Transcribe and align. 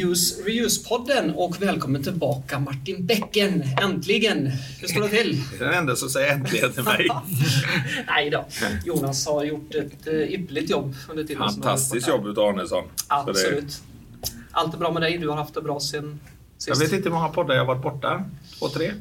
Use 0.00 0.42
Reuse-podden 0.42 1.34
och 1.34 1.62
välkommen 1.62 2.02
tillbaka 2.02 2.58
Martin 2.58 3.06
Bäcken. 3.06 3.62
Äntligen! 3.82 4.46
Hur 4.80 4.88
står 4.88 5.00
det 5.00 5.08
till? 5.08 5.42
Det 5.58 5.64
är 5.64 5.68
den 5.68 5.78
enda 5.78 5.96
som 5.96 6.08
säger 6.08 6.34
äntligen 6.34 6.72
till 6.72 6.82
mig. 6.82 7.08
Nej 8.06 8.30
då. 8.30 8.44
Jonas 8.84 9.26
har 9.26 9.44
gjort 9.44 9.74
ett 9.74 10.08
uh, 10.08 10.32
ypperligt 10.32 10.70
jobb 10.70 10.94
under 11.10 11.24
tiden 11.24 11.42
Fantastiskt 11.42 12.08
jobb 12.08 12.26
utav 12.26 12.48
Arnesson. 12.48 12.84
Absolut. 13.08 13.82
Allt 14.50 14.74
är 14.74 14.78
bra 14.78 14.92
med 14.92 15.02
dig? 15.02 15.18
Du 15.18 15.28
har 15.28 15.36
haft 15.36 15.54
det 15.54 15.62
bra 15.62 15.80
sen 15.80 16.20
sist? 16.58 16.68
Jag 16.68 16.76
vet 16.76 16.92
inte 16.92 17.08
hur 17.08 17.14
många 17.14 17.28
poddar 17.28 17.54
jag 17.54 17.64
har 17.64 17.74
varit 17.74 17.82
borta. 17.82 18.24
Två, 18.58 18.68
tre? 18.68 18.92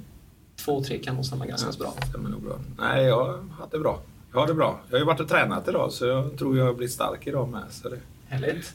Två, 0.66 0.84
tre 0.84 0.98
kan 0.98 1.16
nog 1.16 1.26
stämma 1.26 1.46
ganska 1.46 1.70
ja, 1.72 1.78
bra. 1.80 1.94
Stämmer 2.10 2.30
nog 2.30 2.42
bra. 2.42 2.60
Nej, 2.78 3.04
jag 3.04 3.26
har 3.26 3.44
haft 3.60 3.72
det 3.72 3.80
bra. 3.80 4.02
Jag 4.34 4.40
har 4.40 4.48
det 4.48 4.54
bra. 4.54 4.80
Jag 4.90 4.96
har 4.96 5.00
ju 5.00 5.06
varit 5.06 5.20
och 5.20 5.30
tränat 5.30 5.68
idag 5.68 5.92
så 5.92 6.06
jag 6.06 6.38
tror 6.38 6.58
jag 6.58 6.78
blir 6.78 6.88
stark 6.88 7.28
idag 7.28 7.50
med. 7.50 7.64
Så 7.70 7.90
det... 7.90 7.98
Härligt. 8.28 8.74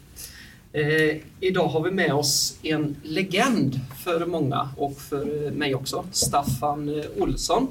Eh, 0.76 1.16
idag 1.40 1.68
har 1.68 1.82
vi 1.82 1.90
med 1.90 2.14
oss 2.14 2.58
en 2.62 2.96
legend 3.02 3.80
för 4.04 4.26
många 4.26 4.68
och 4.76 5.00
för 5.00 5.50
mig 5.50 5.74
också. 5.74 6.04
Staffan 6.12 6.88
eh, 6.88 7.04
Olsson. 7.16 7.68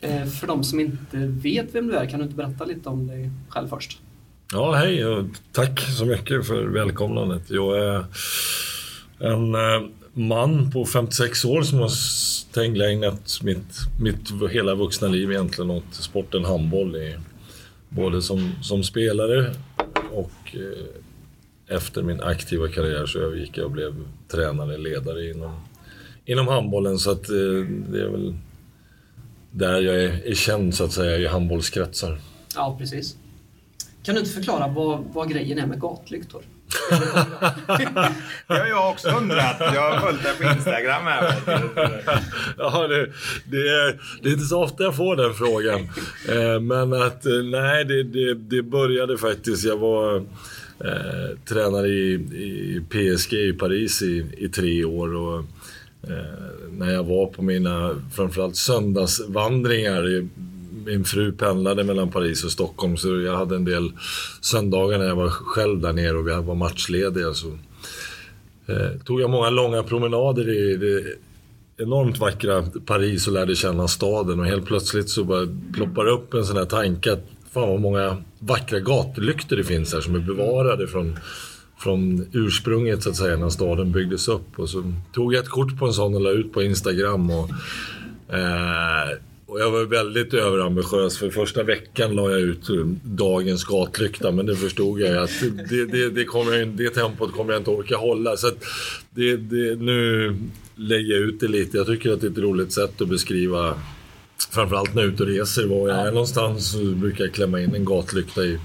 Eh, 0.00 0.24
för 0.24 0.46
de 0.46 0.64
som 0.64 0.80
inte 0.80 1.16
vet 1.16 1.74
vem 1.74 1.86
du 1.86 1.96
är, 1.96 2.06
kan 2.06 2.18
du 2.18 2.24
inte 2.24 2.36
berätta 2.36 2.64
lite 2.64 2.88
om 2.88 3.06
dig 3.06 3.30
själv 3.48 3.68
först? 3.68 3.98
Ja, 4.52 4.72
hej 4.72 5.06
och 5.06 5.26
tack 5.52 5.80
så 5.80 6.04
mycket 6.04 6.46
för 6.46 6.64
välkomnandet. 6.64 7.50
Jag 7.50 7.78
är 7.78 8.04
en 9.18 9.54
eh, 9.54 9.88
man 10.12 10.70
på 10.70 10.86
56 10.86 11.44
år 11.44 11.62
som 11.62 11.78
har 11.78 11.90
tänkt 12.52 12.80
ägnat 12.80 13.38
mitt, 13.42 13.78
mitt 14.00 14.52
hela 14.52 14.74
vuxna 14.74 15.08
liv 15.08 15.30
egentligen 15.30 15.70
åt 15.70 15.94
sporten 15.94 16.44
handboll. 16.44 16.96
I, 16.96 17.16
både 17.88 18.22
som, 18.22 18.52
som 18.62 18.84
spelare 18.84 19.54
och 20.12 20.54
eh, 20.54 21.01
efter 21.72 22.02
min 22.02 22.20
aktiva 22.20 22.68
karriär 22.68 23.06
så 23.06 23.18
övergick 23.18 23.58
jag 23.58 23.64
och 23.64 23.70
blev 23.70 23.94
tränare, 24.28 24.78
ledare 24.78 25.30
inom, 25.30 25.60
inom 26.24 26.48
handbollen. 26.48 26.98
Så 26.98 27.10
att, 27.10 27.28
eh, 27.28 27.66
det 27.88 28.02
är 28.02 28.08
väl 28.08 28.34
där 29.50 29.80
jag 29.80 30.04
är, 30.04 30.26
är 30.26 30.34
känd 30.34 30.74
så 30.74 30.84
att 30.84 30.92
säga 30.92 31.18
i 31.18 31.26
handbollskretsar. 31.26 32.20
Ja, 32.54 32.76
precis. 32.78 33.16
Kan 34.02 34.14
du 34.14 34.20
inte 34.20 34.32
förklara 34.32 34.68
vad, 34.68 35.04
vad 35.12 35.30
grejen 35.30 35.58
är 35.58 35.66
med 35.66 35.80
gatlyktor? 35.80 36.42
det 38.48 38.58
har 38.58 38.66
jag 38.66 38.90
också 38.90 39.08
undrat. 39.08 39.56
Jag 39.60 39.92
har 39.92 40.00
följt 40.00 40.22
dig 40.22 40.32
på 40.36 40.44
Instagram 40.44 41.02
här. 41.04 41.34
ja, 42.58 42.86
det, 42.86 43.10
det, 43.44 43.56
är, 43.56 44.00
det 44.22 44.28
är 44.28 44.32
inte 44.32 44.44
så 44.44 44.62
ofta 44.62 44.82
jag 44.82 44.96
får 44.96 45.16
den 45.16 45.34
frågan. 45.34 45.80
Eh, 46.28 46.60
men 46.60 46.92
att 47.02 47.26
eh, 47.26 47.32
nej, 47.32 47.84
det, 47.84 48.02
det, 48.02 48.34
det 48.34 48.62
började 48.62 49.18
faktiskt. 49.18 49.64
Jag 49.64 49.76
var 49.76 50.24
eh, 50.84 51.38
tränare 51.44 51.88
i, 51.88 52.12
i, 52.14 52.80
PSG 52.88 53.32
i 53.32 53.52
Paris 53.52 54.02
i, 54.02 54.26
i 54.38 54.48
tre 54.48 54.84
år. 54.84 55.14
Och, 55.14 55.38
eh, 56.02 56.24
när 56.70 56.92
jag 56.92 57.04
var 57.04 57.26
på 57.26 57.42
mina 57.42 57.90
framförallt 58.12 58.56
söndagsvandringar 58.56 60.28
min 60.86 61.04
fru 61.04 61.32
pendlade 61.32 61.84
mellan 61.84 62.10
Paris 62.10 62.44
och 62.44 62.52
Stockholm 62.52 62.96
så 62.96 63.20
jag 63.20 63.36
hade 63.36 63.56
en 63.56 63.64
del 63.64 63.92
söndagar 64.40 64.98
när 64.98 65.06
jag 65.06 65.16
var 65.16 65.28
själv 65.28 65.80
där 65.80 65.92
nere 65.92 66.18
och 66.18 66.26
vi 66.26 66.30
var 66.30 66.54
matchlediga. 66.54 67.34
Så, 67.34 67.48
eh, 68.66 69.00
tog 69.04 69.20
jag 69.20 69.30
många 69.30 69.50
långa 69.50 69.82
promenader 69.82 70.48
i 70.48 70.76
det 70.76 71.04
enormt 71.82 72.18
vackra 72.18 72.64
Paris 72.86 73.26
och 73.26 73.32
lärde 73.32 73.56
känna 73.56 73.88
staden 73.88 74.40
och 74.40 74.46
helt 74.46 74.66
plötsligt 74.66 75.08
så 75.10 75.24
bara 75.24 75.48
ploppar 75.72 76.04
det 76.04 76.10
upp 76.10 76.34
en 76.34 76.44
sån 76.44 76.56
här 76.56 76.64
tanke 76.64 77.12
att 77.12 77.26
fan 77.52 77.68
vad 77.68 77.80
många 77.80 78.22
vackra 78.38 78.80
gatlyktor 78.80 79.56
det 79.56 79.64
finns 79.64 79.92
här 79.94 80.00
som 80.00 80.14
är 80.14 80.18
bevarade 80.18 80.86
från, 80.86 81.18
från 81.78 82.26
ursprunget 82.32 83.02
så 83.02 83.10
att 83.10 83.16
säga 83.16 83.36
när 83.36 83.48
staden 83.48 83.92
byggdes 83.92 84.28
upp. 84.28 84.58
Och 84.58 84.68
så 84.68 84.92
tog 85.12 85.34
jag 85.34 85.42
ett 85.42 85.50
kort 85.50 85.78
på 85.78 85.86
en 85.86 85.92
sån 85.92 86.14
och 86.14 86.20
la 86.20 86.30
ut 86.30 86.52
på 86.52 86.62
Instagram. 86.62 87.30
Och, 87.30 87.50
eh, 88.34 89.18
och 89.46 89.60
jag 89.60 89.70
var 89.70 89.84
väldigt 89.84 90.34
överambitiös 90.34 91.18
för 91.18 91.30
första 91.30 91.62
veckan 91.62 92.14
la 92.14 92.30
jag 92.30 92.40
ut 92.40 92.68
dagens 93.02 93.64
gatlykta 93.64 94.30
men 94.30 94.46
det 94.46 94.56
förstod 94.56 95.00
jag 95.00 95.22
att 95.22 95.30
det, 95.70 95.84
det, 95.84 96.10
det, 96.10 96.24
kommer, 96.24 96.66
det 96.66 96.90
tempot 96.90 97.32
kommer 97.32 97.52
jag 97.52 97.60
inte 97.60 97.70
orka 97.70 97.96
hålla. 97.96 98.36
Så 98.36 98.50
det, 99.10 99.36
det, 99.36 99.80
nu 99.80 100.36
lägger 100.76 101.12
jag 101.14 101.20
ut 101.20 101.40
det 101.40 101.48
lite. 101.48 101.76
Jag 101.76 101.86
tycker 101.86 102.12
att 102.12 102.20
det 102.20 102.26
är 102.26 102.30
ett 102.30 102.38
roligt 102.38 102.72
sätt 102.72 103.00
att 103.00 103.08
beskriva 103.08 103.74
framförallt 104.50 104.94
när 104.94 105.02
jag 105.02 105.08
är 105.08 105.14
ute 105.14 105.22
och 105.22 105.28
reser. 105.28 105.66
Var 105.66 105.88
jag 105.88 106.06
är 106.06 106.12
någonstans 106.12 106.72
så 106.72 106.78
brukar 106.78 107.24
jag 107.24 107.34
klämma 107.34 107.60
in 107.60 107.74
en 107.74 107.84
gatlykta 107.84 108.44
i, 108.44 108.58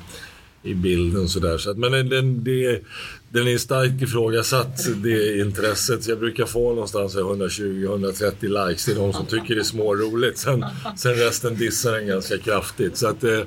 i 0.63 0.73
bilden. 0.73 1.29
Sådär. 1.29 1.57
Så 1.57 1.71
att, 1.71 1.77
men 1.77 2.09
den, 2.09 2.43
det, 2.43 2.81
den 3.29 3.47
är 3.47 3.57
starkt 3.57 4.01
ifrågasatt, 4.01 5.03
det 5.03 5.39
intresset. 5.39 6.07
Jag 6.07 6.19
brukar 6.19 6.45
få 6.45 6.69
någonstans 6.69 7.15
120-130 7.15 8.67
likes. 8.67 8.85
Det 8.85 8.91
är 8.91 8.95
de 8.95 9.13
som 9.13 9.25
tycker 9.25 9.55
det 9.55 9.61
är 9.61 9.63
småroligt. 9.63 10.37
Sen, 10.37 10.65
sen 10.97 11.13
resten 11.13 11.55
dissar 11.55 11.91
den 11.91 12.07
ganska 12.07 12.37
kraftigt. 12.37 12.97
Så 12.97 13.07
att, 13.07 13.23
eh, 13.23 13.39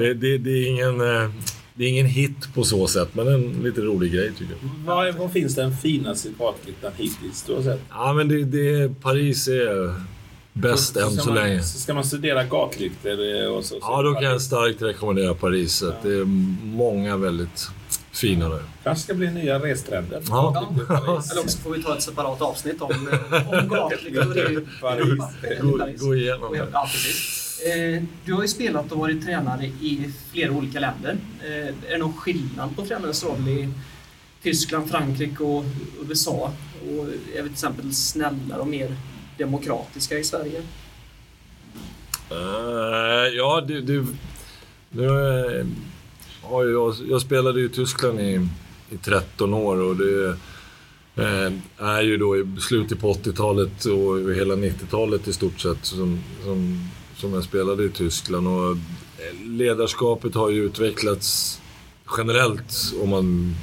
det, 0.00 0.14
det, 0.14 0.38
det, 0.38 0.50
är 0.50 0.66
ingen... 0.66 1.00
Eh, 1.00 1.30
det 1.78 1.84
är 1.84 1.88
ingen 1.88 2.06
hit 2.06 2.54
på 2.54 2.64
så 2.64 2.86
sätt, 2.86 3.08
men 3.12 3.28
en 3.28 3.62
lite 3.62 3.80
rolig 3.80 4.12
grej 4.12 4.32
tycker 4.38 4.54
jag. 4.62 4.70
Vad, 4.94 5.14
vad 5.14 5.32
finns 5.32 5.54
den 5.54 5.76
finaste 5.76 6.28
gatlyktan 6.38 6.92
hittills 6.96 7.42
du 7.46 7.54
har 7.54 7.62
sett? 7.62 7.80
Ja, 7.90 8.12
men 8.12 8.28
det, 8.28 8.44
det, 8.44 9.00
Paris 9.00 9.48
är 9.48 9.94
bäst 10.56 10.94
så, 10.94 11.00
än 11.00 11.10
så, 11.10 11.22
så 11.22 11.28
man, 11.28 11.34
länge. 11.34 11.62
Ska 11.62 11.94
man 11.94 12.04
studera 12.04 12.44
gatlyktor? 12.44 13.48
Och 13.48 13.64
så, 13.64 13.78
ja, 13.80 14.02
då 14.02 14.14
kan 14.14 14.22
jag 14.22 14.42
starkt 14.42 14.82
rekommendera 14.82 15.34
Paris. 15.34 15.82
Ja. 15.82 15.92
Det 16.02 16.14
är 16.14 16.24
många 16.64 17.16
väldigt 17.16 17.68
fina 18.10 18.48
där. 18.48 18.62
kanske 18.84 19.04
ska 19.04 19.14
bli 19.14 19.30
nya 19.30 19.58
restrender. 19.58 20.22
Ja. 20.28 20.72
Eller 21.30 21.40
också 21.40 21.58
får 21.58 21.70
vi 21.70 21.82
ta 21.82 21.96
ett 21.96 22.02
separat 22.02 22.42
avsnitt 22.42 22.82
om, 22.82 23.08
om 23.46 23.68
gatlyktor 23.70 24.38
i 24.38 24.66
Paris. 24.80 25.24
Gå, 25.60 26.06
gå 26.06 26.14
igenom 26.14 26.52
det. 26.52 26.66
Ja, 26.72 26.88
precis. 26.92 27.46
Eh, 27.60 28.02
du 28.24 28.32
har 28.32 28.42
ju 28.42 28.48
spelat 28.48 28.92
och 28.92 28.98
varit 28.98 29.24
tränare 29.24 29.64
i 29.66 30.10
flera 30.32 30.52
olika 30.52 30.80
länder. 30.80 31.16
Eh, 31.44 31.66
är 31.66 31.90
det 31.90 31.98
någon 31.98 32.14
skillnad 32.14 32.76
på 32.76 32.86
tränarens 32.86 33.24
roll 33.24 33.48
i 33.48 33.68
Tyskland, 34.42 34.90
Frankrike 34.90 35.44
och 35.44 35.64
USA? 36.08 36.52
Och 36.82 37.04
är 37.34 37.42
vi 37.42 37.42
till 37.42 37.52
exempel 37.52 37.94
snällare 37.94 38.60
och 38.60 38.66
mer 38.66 38.96
demokratiska 39.38 40.18
i 40.18 40.24
Sverige? 40.24 40.62
Uh, 42.32 43.36
ja, 43.36 43.64
det... 43.68 43.80
det 43.80 44.06
nu, 44.90 45.04
eh, 45.04 45.60
uh, 45.60 45.66
ja, 46.42 46.64
jag, 46.64 46.94
jag 47.08 47.20
spelade 47.20 47.60
i 47.60 47.68
Tyskland 47.68 48.20
i, 48.20 48.48
i 48.90 48.96
13 48.96 49.54
år 49.54 49.80
och 49.80 49.96
det 49.96 50.36
uh, 51.18 51.52
är 51.78 52.02
ju 52.02 52.16
då 52.16 52.36
i 52.36 52.46
slutet 52.60 53.00
på 53.00 53.12
80-talet 53.12 53.84
och 53.84 54.34
hela 54.34 54.54
90-talet 54.54 55.28
i 55.28 55.32
stort 55.32 55.60
sett 55.60 55.84
som, 55.84 56.20
som, 56.44 56.88
som 57.16 57.34
jag 57.34 57.44
spelade 57.44 57.84
i 57.84 57.90
Tyskland. 57.90 58.48
Och 58.48 58.76
ledarskapet 59.44 60.34
har 60.34 60.50
ju 60.50 60.64
utvecklats 60.64 61.60
generellt 62.16 62.94
om 63.02 63.10
man 63.10 63.54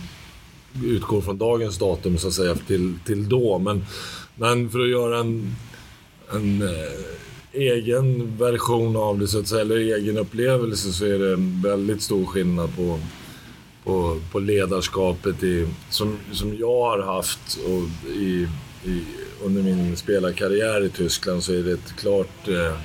utgår 0.83 1.21
från 1.21 1.37
dagens 1.37 1.77
datum 1.77 2.17
så 2.17 2.27
att 2.27 2.33
säga 2.33 2.55
till, 2.55 2.93
till 3.05 3.29
då. 3.29 3.59
Men, 3.59 3.85
men 4.35 4.69
för 4.69 4.79
att 4.79 4.89
göra 4.89 5.19
en 5.19 5.55
en 6.31 6.61
eh, 6.61 7.01
egen 7.53 8.37
version 8.37 8.95
av 8.95 9.19
det, 9.19 9.27
så 9.27 9.39
att 9.39 9.47
säga, 9.47 9.61
eller 9.61 9.77
egen 9.77 10.17
upplevelse, 10.17 10.93
så 10.93 11.05
är 11.05 11.19
det 11.19 11.33
en 11.33 11.61
väldigt 11.61 12.01
stor 12.01 12.25
skillnad 12.25 12.75
på, 12.75 12.99
på, 13.83 14.19
på 14.31 14.39
ledarskapet 14.39 15.43
i, 15.43 15.67
som, 15.89 16.17
som 16.31 16.57
jag 16.57 16.81
har 16.81 16.99
haft 16.99 17.59
och 17.65 18.09
i, 18.11 18.47
i, 18.85 19.03
under 19.43 19.63
min 19.63 19.97
spelarkarriär 19.97 20.85
i 20.85 20.89
Tyskland 20.89 21.43
så 21.43 21.53
är 21.53 21.63
det 21.63 21.71
ett 21.71 21.95
klart 21.97 22.47
eh, 22.47 22.77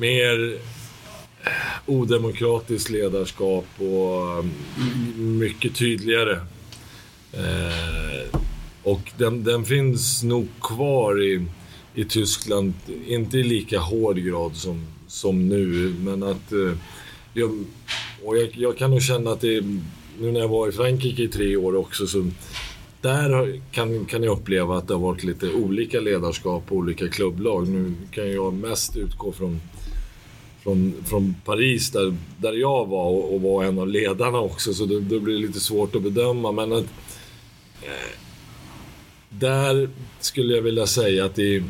mer 0.00 0.58
Eh, 1.44 1.50
odemokratiskt 1.86 2.90
ledarskap 2.90 3.66
och 3.78 4.38
mm, 4.38 5.38
mycket 5.38 5.74
tydligare. 5.74 6.40
Eh, 7.32 8.40
och 8.82 9.12
den, 9.18 9.44
den 9.44 9.64
finns 9.64 10.22
nog 10.22 10.48
kvar 10.60 11.22
i 11.22 11.46
i 11.94 12.04
Tyskland, 12.04 12.72
inte 13.06 13.38
i 13.38 13.42
lika 13.42 13.78
hård 13.78 14.16
grad 14.16 14.56
som, 14.56 14.86
som 15.06 15.48
nu, 15.48 15.94
men 15.98 16.22
att... 16.22 16.52
Eh, 16.52 16.76
jag, 17.36 17.50
och 18.24 18.38
jag, 18.38 18.48
jag, 18.54 18.76
kan 18.76 18.90
nog 18.90 19.02
känna 19.02 19.30
att 19.30 19.40
det, 19.40 19.60
nu 20.20 20.32
när 20.32 20.40
jag 20.40 20.48
var 20.48 20.68
i 20.68 20.72
Frankrike 20.72 21.22
i 21.22 21.28
tre 21.28 21.56
år 21.56 21.76
också, 21.76 22.06
så 22.06 22.30
där 23.00 23.60
kan, 23.70 24.04
kan 24.04 24.22
jag 24.22 24.38
uppleva 24.38 24.78
att 24.78 24.88
det 24.88 24.94
har 24.94 25.00
varit 25.00 25.24
lite 25.24 25.52
olika 25.52 26.00
ledarskap 26.00 26.66
på 26.66 26.74
olika 26.74 27.08
klubblag. 27.08 27.68
Nu 27.68 27.94
kan 28.10 28.32
jag 28.32 28.54
mest 28.54 28.96
utgå 28.96 29.32
från, 29.32 29.60
från, 30.64 30.94
från 31.04 31.34
Paris 31.44 31.90
där, 31.90 32.16
där 32.38 32.52
jag 32.52 32.86
var 32.86 33.04
och, 33.04 33.34
och 33.34 33.40
var 33.40 33.64
en 33.64 33.78
av 33.78 33.88
ledarna 33.88 34.38
också, 34.38 34.74
så 34.74 34.86
då, 34.86 35.00
det 35.00 35.20
blir 35.20 35.34
det 35.34 35.46
lite 35.46 35.60
svårt 35.60 35.94
att 35.94 36.02
bedöma. 36.02 36.52
Men 36.52 36.72
att, 36.72 36.86
eh, 37.82 38.18
där 39.30 39.88
skulle 40.20 40.54
jag 40.54 40.62
vilja 40.62 40.86
säga 40.86 41.24
att 41.24 41.38
i, 41.38 41.62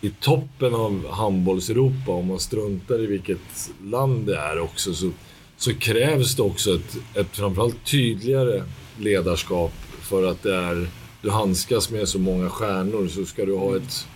i 0.00 0.10
toppen 0.20 0.74
av 0.74 1.10
handbolls-Europa, 1.10 2.12
om 2.12 2.26
man 2.26 2.38
struntar 2.40 3.00
i 3.00 3.06
vilket 3.06 3.70
land 3.82 4.26
det 4.26 4.36
är 4.36 4.60
också, 4.60 4.94
så, 4.94 5.10
så 5.56 5.74
krävs 5.74 6.36
det 6.36 6.42
också 6.42 6.74
ett, 6.74 6.96
ett 7.14 7.36
framförallt 7.36 7.84
tydligare 7.84 8.62
ledarskap 8.98 9.72
för 10.00 10.30
att 10.30 10.42
det 10.42 10.54
är, 10.54 10.88
du 11.22 11.30
handskas 11.30 11.90
med 11.90 12.08
så 12.08 12.18
många 12.18 12.50
stjärnor 12.50 13.08
så 13.08 13.24
ska 13.24 13.44
du 13.44 13.56
ha 13.56 13.76
ett 13.76 14.06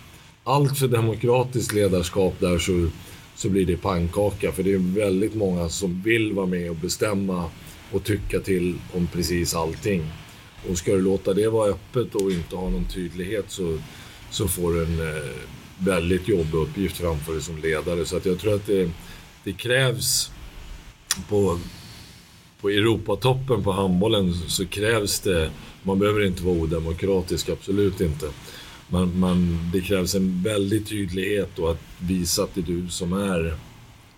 allt 0.43 0.77
för 0.77 0.87
demokratiskt 0.87 1.73
ledarskap 1.73 2.35
där 2.39 2.57
så, 2.59 2.89
så 3.39 3.49
blir 3.49 3.65
det 3.65 3.77
pannkaka. 3.77 4.51
För 4.51 4.63
det 4.63 4.73
är 4.73 4.99
väldigt 4.99 5.35
många 5.35 5.69
som 5.69 6.01
vill 6.01 6.33
vara 6.33 6.45
med 6.45 6.69
och 6.69 6.75
bestämma 6.75 7.49
och 7.91 8.03
tycka 8.03 8.39
till 8.39 8.75
om 8.93 9.07
precis 9.07 9.55
allting. 9.55 10.11
Och 10.69 10.77
ska 10.77 10.91
du 10.91 11.01
låta 11.01 11.33
det 11.33 11.49
vara 11.49 11.69
öppet 11.69 12.15
och 12.15 12.31
inte 12.31 12.55
ha 12.55 12.69
någon 12.69 12.85
tydlighet 12.85 13.45
så, 13.47 13.77
så 14.31 14.47
får 14.47 14.73
du 14.73 14.83
en 14.83 14.99
eh, 14.99 15.23
väldigt 15.77 16.27
jobbig 16.27 16.53
uppgift 16.53 16.97
framför 16.97 17.33
dig 17.33 17.41
som 17.41 17.57
ledare. 17.57 18.05
Så 18.05 18.17
att 18.17 18.25
jag 18.25 18.39
tror 18.39 18.55
att 18.55 18.67
det, 18.67 18.89
det 19.43 19.53
krävs 19.53 20.31
på, 21.29 21.59
på 22.61 22.69
Europatoppen 22.69 23.63
på 23.63 23.71
handbollen 23.71 24.33
så 24.33 24.65
krävs 24.65 25.19
det, 25.19 25.51
man 25.83 25.99
behöver 25.99 26.25
inte 26.25 26.43
vara 26.43 26.55
odemokratisk, 26.55 27.49
absolut 27.49 28.01
inte. 28.01 28.29
Men, 28.89 29.19
men 29.19 29.59
det 29.73 29.81
krävs 29.81 30.15
en 30.15 30.43
väldig 30.43 30.87
tydlighet 30.87 31.59
och 31.59 31.71
att 31.71 31.81
visa 31.99 32.43
att 32.43 32.55
det 32.55 32.61
är 32.61 32.65
du 32.65 32.89
som 32.89 33.13
är 33.13 33.53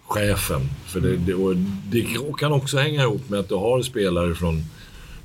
chefen. 0.08 0.62
För 0.86 1.00
det, 1.00 1.18
det, 1.18 1.34
och 1.34 1.56
det 1.90 2.06
kan 2.38 2.52
också 2.52 2.78
hänga 2.78 3.04
ihop 3.04 3.30
med 3.30 3.40
att 3.40 3.50
du 3.50 3.56
har 3.56 3.82
spelare 3.82 4.36
från, 4.36 4.64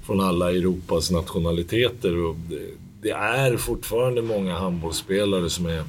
från 0.02 0.20
alla 0.20 0.50
Europas 0.50 1.10
nationaliteter. 1.10 2.16
Och 2.16 2.36
det, 2.36 2.70
det 3.02 3.10
är 3.10 3.56
fortfarande 3.56 4.22
många 4.22 4.58
handbollsspelare 4.58 5.50
som 5.50 5.66
är, 5.66 5.84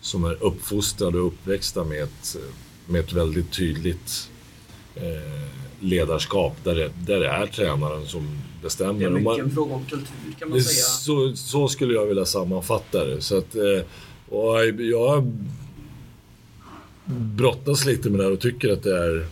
som 0.00 0.24
är 0.24 0.42
uppfostrade 0.42 1.18
och 1.18 1.26
uppväxta 1.26 1.84
med 1.84 2.02
ett, 2.02 2.36
med 2.86 3.00
ett 3.00 3.12
väldigt 3.12 3.52
tydligt 3.52 4.30
eh, 4.94 5.48
ledarskap 5.80 6.56
där 6.64 6.74
det, 6.74 6.90
där 7.06 7.20
det 7.20 7.28
är 7.28 7.46
tränaren 7.46 8.06
som 8.06 8.38
bestämmer. 8.62 9.00
Det 9.00 9.04
är 9.04 9.10
mycket 9.10 9.24
man, 9.24 9.40
en 9.40 9.50
fråga 9.50 9.74
om 9.74 9.84
kultur 9.84 10.34
kan 10.38 10.48
man 10.48 10.58
det, 10.58 10.64
säga. 10.64 10.84
så, 10.84 11.36
så 11.36 11.68
skulle 11.68 11.94
jag 11.94 12.06
vilja 12.06 12.24
sammanfatta 12.24 13.04
det. 13.04 13.20
Så 13.20 13.38
att, 13.38 13.54
eh, 13.54 13.84
och 14.28 14.64
jag 14.80 15.32
brottas 17.04 17.84
lite 17.84 18.10
med 18.10 18.20
det 18.20 18.24
här 18.24 18.32
och 18.32 18.40
tycker 18.40 18.72
att 18.72 18.82
det 18.82 18.98
är, 18.98 19.26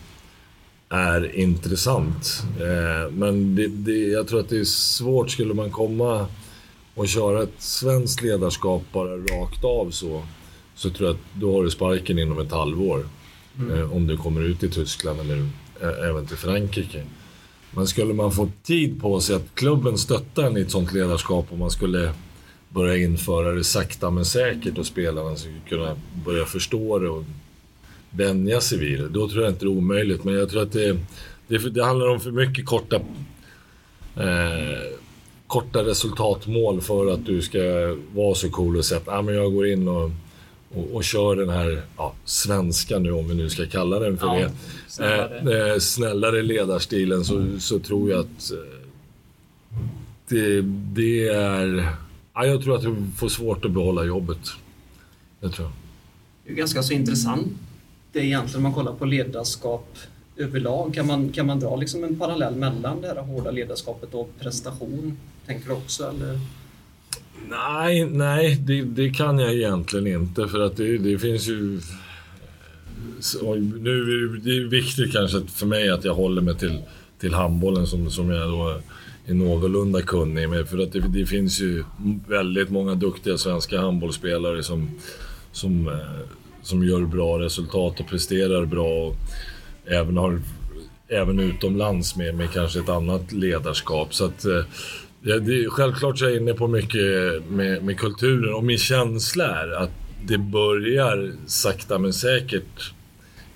är 0.89 1.35
intressant. 1.35 2.43
Eh, 2.59 3.11
men 3.11 3.55
det, 3.55 3.67
det, 3.67 3.97
jag 3.97 4.27
tror 4.27 4.39
att 4.39 4.49
det 4.49 4.59
är 4.59 4.63
svårt, 4.63 5.31
skulle 5.31 5.53
man 5.53 5.71
komma 5.71 6.27
och 6.95 7.07
köra 7.07 7.43
ett 7.43 7.61
svenskt 7.61 8.21
ledarskap 8.21 8.83
bara 8.93 9.17
rakt 9.17 9.63
av 9.63 9.91
så, 9.91 10.23
så 10.75 10.89
tror 10.89 11.09
jag 11.09 11.15
att 11.15 11.21
då 11.33 11.55
har 11.55 11.63
du 11.63 11.69
sparken 11.69 12.19
inom 12.19 12.39
ett 12.39 12.51
halvår. 12.51 13.07
Mm. 13.59 13.79
Eh, 13.79 13.93
om 13.95 14.07
du 14.07 14.17
kommer 14.17 14.41
ut 14.41 14.63
i 14.63 14.69
Tyskland 14.69 15.19
eller 15.19 15.49
även 16.09 16.27
till 16.27 16.37
Frankrike. 16.37 17.03
Men 17.75 17.87
skulle 17.87 18.13
man 18.13 18.31
få 18.31 18.49
tid 18.63 19.01
på 19.01 19.19
sig 19.19 19.35
att 19.35 19.55
klubben 19.55 19.97
stöttar 19.97 20.43
en 20.43 20.57
i 20.57 20.61
ett 20.61 20.71
sånt 20.71 20.93
ledarskap 20.93 21.47
och 21.51 21.57
man 21.57 21.71
skulle 21.71 22.13
börja 22.69 22.97
införa 22.97 23.51
det 23.51 23.63
sakta 23.63 24.09
men 24.09 24.25
säkert 24.25 24.77
och 24.77 24.85
spelarna 24.85 25.35
skulle 25.35 25.59
kunna 25.69 25.95
börja 26.25 26.45
förstå 26.45 26.99
det 26.99 27.09
och 27.09 27.23
vänja 28.09 28.61
sig 28.61 28.77
vid 28.77 28.99
det. 28.99 29.09
Då 29.09 29.29
tror 29.29 29.43
jag 29.43 29.51
inte 29.51 29.65
det 29.65 29.69
är 29.69 29.77
omöjligt. 29.77 30.23
Men 30.23 30.33
jag 30.33 30.49
tror 30.49 30.61
att 30.61 30.71
det, 30.71 30.97
det, 31.47 31.69
det 31.69 31.83
handlar 31.83 32.07
om 32.07 32.19
för 32.19 32.31
mycket 32.31 32.65
korta, 32.65 32.95
eh, 34.15 34.97
korta 35.47 35.83
resultatmål 35.83 36.81
för 36.81 37.13
att 37.13 37.25
du 37.25 37.41
ska 37.41 37.59
vara 38.15 38.35
så 38.35 38.49
cool 38.49 38.77
och 38.77 38.85
säga 38.85 39.01
att 39.01 39.07
ah, 39.07 39.21
men 39.21 39.35
jag 39.35 39.53
går 39.53 39.67
in 39.67 39.87
och, 39.87 40.11
och, 40.75 40.95
och 40.95 41.03
kör 41.03 41.35
den 41.35 41.49
här 41.49 41.81
ja, 41.97 42.13
svenska 42.25 42.99
nu, 42.99 43.11
om 43.11 43.27
vi 43.27 43.35
nu 43.35 43.49
ska 43.49 43.65
kalla 43.65 43.99
den 43.99 44.17
för 44.17 44.27
Ja, 44.27 44.33
det. 44.33 44.51
snällare. 44.87 45.65
Eh, 45.67 45.73
eh, 45.73 45.79
snällare 45.79 46.41
ledarstilen 46.41 47.25
så, 47.25 47.59
så 47.59 47.79
tror 47.79 48.09
jag 48.11 48.19
att 48.19 48.51
eh, 48.51 48.79
det, 50.27 50.61
det 50.93 51.27
är... 51.27 51.95
Ja, 52.33 52.45
jag 52.45 52.63
tror 52.63 52.75
att 52.75 52.81
du 52.81 52.95
får 53.17 53.29
svårt 53.29 53.65
att 53.65 53.71
behålla 53.71 54.03
jobbet. 54.03 54.39
Det 55.39 55.49
tror 55.49 55.67
jag. 55.67 55.73
Det 56.45 56.51
är 56.51 56.55
ganska 56.55 56.83
så 56.83 56.93
intressant 56.93 57.47
det 58.11 58.19
är 58.19 58.23
egentligen 58.23 58.57
om 58.57 58.63
man 58.63 58.73
kollar 58.73 58.93
på 58.93 59.05
ledarskap 59.05 59.97
överlag. 60.37 60.93
Kan 60.93 61.07
man, 61.07 61.29
kan 61.29 61.45
man 61.45 61.59
dra 61.59 61.75
liksom 61.75 62.03
en 62.03 62.19
parallell 62.19 62.55
mellan 62.55 63.01
det 63.01 63.07
här 63.07 63.15
hårda 63.15 63.51
ledarskapet 63.51 64.13
och 64.13 64.29
prestation? 64.39 65.17
Tänker 65.45 65.67
du 65.67 65.73
också? 65.73 66.09
Eller? 66.09 66.39
Nej, 67.49 68.05
nej 68.05 68.55
det, 68.55 68.81
det 68.81 69.09
kan 69.09 69.39
jag 69.39 69.53
egentligen 69.53 70.07
inte 70.07 70.47
för 70.47 70.59
att 70.59 70.77
det, 70.77 70.97
det 70.97 71.19
finns 71.19 71.47
ju... 71.47 71.79
Så, 73.19 73.55
nu 73.55 73.91
är 73.91 74.41
det, 74.43 74.57
är 74.57 74.69
viktigt 74.69 75.13
kanske 75.13 75.41
för 75.47 75.65
mig 75.65 75.89
att 75.89 76.05
jag 76.05 76.13
håller 76.13 76.41
mig 76.41 76.55
till, 76.55 76.81
till 77.19 77.33
handbollen 77.33 77.87
som, 77.87 78.11
som 78.11 78.29
jag 78.29 78.49
då 78.49 78.81
är 79.25 79.33
någorlunda 79.33 80.01
kunnig 80.01 80.49
med. 80.49 80.67
För 80.67 80.77
att 80.77 80.91
det, 80.91 80.99
det 80.99 81.25
finns 81.25 81.61
ju 81.61 81.83
väldigt 82.27 82.69
många 82.69 82.95
duktiga 82.95 83.37
svenska 83.37 83.81
handbollsspelare 83.81 84.63
som, 84.63 84.89
som, 85.51 85.87
eh, 85.87 86.27
som 86.61 86.83
gör 86.83 87.01
bra 87.01 87.39
resultat 87.39 87.99
och 87.99 88.07
presterar 88.07 88.65
bra. 88.65 89.07
Och 89.07 89.15
även, 89.85 90.17
har, 90.17 90.41
även 91.07 91.39
utomlands 91.39 92.15
med, 92.15 92.35
med 92.35 92.51
kanske 92.51 92.79
ett 92.79 92.89
annat 92.89 93.31
ledarskap. 93.31 94.13
Så 94.13 94.25
att, 94.25 94.45
eh, 94.45 94.63
Ja, 95.23 95.39
det, 95.39 95.69
självklart 95.69 96.19
så 96.19 96.25
är 96.25 96.29
jag 96.29 96.41
inne 96.41 96.53
på 96.53 96.67
mycket 96.67 97.01
med, 97.49 97.83
med 97.83 97.99
kulturen 97.99 98.53
och 98.53 98.63
min 98.63 98.77
känsla 98.77 99.45
är 99.45 99.71
att 99.71 99.91
det 100.25 100.37
börjar 100.37 101.31
sakta 101.45 101.99
men 101.99 102.13
säkert 102.13 102.93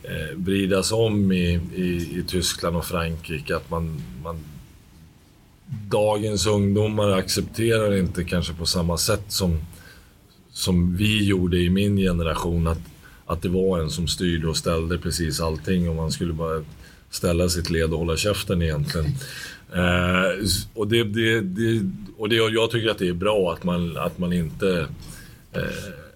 eh, 0.03 0.35
vridas 0.35 0.91
om 0.91 1.31
i, 1.31 1.59
i, 1.75 2.19
i, 2.19 2.23
Tyskland 2.27 2.75
och 2.75 2.85
Frankrike. 2.85 3.56
Att 3.56 3.69
man, 3.69 4.01
man, 4.23 4.39
dagens 5.89 6.47
ungdomar 6.47 7.12
accepterar 7.12 7.95
inte 7.95 8.23
kanske 8.23 8.53
på 8.53 8.65
samma 8.65 8.97
sätt 8.97 9.25
som, 9.27 9.59
som 10.51 10.95
vi 10.95 11.25
gjorde 11.25 11.57
i 11.57 11.69
min 11.69 11.97
generation. 11.97 12.68
Att, 12.68 12.81
att 13.25 13.41
det 13.41 13.50
var 13.50 13.79
en 13.79 13.89
som 13.89 14.07
styrde 14.07 14.47
och 14.47 14.57
ställde 14.57 14.97
precis 14.97 15.41
allting 15.41 15.89
och 15.89 15.95
man 15.95 16.11
skulle 16.11 16.33
bara 16.33 16.63
ställa 17.15 17.50
sitt 17.50 17.69
led 17.69 17.94
och 17.94 18.00
hålla 18.00 18.17
käften 18.17 18.62
egentligen. 18.62 19.06
Eh, 19.73 20.47
och, 20.73 20.87
det, 20.87 21.04
det, 21.04 21.42
det, 21.42 21.81
och 22.18 22.30
det, 22.30 22.35
jag 22.35 22.71
tycker 22.71 22.90
att 22.90 22.97
det 22.97 23.07
är 23.07 23.13
bra 23.13 23.54
att 23.54 23.63
man, 23.63 23.97
att 23.97 24.18
man 24.18 24.33
inte 24.33 24.87
eh, 25.54 25.61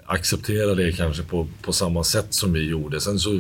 accepterar 0.06 0.76
det 0.76 0.92
kanske 0.92 1.24
på, 1.24 1.48
på 1.62 1.74
samma 1.74 2.04
sätt 2.04 2.34
som 2.34 2.54
vi 2.54 2.70
gjorde. 2.70 3.00
Sen 3.00 3.20
så, 3.20 3.40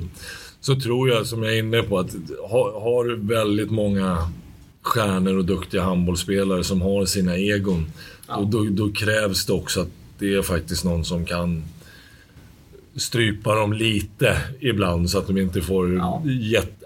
så 0.61 0.79
tror 0.79 1.09
jag, 1.09 1.27
som 1.27 1.43
jag 1.43 1.53
är 1.53 1.59
inne 1.59 1.83
på, 1.83 1.99
att 1.99 2.15
har, 2.49 2.81
har 2.81 3.03
du 3.03 3.15
väldigt 3.15 3.71
många 3.71 4.31
stjärnor 4.81 5.37
och 5.37 5.45
duktiga 5.45 5.83
handbollsspelare 5.83 6.63
som 6.63 6.81
har 6.81 7.05
sina 7.05 7.37
egon, 7.37 7.91
ja. 8.27 8.47
då, 8.51 8.63
då, 8.63 8.69
då 8.69 8.91
krävs 8.91 9.45
det 9.45 9.53
också 9.53 9.81
att 9.81 9.89
det 10.19 10.33
är 10.33 10.41
faktiskt 10.41 10.83
någon 10.83 11.05
som 11.05 11.25
kan 11.25 11.63
strypa 12.95 13.55
dem 13.55 13.73
lite 13.73 14.37
ibland 14.59 15.09
så 15.09 15.17
att 15.17 15.27
de 15.27 15.37
inte 15.37 15.61
får 15.61 15.93
ja. 15.93 16.23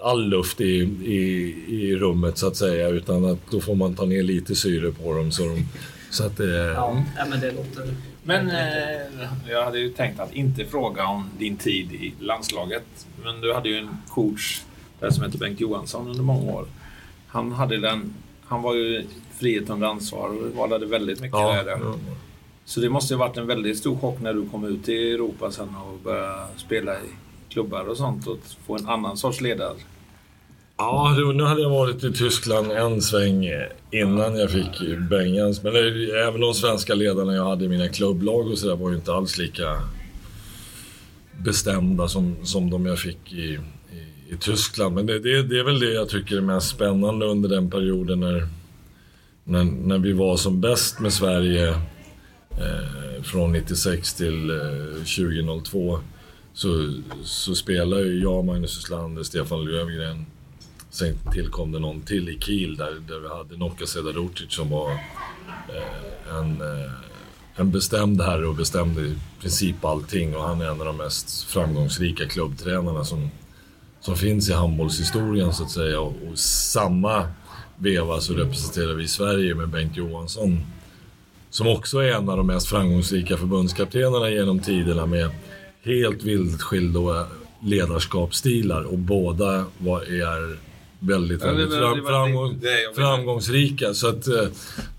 all 0.02 0.30
luft 0.30 0.62
i, 0.62 0.74
i, 1.04 1.56
i 1.68 1.96
rummet 1.96 2.38
så 2.38 2.48
att 2.48 2.56
säga. 2.56 2.88
Utan 2.90 3.26
att 3.26 3.52
då 3.52 3.62
får 3.62 3.76
man 3.76 3.96
ta 3.96 4.06
ner 4.06 4.24
lite 4.24 4.56
syre 4.56 4.92
på 4.92 5.14
dem. 5.14 5.32
Så, 5.32 5.44
de, 5.44 5.66
så 6.10 6.26
att 6.26 6.38
det... 6.38 6.74
Ja, 6.74 7.04
men 7.30 7.40
det 7.40 7.52
låter... 7.52 7.96
Men 8.24 8.50
eh, 8.50 9.02
jag 9.50 9.66
hade 9.66 9.80
ju 9.80 9.90
tänkt 9.90 10.20
att 10.20 10.34
inte 10.34 10.66
fråga 10.66 11.08
om 11.08 11.30
din 11.38 11.58
tid 11.58 11.94
i 11.94 12.14
landslaget. 12.20 12.84
Men 13.24 13.42
du 13.42 13.54
hade 13.54 13.70
ju 13.70 13.78
en 13.78 13.98
coach 14.10 14.62
där 15.00 15.10
som 15.10 15.24
hette 15.24 15.38
Bengt 15.38 15.60
Johansson 15.60 16.08
under 16.08 16.24
många 16.24 16.52
år. 16.52 16.66
Han, 17.28 17.52
hade 17.52 17.78
den, 17.78 18.14
han 18.46 18.62
var 18.62 18.76
ju 18.76 19.04
frihet 19.40 19.70
under 19.70 19.88
ansvar 19.88 20.30
och 20.30 20.56
valde 20.56 20.86
väldigt 20.86 21.22
mycket 21.22 21.40
ja, 21.40 21.64
där. 21.64 21.72
Ja. 21.72 21.96
Så 22.66 22.80
det 22.80 22.90
måste 22.90 23.16
ha 23.16 23.20
varit 23.20 23.38
en 23.38 23.48
väldigt 23.48 23.78
stor 23.78 23.98
chock 23.98 24.22
när 24.22 24.34
du 24.34 24.50
kom 24.50 24.66
ut 24.66 24.90
i 24.90 25.12
Europa 25.12 25.52
sen 25.52 25.76
och 25.76 26.00
började 26.04 26.48
spela 26.58 26.94
i 26.94 27.08
klubbar 27.50 27.90
och 27.90 27.98
sånt 27.98 28.28
och 28.28 28.38
få 28.66 28.78
en 28.78 28.88
annan 28.88 29.18
sorts 29.18 29.42
ledare. 29.42 29.74
Ja, 30.78 31.16
nu 31.36 31.44
hade 31.44 31.62
jag 31.62 31.70
varit 31.70 32.04
i 32.04 32.14
Tyskland 32.14 32.72
en 32.72 33.02
sväng 33.02 33.50
innan 33.92 34.38
jag 34.38 34.52
fick 34.52 35.00
Bengans. 35.10 35.64
Men 35.64 35.76
även 36.28 36.42
de 36.42 36.54
svenska 36.54 36.94
ledarna 36.94 37.34
jag 37.34 37.46
hade 37.46 37.66
i 37.66 37.68
mina 37.68 37.88
klubblag 37.88 38.48
och 38.48 38.58
sådär 38.58 38.76
var 38.76 38.90
ju 38.90 38.96
inte 38.96 39.14
alls 39.14 39.38
lika 39.38 39.82
bestämda 41.38 42.08
som, 42.08 42.36
som 42.44 42.70
de 42.70 42.86
jag 42.86 43.00
fick 43.00 43.34
i, 43.34 43.38
i, 43.38 43.60
i 44.34 44.38
Tyskland. 44.40 44.96
Men 44.96 45.06
det, 45.06 45.20
det, 45.20 45.44
det, 45.44 45.60
är 45.60 45.64
väl 45.64 45.80
det 45.80 45.94
jag 45.94 46.10
tycker 46.10 46.38
är 46.38 46.42
mest 46.42 46.68
spännande 46.68 47.26
under 47.26 47.50
den 47.50 47.72
perioden 47.72 48.20
när, 48.20 48.48
när, 49.44 49.64
när 49.64 49.98
vi 49.98 50.14
var 50.14 50.38
som 50.38 50.62
bäst 50.62 51.00
med 51.00 51.14
Sverige 51.14 51.76
Eh, 52.58 53.24
från 53.24 53.52
96 53.52 54.14
till 54.14 54.50
eh, 54.50 54.56
2002 54.96 56.00
så, 56.54 56.94
så 57.24 57.56
spelade 57.56 58.04
ju 58.04 58.22
jag, 58.22 58.46
Magnus 58.46 58.78
Wislander, 58.78 59.24
Stefan 59.24 59.66
Löfgren. 59.66 60.26
Sen 60.90 61.18
tillkom 61.32 61.72
det 61.72 61.80
någon 61.80 62.02
till 62.02 62.30
i 62.30 62.40
Kiel 62.40 62.76
där, 62.76 62.92
där 63.08 63.20
vi 63.20 63.28
hade 63.28 63.58
Nokka 63.58 63.86
Sedarucic 63.86 64.54
som 64.54 64.70
var 64.70 64.92
eh, 64.92 66.38
en, 66.38 66.62
eh, 66.62 66.92
en 67.56 67.72
bestämd 67.72 68.22
herre 68.22 68.48
och 68.48 68.56
bestämde 68.56 69.02
i 69.02 69.16
princip 69.42 69.86
allting. 69.86 70.36
Och 70.36 70.44
han 70.44 70.62
är 70.62 70.66
en 70.66 70.80
av 70.80 70.86
de 70.86 70.98
mest 70.98 71.44
framgångsrika 71.44 72.26
klubbtränarna 72.28 73.04
som, 73.04 73.30
som 74.00 74.16
finns 74.16 74.50
i 74.50 74.54
handbollshistorien 74.54 75.54
så 75.54 75.64
att 75.64 75.72
säga. 75.72 76.00
Och, 76.00 76.16
och 76.32 76.40
samma 76.40 77.28
veva 77.78 78.20
så 78.20 78.34
representerar 78.34 78.94
vi 78.94 79.08
Sverige 79.08 79.56
med 79.56 79.70
Bengt 79.70 79.98
Johansson 79.98 80.60
som 81.54 81.68
också 81.68 81.98
är 81.98 82.12
en 82.12 82.30
av 82.30 82.38
de 82.38 82.48
mest 82.48 82.68
framgångsrika 82.68 83.38
förbundskaptenerna 83.38 84.30
genom 84.30 84.60
tiderna 84.60 85.06
med 85.06 85.30
helt 85.84 86.24
vilt 86.24 86.62
skilda 86.62 87.28
ledarskapsstilar 87.62 88.84
och 88.84 88.98
båda 88.98 89.66
var, 89.78 90.02
är 90.02 90.58
väldigt, 91.00 91.44
väldigt 91.44 91.74
fram, 91.74 92.06
framgång, 92.06 92.62
framgångsrika. 92.96 93.94
Så 93.94 94.08
att, 94.08 94.28
eh, 94.28 94.48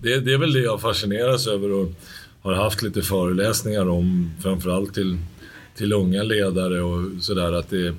det, 0.03 0.21
det 0.21 0.33
är 0.33 0.39
väl 0.39 0.53
det 0.53 0.61
jag 0.61 0.81
fascineras 0.81 1.47
över 1.47 1.73
och 1.73 1.93
har 2.43 2.55
haft 2.55 2.83
lite 2.83 3.03
föreläsningar 3.03 3.89
om, 3.89 4.31
framförallt 4.43 4.95
till, 4.95 5.19
till 5.77 5.93
unga 5.93 6.23
ledare 6.23 6.83
och 6.83 7.23
sådär. 7.23 7.53
Att 7.53 7.71
det, 7.71 7.95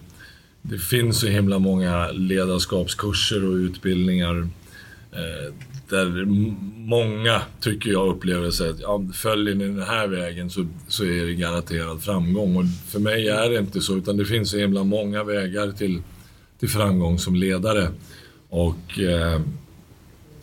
det 0.61 0.77
finns 0.77 1.19
så 1.19 1.27
himla 1.27 1.59
många 1.59 2.11
ledarskapskurser 2.11 3.45
och 3.45 3.53
utbildningar 3.53 4.49
Eh, 5.15 5.53
där 5.89 6.25
många, 6.87 7.41
tycker 7.59 7.91
jag, 7.91 8.07
upplever 8.07 8.51
sig 8.51 8.69
att 8.69 8.79
ja, 8.79 9.03
följer 9.13 9.55
ni 9.55 9.67
den 9.67 9.81
här 9.81 10.07
vägen 10.07 10.49
så, 10.49 10.67
så 10.87 11.03
är 11.03 11.25
det 11.25 11.33
garanterad 11.33 12.03
framgång. 12.03 12.55
Och 12.55 12.65
för 12.87 12.99
mig 12.99 13.27
är 13.27 13.49
det 13.49 13.59
inte 13.59 13.81
så, 13.81 13.95
utan 13.95 14.17
det 14.17 14.25
finns 14.25 14.49
så 14.49 14.57
himla 14.57 14.83
många 14.83 15.23
vägar 15.23 15.71
till, 15.71 16.01
till 16.59 16.69
framgång 16.69 17.19
som 17.19 17.35
ledare. 17.35 17.89
Och 18.49 18.99
eh, 18.99 19.41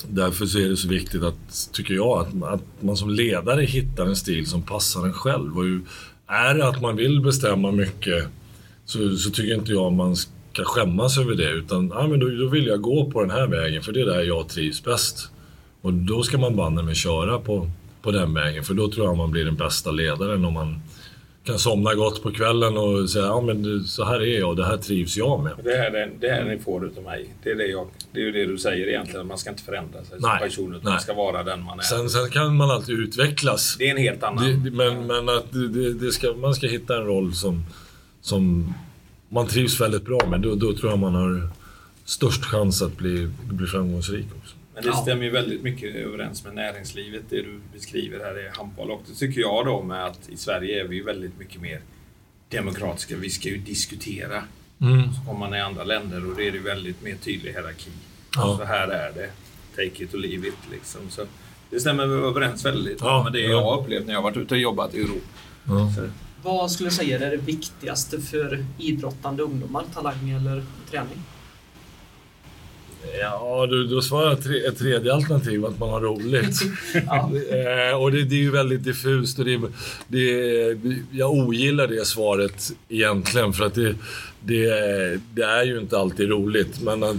därför 0.09 0.47
så 0.47 0.59
är 0.59 0.69
det 0.69 0.77
så 0.77 0.89
viktigt 0.89 1.23
att, 1.23 1.71
tycker 1.73 1.95
jag, 1.95 2.19
att, 2.19 2.53
att 2.55 2.63
man 2.81 2.97
som 2.97 3.11
ledare 3.11 3.63
hittar 3.63 4.07
en 4.07 4.17
stil 4.17 4.47
som 4.47 4.63
passar 4.63 5.07
en 5.07 5.13
själv. 5.13 5.59
Och 5.59 5.65
är 6.27 6.55
det 6.55 6.69
att 6.69 6.83
man 6.83 6.97
vill 6.97 7.21
bestämma 7.21 7.71
mycket 7.71 8.25
så, 8.85 9.17
så 9.17 9.31
tycker 9.31 9.55
inte 9.55 9.73
jag 9.73 9.93
man 9.93 10.17
ska 10.53 10.65
skämmas 10.65 11.19
över 11.19 11.35
det. 11.35 11.51
Utan 11.51 11.93
ja, 11.95 12.07
men 12.07 12.21
då, 12.21 12.29
då 12.29 12.47
vill 12.47 12.67
jag 12.67 12.81
gå 12.81 13.11
på 13.11 13.21
den 13.21 13.31
här 13.31 13.47
vägen 13.47 13.83
för 13.83 13.93
det 13.93 14.01
är 14.01 14.07
där 14.07 14.21
jag 14.23 14.49
trivs 14.49 14.85
bäst. 14.85 15.31
Och 15.81 15.93
då 15.95 16.23
ska 16.23 16.39
man 16.39 16.57
banne 16.57 16.83
mig 16.83 16.95
köra 16.95 17.39
på, 17.39 17.71
på 18.03 18.11
den 18.11 18.35
vägen. 18.35 18.65
För 18.65 18.75
då 18.75 18.89
tror 18.91 19.07
jag 19.07 19.17
man 19.17 19.31
blir 19.31 19.45
den 19.45 19.57
bästa 19.57 19.91
ledaren 19.91 20.45
om 20.45 20.53
man 20.53 20.83
kan 21.45 21.59
somna 21.59 21.95
gott 21.95 22.23
på 22.23 22.31
kvällen 22.33 22.77
och 22.77 23.11
säga 23.11 23.25
ja 23.25 23.41
men 23.41 23.63
det- 23.63 23.85
så 23.85 24.05
här 24.05 24.21
är 24.23 24.39
jag 24.41 24.49
och 24.49 24.57
det 24.57 24.65
här 24.65 24.77
trivs 24.77 25.17
jag 25.17 25.43
med. 25.45 25.53
Det 25.65 25.77
här, 25.77 25.91
är- 25.91 26.11
det 26.21 26.29
här 26.29 26.45
ni 26.45 26.59
får 26.59 26.87
utav 26.87 27.05
mig. 27.05 27.35
Det 27.43 27.51
är, 27.51 27.55
det, 27.57 27.67
jag, 27.67 27.87
det 28.13 28.21
är 28.29 28.33
det 28.33 28.47
du 28.47 28.59
säger 28.59 28.87
egentligen. 28.89 29.27
Man 29.27 29.39
ska 29.39 29.51
inte 29.51 29.63
förändra 29.63 29.99
sig 30.05 30.21
som 30.21 30.29
Nej, 30.31 30.41
person 30.41 30.69
utan 30.71 30.81
nej. 30.85 30.93
man 30.93 31.01
ska 31.01 31.15
vara 31.15 31.43
den 31.43 31.63
man 31.65 31.79
är. 31.79 31.83
Sen, 31.83 32.11
sen 32.11 32.31
kan 32.31 32.57
man 32.57 32.71
alltid 32.71 32.99
utvecklas. 32.99 33.77
det 33.79 33.87
är 33.87 33.91
en 33.91 33.97
helt 33.97 34.23
annan... 34.23 34.63
Det, 34.65 34.71
men 34.71 35.07
men 35.07 35.29
att 35.29 35.53
det, 35.53 35.93
det 35.93 36.13
ska, 36.13 36.33
man 36.33 36.55
ska 36.55 36.67
hitta 36.67 36.97
en 36.97 37.07
roll 37.07 37.35
som, 37.35 37.65
som 38.21 38.75
man 39.33 39.47
trivs 39.47 39.81
väldigt 39.81 40.05
bra 40.05 40.27
med. 40.31 40.41
Då, 40.41 40.55
då 40.55 40.73
tror 40.73 40.91
jag 40.91 40.99
man 40.99 41.15
har 41.15 41.49
störst 42.05 42.45
chans 42.45 42.83
att 42.83 42.97
bli, 42.97 43.31
bli 43.45 43.67
framgångsrik 43.67 44.27
också. 44.41 44.57
Men 44.75 44.83
det 44.83 44.89
Ja. 44.89 44.97
stämmer 44.97 45.25
ju 45.25 45.31
väldigt 45.31 45.63
mycket 45.63 45.95
överens 45.95 46.45
med 46.45 46.55
näringslivet, 46.55 47.23
det 47.31 47.37
du 47.37 47.61
beskriver 47.73 48.19
här 48.19 48.47
i 48.47 48.49
handboll. 48.59 48.91
Och 48.91 49.03
det 49.09 49.15
tycker 49.15 49.41
jag 49.41 49.67
då 49.67 49.83
med 49.83 50.05
att 50.07 50.29
i 50.29 50.37
Sverige 50.37 50.81
är 50.85 50.89
vi 50.89 50.97
ju 50.97 51.03
väldigt 51.05 51.39
mycket 51.39 51.61
mer 51.61 51.81
demokratiska. 52.49 53.17
Vi 53.17 53.31
ska 53.31 53.49
ju 53.49 53.57
diskutera. 53.59 54.43
Mm. 54.81 55.03
Så 55.15 55.21
kommer 55.27 55.39
man 55.41 55.55
i 55.55 55.61
andra 55.61 55.85
länder 55.85 56.31
och 56.31 56.37
det 56.37 56.49
är 56.49 56.53
det 56.53 56.59
väldigt 56.59 57.03
mer 57.03 57.17
tydlig 57.17 57.51
hierarki. 57.53 57.91
Ja. 58.37 58.57
Så 58.59 58.65
här 58.65 58.89
är 58.89 59.13
det. 59.15 59.31
Take 59.77 60.05
it 60.05 60.15
or 60.15 60.19
leave 60.19 60.49
it 60.49 60.55
liksom. 60.73 61.01
Så 61.11 61.23
det 61.71 61.81
stämmer 61.81 62.03
överens 62.03 62.65
väldigt 62.65 62.97
Ja, 63.01 63.05
bra 63.07 63.23
med 63.25 63.33
det 63.33 63.41
ja. 63.41 63.51
jag 63.51 63.63
har 63.63 63.81
upplevt 63.81 64.07
när 64.07 64.13
jag 64.13 64.19
har 64.23 64.31
varit 64.31 64.37
ute 64.37 64.55
och 64.55 64.61
jobbat 64.61 64.95
i 64.95 64.99
Europa. 65.01 65.27
Ja. 65.65 65.93
Vad 66.43 66.71
skulle 66.71 66.89
du 66.89 66.95
säga 66.95 67.27
är 67.27 67.31
det 67.31 67.37
viktigaste 67.37 68.21
för 68.21 68.65
idrottande 68.79 69.43
ungdomar? 69.43 69.85
Talang 69.95 70.31
eller 70.31 70.65
träning? 70.91 71.19
Ja, 73.21 73.67
du, 73.71 73.87
då 73.87 74.03
svarar 74.03 74.29
jag 74.29 74.43
tre, 74.43 74.67
ett 74.67 74.79
tredje 74.79 75.15
alternativ, 75.15 75.67
att 75.67 75.79
man 75.79 75.91
har 75.91 76.01
roligt. 76.01 76.61
Ja. 77.07 77.31
Eh, 77.51 78.03
och 78.03 78.13
det, 78.13 78.25
det 78.25 78.35
är 78.35 78.41
ju 78.41 78.51
väldigt 78.51 78.85
diffust 78.85 79.39
och 79.39 79.45
det, 79.45 79.61
det, 80.09 80.79
jag 81.11 81.31
ogillar 81.31 81.87
det 81.87 82.05
svaret 82.05 82.73
egentligen 82.89 83.53
för 83.53 83.65
att 83.65 83.75
det, 83.75 83.95
det, 84.41 84.67
det 85.35 85.43
är 85.43 85.65
ju 85.65 85.79
inte 85.79 85.99
alltid 85.99 86.29
roligt. 86.29 86.81
Men 86.81 87.03
att, 87.03 87.17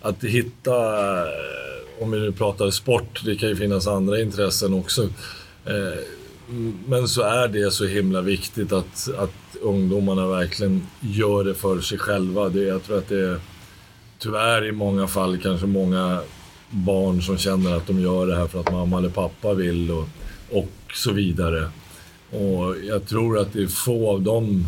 att 0.00 0.24
hitta, 0.24 0.76
eh, 1.22 2.02
om 2.02 2.10
vi 2.10 2.18
nu 2.18 2.32
pratar 2.32 2.70
sport, 2.70 3.20
det 3.24 3.36
kan 3.36 3.48
ju 3.48 3.56
finnas 3.56 3.86
andra 3.86 4.20
intressen 4.20 4.74
också. 4.74 5.08
Men 6.86 7.08
så 7.08 7.22
är 7.22 7.48
det 7.48 7.70
så 7.70 7.86
himla 7.86 8.20
viktigt 8.20 8.72
att, 8.72 9.08
att 9.18 9.56
ungdomarna 9.62 10.26
verkligen 10.26 10.86
gör 11.00 11.44
det 11.44 11.54
för 11.54 11.80
sig 11.80 11.98
själva. 11.98 12.48
Det, 12.48 12.62
jag 12.62 12.82
tror 12.82 12.98
att 12.98 13.08
det 13.08 13.20
är 13.20 13.40
tyvärr 14.18 14.64
i 14.64 14.72
många 14.72 15.06
fall 15.06 15.38
kanske 15.38 15.66
många 15.66 16.20
barn 16.70 17.22
som 17.22 17.38
känner 17.38 17.76
att 17.76 17.86
de 17.86 18.00
gör 18.00 18.26
det 18.26 18.36
här 18.36 18.46
för 18.46 18.60
att 18.60 18.72
mamma 18.72 18.98
eller 18.98 19.08
pappa 19.08 19.54
vill 19.54 19.90
och, 19.90 20.08
och 20.50 20.72
så 20.94 21.12
vidare. 21.12 21.70
Och 22.30 22.76
jag 22.84 23.06
tror 23.06 23.38
att 23.38 23.52
det 23.52 23.62
är 23.62 23.66
få 23.66 24.10
av 24.10 24.22
dem 24.22 24.66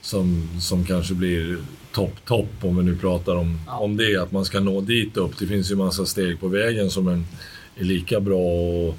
som, 0.00 0.48
som 0.60 0.84
kanske 0.84 1.14
blir 1.14 1.58
topp, 1.92 2.24
topp 2.24 2.50
om 2.60 2.76
vi 2.76 2.82
nu 2.82 2.96
pratar 2.96 3.36
om, 3.36 3.58
om 3.68 3.96
det, 3.96 4.16
att 4.16 4.32
man 4.32 4.44
ska 4.44 4.60
nå 4.60 4.80
dit 4.80 5.16
upp. 5.16 5.38
Det 5.38 5.46
finns 5.46 5.70
ju 5.70 5.76
massa 5.76 6.06
steg 6.06 6.40
på 6.40 6.48
vägen 6.48 6.90
som 6.90 7.08
är, 7.08 7.22
är 7.76 7.84
lika 7.84 8.20
bra 8.20 8.40
och, 8.40 8.98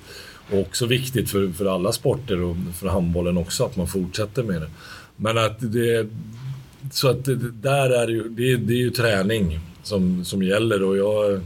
och 0.52 0.60
också 0.60 0.86
viktigt 0.86 1.30
för, 1.30 1.52
för 1.52 1.66
alla 1.66 1.92
sporter 1.92 2.42
och 2.42 2.56
för 2.74 2.88
handbollen 2.88 3.38
också 3.38 3.66
att 3.66 3.78
man 3.78 3.88
fortsätter 3.88 4.44
med 4.44 4.62
det. 4.62 4.70
Men 5.16 5.38
att 5.38 5.58
det, 5.60 6.08
så 6.92 7.08
att 7.08 7.25
det, 7.25 7.36
där 7.52 7.90
är 7.90 8.08
det 8.08 8.14
ju, 8.14 8.30
det, 8.30 8.56
det 8.56 8.74
är 8.74 8.78
ju 8.78 8.90
träning 8.90 9.60
som, 9.84 10.25
som 10.25 10.44
gäller 10.44 10.84
och 10.84 10.98
jag, 10.98 11.42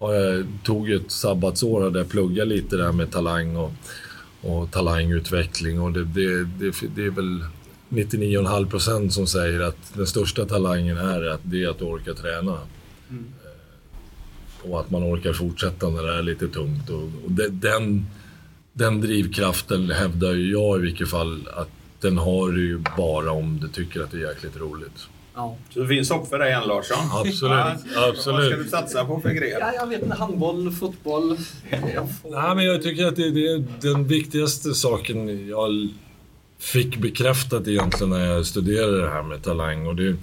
jag 0.00 0.46
tog 0.64 0.90
ett 0.90 1.10
sabbatsår 1.10 1.90
där 1.90 2.00
jag 2.00 2.08
pluggade 2.08 2.50
lite 2.50 2.76
där 2.76 2.92
med 2.92 3.10
talang 3.10 3.56
och, 3.56 3.72
och 4.40 4.70
talangutveckling 4.70 5.80
och 5.80 5.92
det, 5.92 6.04
det, 6.04 6.44
det, 6.44 6.74
det 6.94 7.04
är 7.04 7.10
väl 7.10 7.44
99,5 7.88 8.70
procent 8.70 9.12
som 9.12 9.26
säger 9.26 9.60
att 9.60 9.94
den 9.94 10.06
största 10.06 10.44
talangen 10.44 10.96
är 10.96 11.26
att 11.26 11.40
det 11.42 11.64
är 11.64 11.68
att 11.68 11.82
orka 11.82 12.14
träna. 12.14 12.58
Mm. 13.10 13.24
Och 14.62 14.80
att 14.80 14.90
man 14.90 15.04
orkar 15.04 15.32
fortsätta 15.32 15.90
när 15.90 16.02
det 16.02 16.14
är 16.14 16.22
lite 16.22 16.48
tungt. 16.48 16.90
Och, 16.90 17.02
och 17.02 17.30
det, 17.30 17.48
den, 17.48 18.06
den 18.72 19.00
drivkraften 19.00 19.90
hävdar 19.90 20.32
ju 20.32 20.52
jag 20.52 20.78
i 20.78 20.82
vilket 20.82 21.10
fall 21.10 21.48
att 21.56 21.68
den 22.00 22.18
har 22.18 22.48
du 22.52 22.66
ju 22.68 22.78
bara 22.96 23.32
om 23.32 23.60
du 23.60 23.68
tycker 23.68 24.00
att 24.02 24.10
det 24.10 24.16
är 24.16 24.28
jäkligt 24.28 24.56
roligt. 24.56 25.08
Ja. 25.34 25.56
så 25.70 25.80
det 25.80 25.88
finns 25.88 26.10
hopp 26.10 26.28
för 26.28 26.38
dig 26.38 26.52
än 26.52 26.62
Larsson? 26.68 26.96
Absolut, 27.12 27.40
Ja. 27.94 28.08
absolut. 28.08 28.38
Vad 28.40 28.44
ska 28.52 28.56
du 28.56 28.68
satsa 28.68 29.04
på 29.04 29.20
för 29.20 29.30
gren? 29.30 29.56
ja, 29.60 29.72
jag 29.74 29.86
vet 29.86 30.02
inte. 30.02 30.16
Handboll, 30.16 30.70
fotboll. 30.72 31.36
Nej, 32.30 32.54
men 32.54 32.64
jag 32.64 32.82
tycker 32.82 33.06
att 33.06 33.16
det, 33.16 33.30
det 33.30 33.46
är 33.46 33.64
den 33.80 34.06
viktigaste 34.06 34.74
saken 34.74 35.48
jag 35.48 35.88
fick 36.58 36.96
bekräftat 36.96 37.68
egentligen 37.68 38.10
när 38.10 38.26
jag 38.26 38.46
studerade 38.46 39.00
det 39.00 39.10
här 39.10 39.22
med 39.22 39.42
talang. 39.42 39.86
Och 39.86 39.96
det 39.96 40.06
är 40.06 40.16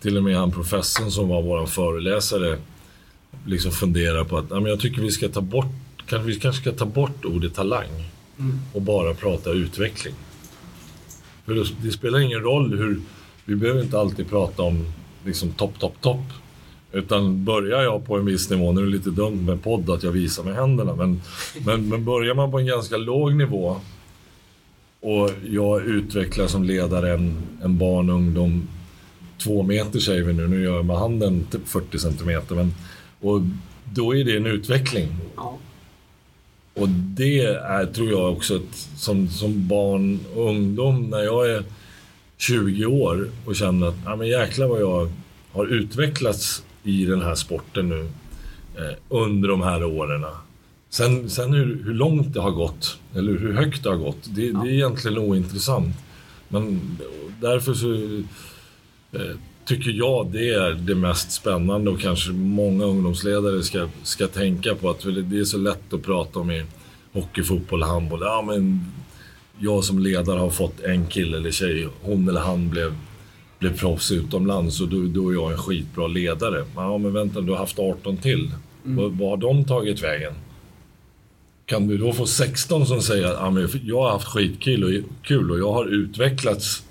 till 0.00 0.16
och 0.16 0.22
med 0.22 0.36
han 0.36 0.52
professorn 0.52 1.10
som 1.10 1.28
var 1.28 1.42
vår 1.42 1.66
föreläsare 1.66 2.58
liksom 3.46 3.72
funderar 3.72 4.24
på 4.24 4.38
att 4.38 4.44
ja, 4.50 4.60
men 4.60 4.70
jag 4.70 4.80
tycker 4.80 5.02
vi 5.02 5.10
ska 5.10 5.28
ta 5.28 5.40
bort, 5.40 5.66
kan, 6.06 6.26
vi 6.26 6.40
kanske 6.40 6.62
ska 6.62 6.72
ta 6.72 6.84
bort 6.84 7.24
ordet 7.24 7.54
talang 7.54 7.88
Mm. 8.38 8.58
och 8.72 8.82
bara 8.82 9.14
prata 9.14 9.50
utveckling. 9.50 10.14
För 11.44 11.54
det, 11.54 11.64
det 11.82 11.90
spelar 11.92 12.18
ingen 12.20 12.40
roll 12.40 12.78
hur, 12.78 13.00
vi 13.44 13.56
behöver 13.56 13.82
inte 13.82 13.98
alltid 13.98 14.30
prata 14.30 14.62
om 14.62 14.86
liksom 15.24 15.52
topp, 15.52 15.78
topp, 15.78 15.94
topp. 16.00 16.24
Utan 16.92 17.44
börjar 17.44 17.82
jag 17.82 18.06
på 18.06 18.16
en 18.16 18.24
viss 18.24 18.50
nivå, 18.50 18.72
nu 18.72 18.80
är 18.80 18.84
det 18.84 18.90
lite 18.90 19.10
dumt 19.10 19.46
med 19.46 19.62
podd 19.62 19.90
att 19.90 20.02
jag 20.02 20.12
visar 20.12 20.44
med 20.44 20.54
händerna, 20.54 20.94
men, 20.94 21.20
men, 21.66 21.88
men 21.88 22.04
börjar 22.04 22.34
man 22.34 22.50
på 22.50 22.58
en 22.58 22.66
ganska 22.66 22.96
låg 22.96 23.34
nivå 23.34 23.76
och 25.00 25.30
jag 25.48 25.82
utvecklar 25.82 26.46
som 26.46 26.64
ledare 26.64 27.14
en, 27.14 27.36
en 27.62 27.78
barn 27.78 28.10
och 28.10 28.16
ungdom 28.16 28.68
två 29.38 29.62
meter 29.62 30.00
säger 30.00 30.22
vi 30.22 30.32
nu, 30.32 30.48
nu 30.48 30.62
gör 30.62 30.76
jag 30.76 30.84
med 30.84 30.98
handen 30.98 31.46
typ 31.50 31.68
40 31.68 31.98
centimeter, 31.98 32.54
men 32.54 32.74
och 33.20 33.40
då 33.84 34.16
är 34.16 34.24
det 34.24 34.36
en 34.36 34.46
utveckling. 34.46 35.08
Ja. 35.36 35.58
Och 36.74 36.88
det 36.88 37.40
är, 37.40 37.86
tror 37.86 38.10
jag 38.10 38.32
också, 38.32 38.56
att 38.56 38.88
som, 38.96 39.28
som 39.28 39.68
barn 39.68 40.20
och 40.34 40.48
ungdom, 40.48 41.10
när 41.10 41.22
jag 41.22 41.50
är 41.50 41.64
20 42.36 42.86
år 42.86 43.28
och 43.44 43.56
känner 43.56 43.86
att 43.86 43.94
ja, 44.04 44.16
men 44.16 44.28
jäklar 44.28 44.66
vad 44.66 44.80
jag 44.80 45.12
har 45.52 45.66
utvecklats 45.66 46.62
i 46.82 47.04
den 47.04 47.22
här 47.22 47.34
sporten 47.34 47.88
nu 47.88 48.08
eh, 48.76 48.96
under 49.08 49.48
de 49.48 49.62
här 49.62 49.84
åren. 49.84 50.24
Sen, 50.90 51.30
sen 51.30 51.52
hur, 51.52 51.84
hur 51.84 51.94
långt 51.94 52.34
det 52.34 52.40
har 52.40 52.50
gått, 52.50 52.98
eller 53.14 53.32
hur 53.32 53.52
högt 53.52 53.82
det 53.82 53.88
har 53.88 53.96
gått, 53.96 54.24
det, 54.24 54.52
det 54.52 54.68
är 54.68 54.72
egentligen 54.72 55.18
ointressant. 55.18 55.96
Men 56.48 56.98
därför 57.40 57.74
så 57.74 57.94
eh, 59.18 59.36
tycker 59.64 59.90
jag 59.90 60.26
det 60.32 60.54
är 60.54 60.70
det 60.70 60.94
mest 60.94 61.32
spännande 61.32 61.90
och 61.90 62.00
kanske 62.00 62.32
många 62.32 62.84
ungdomsledare 62.84 63.62
ska, 63.62 63.88
ska 64.02 64.26
tänka 64.26 64.74
på 64.74 64.90
att 64.90 65.00
det 65.30 65.38
är 65.38 65.44
så 65.44 65.58
lätt 65.58 65.92
att 65.92 66.02
prata 66.02 66.38
om 66.38 66.50
i 66.50 66.64
hockey, 67.12 67.42
fotboll 67.42 67.82
handboll. 67.82 68.20
Ja, 68.22 68.44
men 68.46 68.86
jag 69.58 69.84
som 69.84 69.98
ledare 69.98 70.38
har 70.38 70.50
fått 70.50 70.80
en 70.80 71.06
kille 71.06 71.36
eller 71.36 71.50
tjej, 71.50 71.88
hon 72.02 72.28
eller 72.28 72.40
han 72.40 72.70
blev, 72.70 72.94
blev 73.58 73.78
proffs 73.78 74.10
utomlands 74.10 74.80
och 74.80 74.88
då, 74.88 75.02
då 75.06 75.30
är 75.30 75.34
jag 75.34 75.52
en 75.52 75.58
skitbra 75.58 76.06
ledare. 76.06 76.64
Ja, 76.76 76.98
men 76.98 77.12
vänta, 77.12 77.40
du 77.40 77.52
har 77.52 77.58
haft 77.58 77.78
18 77.78 78.16
till. 78.16 78.50
Vad, 78.82 79.12
vad 79.12 79.30
har 79.30 79.36
de 79.36 79.64
tagit 79.64 80.02
vägen? 80.02 80.34
kan 81.66 81.88
du 81.88 81.98
då 81.98 82.12
få 82.12 82.26
16 82.26 82.86
som 82.86 83.02
säger 83.02 83.46
att 83.46 83.52
men 83.52 83.68
jag 83.84 84.02
har 84.02 84.10
haft 84.10 84.28
skitkul 84.28 84.84
och, 84.84 85.10
kul 85.22 85.50
och 85.50 85.58
jag 85.58 85.72
har 85.72 85.86
utvecklats 85.86 86.82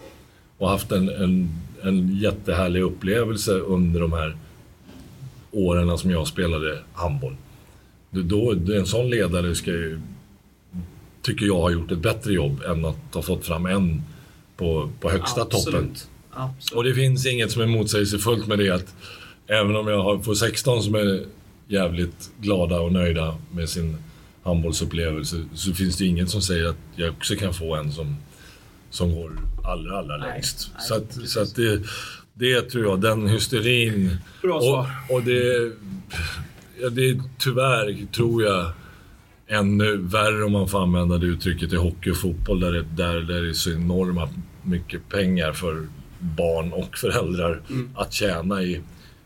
och 0.58 0.70
haft 0.70 0.92
en, 0.92 1.10
en, 1.10 1.50
en 1.84 2.18
jättehärlig 2.18 2.82
upplevelse 2.82 3.52
under 3.52 4.00
de 4.00 4.13
här 4.13 4.38
åren 5.52 5.98
som 5.98 6.12
jag 6.12 6.28
spelade 6.28 6.80
handboll. 6.94 7.36
Då, 8.10 8.52
en 8.52 8.86
sån 8.86 9.10
ledare 9.10 9.56
ska 9.56 9.72
ju, 9.72 10.02
tycker 11.22 11.46
jag 11.46 11.62
har 11.62 11.72
gjort 11.72 11.92
ett 11.92 12.00
bättre 12.00 12.34
jobb 12.34 12.62
än 12.63 12.86
att 12.86 13.13
ha 13.13 13.22
fått 13.22 13.46
fram 13.46 13.66
en 13.66 14.02
på, 14.58 14.90
på 15.00 15.10
högsta 15.10 15.42
Absolut. 15.42 15.66
toppen. 15.66 15.96
Absolut. 16.30 16.78
Och 16.78 16.84
det 16.84 16.94
finns 16.94 17.25
inget 17.25 17.52
som 17.52 17.62
är 17.62 17.68
motsägelsefullt 17.68 18.48
med 18.48 18.60
det 18.60 18.70
att 18.70 18.96
även 19.48 19.75
om 19.75 19.88
jag 19.88 20.25
får 20.25 20.34
16 20.34 20.84
som 20.84 20.96
är 20.96 21.25
jävligt 21.68 22.32
glada 22.42 22.80
och 22.80 22.92
nöjda 22.92 23.38
med 23.52 23.70
sin 23.70 23.98
handbollsupplevelse 24.44 25.46
så 25.54 25.74
finns 25.74 25.98
det 25.98 26.06
inget 26.06 26.30
som 26.30 26.42
säger 26.42 26.66
att 26.66 26.78
jag 26.96 27.10
också 27.10 27.36
kan 27.36 27.54
få 27.54 27.75
en 27.75 27.92
som, 27.92 28.18
som 28.90 29.16
går 29.16 29.32
allra, 29.63 29.98
allra 29.98 30.17
nej, 30.17 30.29
längst. 30.29 30.72
Nej, 30.74 30.88
så 30.88 30.96
att, 30.96 31.29
så 31.29 31.41
att 31.41 31.55
det, 31.55 31.82
det 32.34 32.62
tror 32.62 32.86
jag, 32.86 33.01
den 33.01 33.27
hysterin. 33.27 34.17
Bra 34.41 34.62
svar. 34.62 34.89
Och, 35.10 35.15
och 35.15 35.24
det, 35.24 35.72
ja, 36.82 36.89
det 36.89 37.22
tyvärr, 37.38 38.05
tror 38.12 38.43
jag, 38.43 38.72
ännu 39.48 39.98
värre 39.98 40.43
om 40.43 40.51
man 40.51 40.67
får 40.67 40.84
använda 40.84 41.17
det 41.17 41.25
uttrycket 41.25 41.74
i 41.74 41.75
hockey 41.75 42.12
och 42.12 42.17
fotboll 42.17 42.60
där 42.60 42.72
det, 42.72 42.82
där, 42.82 43.22
där 43.22 43.41
det 43.41 43.50
är 43.50 43.53
så 43.53 43.72
enorma 43.72 44.29
mycket 44.63 45.10
pengar 45.10 45.53
för 45.53 45.88
barn 46.20 46.74
och 46.74 46.98
föräldrar 46.98 47.62
mm. 47.70 47.89
att 47.96 48.13
tjäna 48.13 48.63
i, 48.63 48.82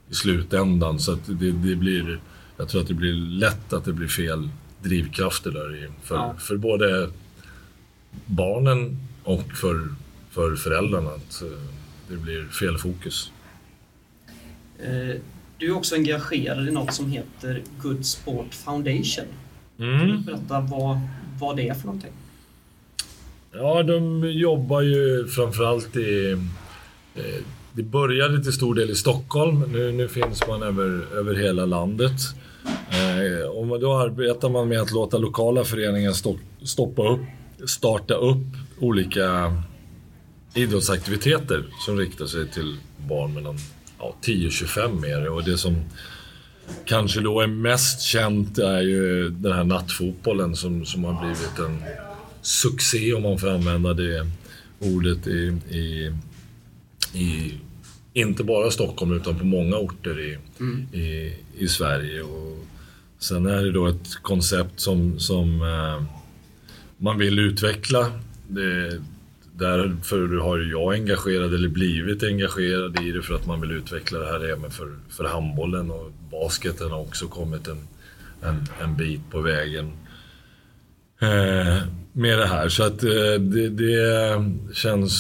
i 0.09 0.13
slutändan. 0.13 0.99
Så 0.99 1.13
att 1.13 1.25
det, 1.25 1.51
det, 1.51 1.75
blir, 1.75 2.19
jag 2.57 2.69
tror 2.69 2.81
att 2.81 2.87
det 2.87 2.93
blir 2.93 3.13
lätt 3.13 3.73
att 3.73 3.85
det 3.85 3.93
blir 3.93 4.07
fel 4.07 4.49
drivkrafter 4.83 5.51
där 5.51 5.75
i, 5.75 5.87
för, 6.03 6.15
ja. 6.15 6.35
för 6.39 6.57
både 6.57 7.09
barnen 8.25 8.97
och 9.23 9.51
för, 9.53 9.87
för 10.37 10.55
föräldrarna. 10.55 11.09
Att 11.09 11.41
eh, 11.41 11.47
det 12.09 12.17
blir 12.17 12.45
fel 12.45 12.77
fokus. 12.77 13.31
Eh, 14.79 15.15
du 15.57 15.67
är 15.67 15.75
också 15.75 15.95
engagerad 15.95 16.67
i 16.67 16.71
något 16.71 16.93
som 16.93 17.11
heter 17.11 17.63
Good 17.81 18.05
Sport 18.05 18.53
Foundation. 18.53 19.25
Mm. 19.79 19.99
Kan 19.99 20.07
du 20.07 20.17
berätta 20.17 20.59
vad, 20.59 20.99
vad 21.39 21.57
det 21.57 21.69
är 21.69 21.73
för 21.73 21.85
någonting? 21.85 22.11
Ja, 23.51 23.83
de 23.83 24.31
jobbar 24.31 24.81
ju 24.81 25.27
framförallt 25.27 25.95
i... 25.95 26.31
Eh, 27.15 27.43
det 27.73 27.83
började 27.83 28.43
till 28.43 28.53
stor 28.53 28.75
del 28.75 28.89
i 28.89 28.95
Stockholm, 28.95 29.63
nu, 29.71 29.91
nu 29.91 30.07
finns 30.07 30.47
man 30.47 30.63
över, 30.63 31.17
över 31.17 31.35
hela 31.35 31.65
landet. 31.65 32.21
Och 33.53 33.79
då 33.79 33.97
arbetar 33.97 34.49
man 34.49 34.67
med 34.67 34.81
att 34.81 34.91
låta 34.91 35.17
lokala 35.17 35.63
föreningar 35.63 36.13
stoppa 36.65 37.09
upp, 37.09 37.19
starta 37.65 38.13
upp 38.13 38.45
olika 38.79 39.53
idrottsaktiviteter 40.57 41.65
som 41.85 41.97
riktar 41.97 42.25
sig 42.25 42.47
till 42.51 42.77
barn 42.97 43.33
mellan 43.33 43.57
ja, 43.99 44.15
10 44.21 44.47
och 44.47 44.53
25 44.53 45.01
mer. 45.01 45.29
Och 45.29 45.43
det 45.43 45.57
som 45.57 45.81
kanske 46.85 47.21
då 47.21 47.41
är 47.41 47.47
mest 47.47 48.01
känt 48.01 48.57
är 48.57 48.81
ju 48.81 49.29
den 49.29 49.53
här 49.53 49.63
nattfotbollen 49.63 50.55
som, 50.55 50.85
som 50.85 51.03
har 51.03 51.21
blivit 51.21 51.59
en 51.59 51.83
succé 52.41 53.13
om 53.13 53.23
man 53.23 53.37
får 53.37 53.49
använda 53.49 53.93
det 53.93 54.27
ordet 54.79 55.27
i, 55.27 55.57
i, 55.69 56.13
i 57.13 57.53
inte 58.13 58.43
bara 58.43 58.71
Stockholm 58.71 59.13
utan 59.13 59.39
på 59.39 59.45
många 59.45 59.77
orter 59.77 60.19
i, 60.19 60.37
mm. 60.59 60.87
i, 60.93 61.33
i 61.57 61.67
Sverige. 61.67 62.21
Och 62.21 62.65
sen 63.19 63.45
är 63.45 63.63
det 63.63 63.71
då 63.71 63.87
ett 63.87 64.15
koncept 64.21 64.79
som, 64.79 65.19
som 65.19 65.61
eh, 65.61 66.03
man 66.97 67.17
vill 67.17 67.39
utveckla. 67.39 68.11
Det, 68.47 69.01
därför 69.57 70.37
har 70.37 70.59
jag 70.59 70.93
engagerad, 70.93 71.53
eller 71.53 71.69
blivit 71.69 72.23
engagerad 72.23 72.99
i 73.01 73.11
det 73.11 73.21
för 73.21 73.35
att 73.35 73.45
man 73.45 73.61
vill 73.61 73.71
utveckla 73.71 74.19
det 74.19 74.25
här 74.25 74.49
även 74.49 74.71
för, 74.71 74.95
för 75.09 75.23
handbollen 75.23 75.91
och 75.91 76.11
basketen 76.31 76.91
har 76.91 76.99
också 76.99 77.27
kommit 77.27 77.67
en, 77.67 77.87
en, 78.41 78.67
en 78.81 78.95
bit 78.97 79.21
på 79.31 79.41
vägen 79.41 79.91
eh, 81.21 81.83
med 82.13 82.39
det 82.39 82.47
här. 82.47 82.69
Så 82.69 82.83
att 82.83 83.03
eh, 83.03 83.39
det, 83.39 83.69
det, 83.69 84.43
känns 84.73 85.13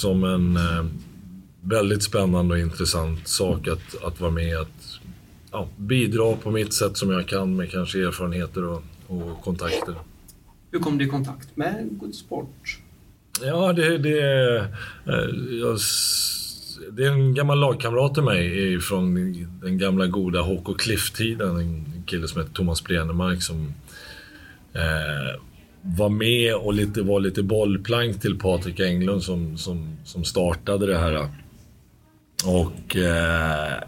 som 0.00 0.24
en 0.24 0.56
eh, 0.56 0.84
väldigt 1.60 2.02
spännande 2.02 2.54
och 2.54 2.60
intressant 2.60 3.28
sak 3.28 3.68
att, 3.68 4.02
att 4.04 4.20
vara 4.20 4.30
med 4.30 4.58
att 4.58 5.00
ja, 5.52 5.68
bidra 5.76 6.36
på 6.36 6.50
mitt 6.50 6.74
sätt 6.74 6.96
som 6.96 7.10
jag 7.10 7.26
kan 7.26 7.56
med 7.56 7.70
kanske 7.70 8.06
erfarenheter 8.06 8.64
och, 8.64 8.82
och 9.06 9.42
kontakter. 9.42 9.94
Hur 10.70 10.78
kom 10.78 10.98
du 10.98 11.04
i 11.04 11.08
kontakt 11.08 11.56
med 11.56 11.88
Good 11.90 12.14
Sport? 12.14 12.78
Ja, 13.42 13.72
det, 13.72 13.98
det, 13.98 14.18
eh, 14.20 14.64
jag, 15.60 15.78
det 16.90 17.04
är 17.04 17.10
en 17.10 17.34
gammal 17.34 17.60
lagkamrat 17.60 18.14
till 18.14 18.22
mig 18.22 18.80
från 18.80 19.14
den 19.62 19.78
gamla 19.78 20.06
goda 20.06 20.42
HK 20.42 20.78
Cliff-tiden. 20.78 21.56
En 21.56 22.02
kille 22.06 22.28
som 22.28 22.40
heter 22.40 22.54
Thomas 22.54 22.84
Blenemark 22.84 23.42
som 23.42 23.74
eh, 24.72 25.40
var 25.82 26.08
med 26.08 26.54
och 26.54 26.74
lite, 26.74 27.02
var 27.02 27.20
lite 27.20 27.42
bollplank 27.42 28.20
till 28.20 28.38
Patrik 28.38 28.80
Englund 28.80 29.22
som, 29.22 29.58
som, 29.58 29.96
som 30.04 30.24
startade 30.24 30.86
det 30.86 30.98
här. 30.98 31.28
Och 32.46 32.96
eh, 32.96 33.82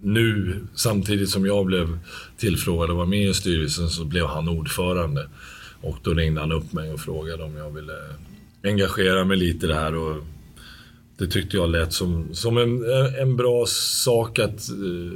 nu, 0.00 0.60
samtidigt 0.74 1.30
som 1.30 1.46
jag 1.46 1.66
blev 1.66 1.98
tillfrågad 2.36 2.90
att 2.90 2.96
vara 2.96 3.06
med 3.06 3.28
i 3.28 3.34
styrelsen, 3.34 3.88
så 3.88 4.04
blev 4.04 4.26
han 4.26 4.48
ordförande. 4.48 5.28
Och 5.80 5.96
då 6.02 6.10
ringde 6.14 6.40
han 6.40 6.52
upp 6.52 6.72
mig 6.72 6.92
och 6.92 7.00
frågade 7.00 7.42
om 7.42 7.56
jag 7.56 7.70
ville 7.70 7.92
engagera 8.64 9.24
mig 9.24 9.36
lite 9.36 9.66
i 9.66 9.68
det 9.68 9.74
här. 9.74 9.94
Och 9.94 10.16
det 11.18 11.26
tyckte 11.26 11.56
jag 11.56 11.70
lät 11.70 11.92
som, 11.92 12.34
som 12.34 12.58
en, 12.58 12.84
en 13.20 13.36
bra 13.36 13.64
sak 13.66 14.38
att 14.38 14.68
uh, 14.82 15.12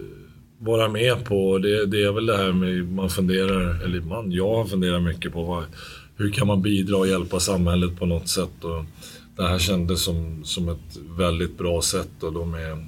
vara 0.58 0.88
med 0.88 1.24
på. 1.24 1.58
Det, 1.58 1.86
det 1.86 2.02
är 2.02 2.12
väl 2.12 2.26
det 2.26 2.36
här 2.36 2.52
med, 2.52 2.92
man 2.92 3.10
funderar, 3.10 3.84
eller 3.84 4.00
man, 4.00 4.32
jag 4.32 4.70
funderar 4.70 5.00
mycket 5.00 5.32
på 5.32 5.42
vad, 5.42 5.64
hur 6.16 6.30
kan 6.30 6.46
man 6.46 6.62
bidra 6.62 6.96
och 6.96 7.08
hjälpa 7.08 7.40
samhället 7.40 7.98
på 7.98 8.06
något 8.06 8.28
sätt. 8.28 8.64
Och 8.64 8.84
det 9.36 9.48
här 9.48 9.58
kändes 9.58 10.02
som, 10.02 10.44
som 10.44 10.68
ett 10.68 10.98
väldigt 11.18 11.58
bra 11.58 11.82
sätt 11.82 12.22
och 12.22 12.32
de 12.32 12.54
är 12.54 12.86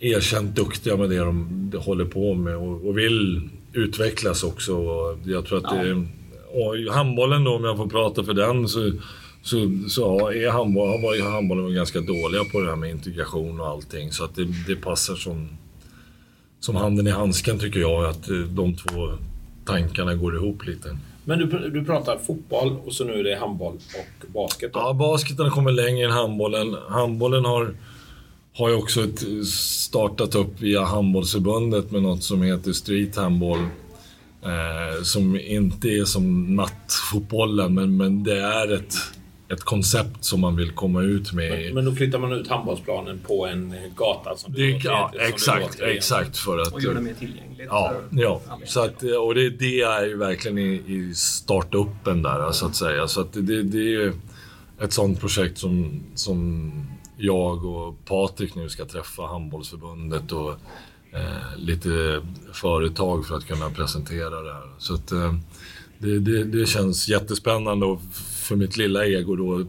erkänt 0.00 0.56
duktiga 0.56 0.96
med 0.96 1.10
det 1.10 1.18
de, 1.18 1.72
håller 1.78 2.04
på 2.04 2.34
med 2.34 2.56
och, 2.56 2.88
och 2.88 2.98
vill 2.98 3.48
utvecklas 3.72 4.42
också. 4.42 4.76
Och 4.76 5.18
jag 5.24 5.46
tror 5.46 5.58
att 5.58 5.76
ja. 5.76 5.82
det 5.82 6.06
och 6.54 6.94
handbollen 6.94 7.44
då, 7.44 7.54
om 7.54 7.64
jag 7.64 7.76
får 7.76 7.86
prata 7.86 8.24
för 8.24 8.34
den, 8.34 8.68
så, 8.68 8.92
så, 9.42 9.56
så 9.88 10.30
är 10.30 10.50
handboll, 10.50 10.88
har 10.88 11.02
varit 11.02 11.24
handbollen 11.24 11.74
ganska 11.74 12.00
dåliga 12.00 12.44
på 12.52 12.60
det 12.60 12.68
här 12.68 12.76
med 12.76 12.90
integration 12.90 13.60
och 13.60 13.66
allting. 13.66 14.12
Så 14.12 14.24
att 14.24 14.34
det, 14.34 14.46
det 14.66 14.76
passar 14.76 15.14
som, 15.14 15.48
som 16.60 16.76
handen 16.76 17.06
i 17.06 17.10
handsken 17.10 17.58
tycker 17.58 17.80
jag, 17.80 18.04
att 18.04 18.28
de 18.48 18.76
två 18.76 19.10
tankarna 19.64 20.14
går 20.14 20.36
ihop 20.36 20.66
lite. 20.66 20.98
Men 21.24 21.38
du, 21.38 21.70
du 21.70 21.84
pratar 21.84 22.18
fotboll 22.18 22.76
och 22.84 22.92
så 22.92 23.04
nu 23.04 23.12
är 23.12 23.24
det 23.24 23.36
handboll 23.36 23.74
och 23.74 24.32
basket? 24.32 24.72
Då. 24.72 24.80
Ja, 24.80 24.92
basketen 24.92 25.44
har 25.44 25.52
kommit 25.52 25.74
längre 25.74 26.06
än 26.06 26.12
handbollen. 26.12 26.76
Handbollen 26.88 27.44
har, 27.44 27.74
har 28.56 28.68
ju 28.68 28.74
också 28.74 29.04
ett, 29.04 29.46
startat 29.46 30.34
upp 30.34 30.60
via 30.60 30.84
handbollsförbundet 30.84 31.90
med 31.90 32.02
något 32.02 32.22
som 32.22 32.42
heter 32.42 32.72
Street 32.72 33.16
Handball. 33.16 33.66
Eh, 34.44 35.02
som 35.02 35.40
inte 35.40 35.88
är 35.88 36.04
som 36.04 36.56
nattfotbollen, 36.56 37.74
men, 37.74 37.96
men 37.96 38.24
det 38.24 38.40
är 38.40 38.72
ett, 38.72 38.94
ett 39.48 39.60
koncept 39.60 40.24
som 40.24 40.40
man 40.40 40.56
vill 40.56 40.70
komma 40.70 41.02
ut 41.02 41.32
med. 41.32 41.50
Men, 41.50 41.74
men 41.74 41.84
då 41.84 41.92
flyttar 41.92 42.18
man 42.18 42.32
ut 42.32 42.48
handbollsplanen 42.48 43.20
på 43.26 43.46
en 43.46 43.74
gata? 43.96 44.36
Som 44.36 44.52
det, 44.52 44.62
det 44.62 44.84
ja, 44.84 45.10
heter, 45.12 45.28
exakt. 45.28 45.80
exakt 45.80 46.38
för 46.38 46.58
att, 46.58 46.72
och 46.72 46.80
gör 46.82 46.94
det 46.94 47.00
mer 47.00 47.14
tillgängligt. 47.14 47.66
Ja, 47.70 47.94
ja. 48.10 48.40
Så 48.66 48.80
att, 48.80 49.02
och 49.02 49.34
det, 49.34 49.50
det 49.50 49.80
är 49.80 50.06
ju 50.06 50.16
verkligen 50.16 50.58
i, 50.58 50.82
i 50.86 51.14
startuppen 51.14 52.22
där, 52.22 52.52
så 52.52 52.66
att 52.66 52.76
säga. 52.76 53.08
Så 53.08 53.20
att 53.20 53.32
det, 53.32 53.62
det 53.62 53.94
är 53.94 54.12
ett 54.80 54.92
sånt 54.92 55.20
projekt 55.20 55.58
som, 55.58 56.02
som 56.14 56.70
jag 57.16 57.64
och 57.64 58.04
Patrik 58.04 58.54
nu 58.54 58.68
ska 58.68 58.84
träffa 58.84 59.22
Handbollsförbundet 59.22 60.32
och 60.32 60.54
eh, 61.14 61.58
lite 61.58 62.22
företag 62.52 63.26
för 63.26 63.36
att 63.36 63.46
kunna 63.46 63.70
presentera 63.70 64.42
det 64.42 64.52
här. 64.52 64.68
Så 64.78 64.94
att, 64.94 65.12
eh, 65.12 65.34
det, 65.98 66.18
det, 66.18 66.44
det, 66.44 66.66
känns 66.66 67.08
jättespännande 67.08 67.86
och 67.86 68.00
för 68.46 68.56
mitt 68.56 68.76
lilla 68.76 69.06
ego 69.06 69.36
då 69.36 69.64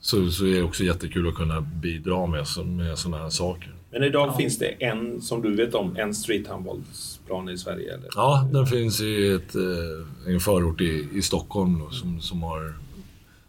så, 0.00 0.30
så 0.30 0.46
är 0.46 0.54
det 0.54 0.62
också 0.62 0.84
jättekul 0.84 1.28
att 1.28 1.34
kunna 1.34 1.60
bidra 1.60 2.26
med, 2.26 2.46
med 2.66 2.98
sådana 2.98 3.22
här 3.22 3.30
saker. 3.30 3.74
Men 3.92 4.04
idag 4.04 4.28
ja. 4.28 4.36
finns 4.36 4.58
det 4.58 4.66
en, 4.66 5.20
som 5.20 5.42
du 5.42 5.56
vet 5.56 5.74
om, 5.74 5.96
en 5.96 6.14
streethandbollsplan 6.14 7.48
i 7.48 7.58
Sverige? 7.58 7.94
Eller? 7.94 8.08
Ja, 8.14 8.48
den 8.52 8.66
finns 8.66 9.00
i 9.00 9.28
ett, 9.28 9.54
eh, 9.54 10.32
en 10.34 10.40
förort 10.40 10.80
i, 10.80 11.08
i 11.14 11.22
Stockholm 11.22 11.78
då, 11.78 11.90
som, 11.90 12.20
som 12.20 12.42
har 12.42 12.74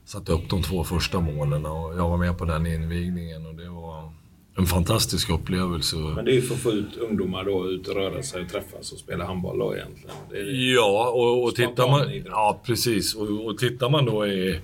satt 0.06 0.30
upp 0.30 0.50
de 0.50 0.63
två 0.63 0.84
första 0.84 1.19
målen 1.19 1.65
och 1.65 1.97
jag 1.97 2.10
var 2.10 2.17
med 2.17 2.38
på 2.38 2.45
den 2.45 2.65
invigningen 2.65 3.45
och 3.45 3.56
det 3.56 3.69
var 3.69 4.12
en 4.57 4.65
fantastisk 4.65 5.29
upplevelse. 5.29 5.95
Men 5.95 6.25
det 6.25 6.31
är 6.31 6.35
ju 6.35 6.41
för 6.41 6.55
att 6.55 6.61
få 6.61 6.71
ut 6.71 6.97
ungdomar 6.97 7.43
då, 7.43 7.69
ut 7.69 7.87
och 7.87 7.95
röra 7.95 8.23
sig 8.23 8.41
och 8.41 8.49
träffas 8.49 8.91
och 8.91 8.97
spela 8.97 9.25
handboll 9.25 9.59
då 9.59 9.75
egentligen. 9.75 10.73
Ja, 10.73 11.09
och, 11.09 11.43
och 11.43 11.55
tittar 11.55 11.87
man... 11.91 12.11
Idrott. 12.11 12.31
Ja, 12.31 12.61
precis. 12.65 13.15
Och, 13.15 13.45
och 13.45 13.57
tittar 13.57 13.89
man 13.89 14.05
då 14.05 14.27
i... 14.27 14.59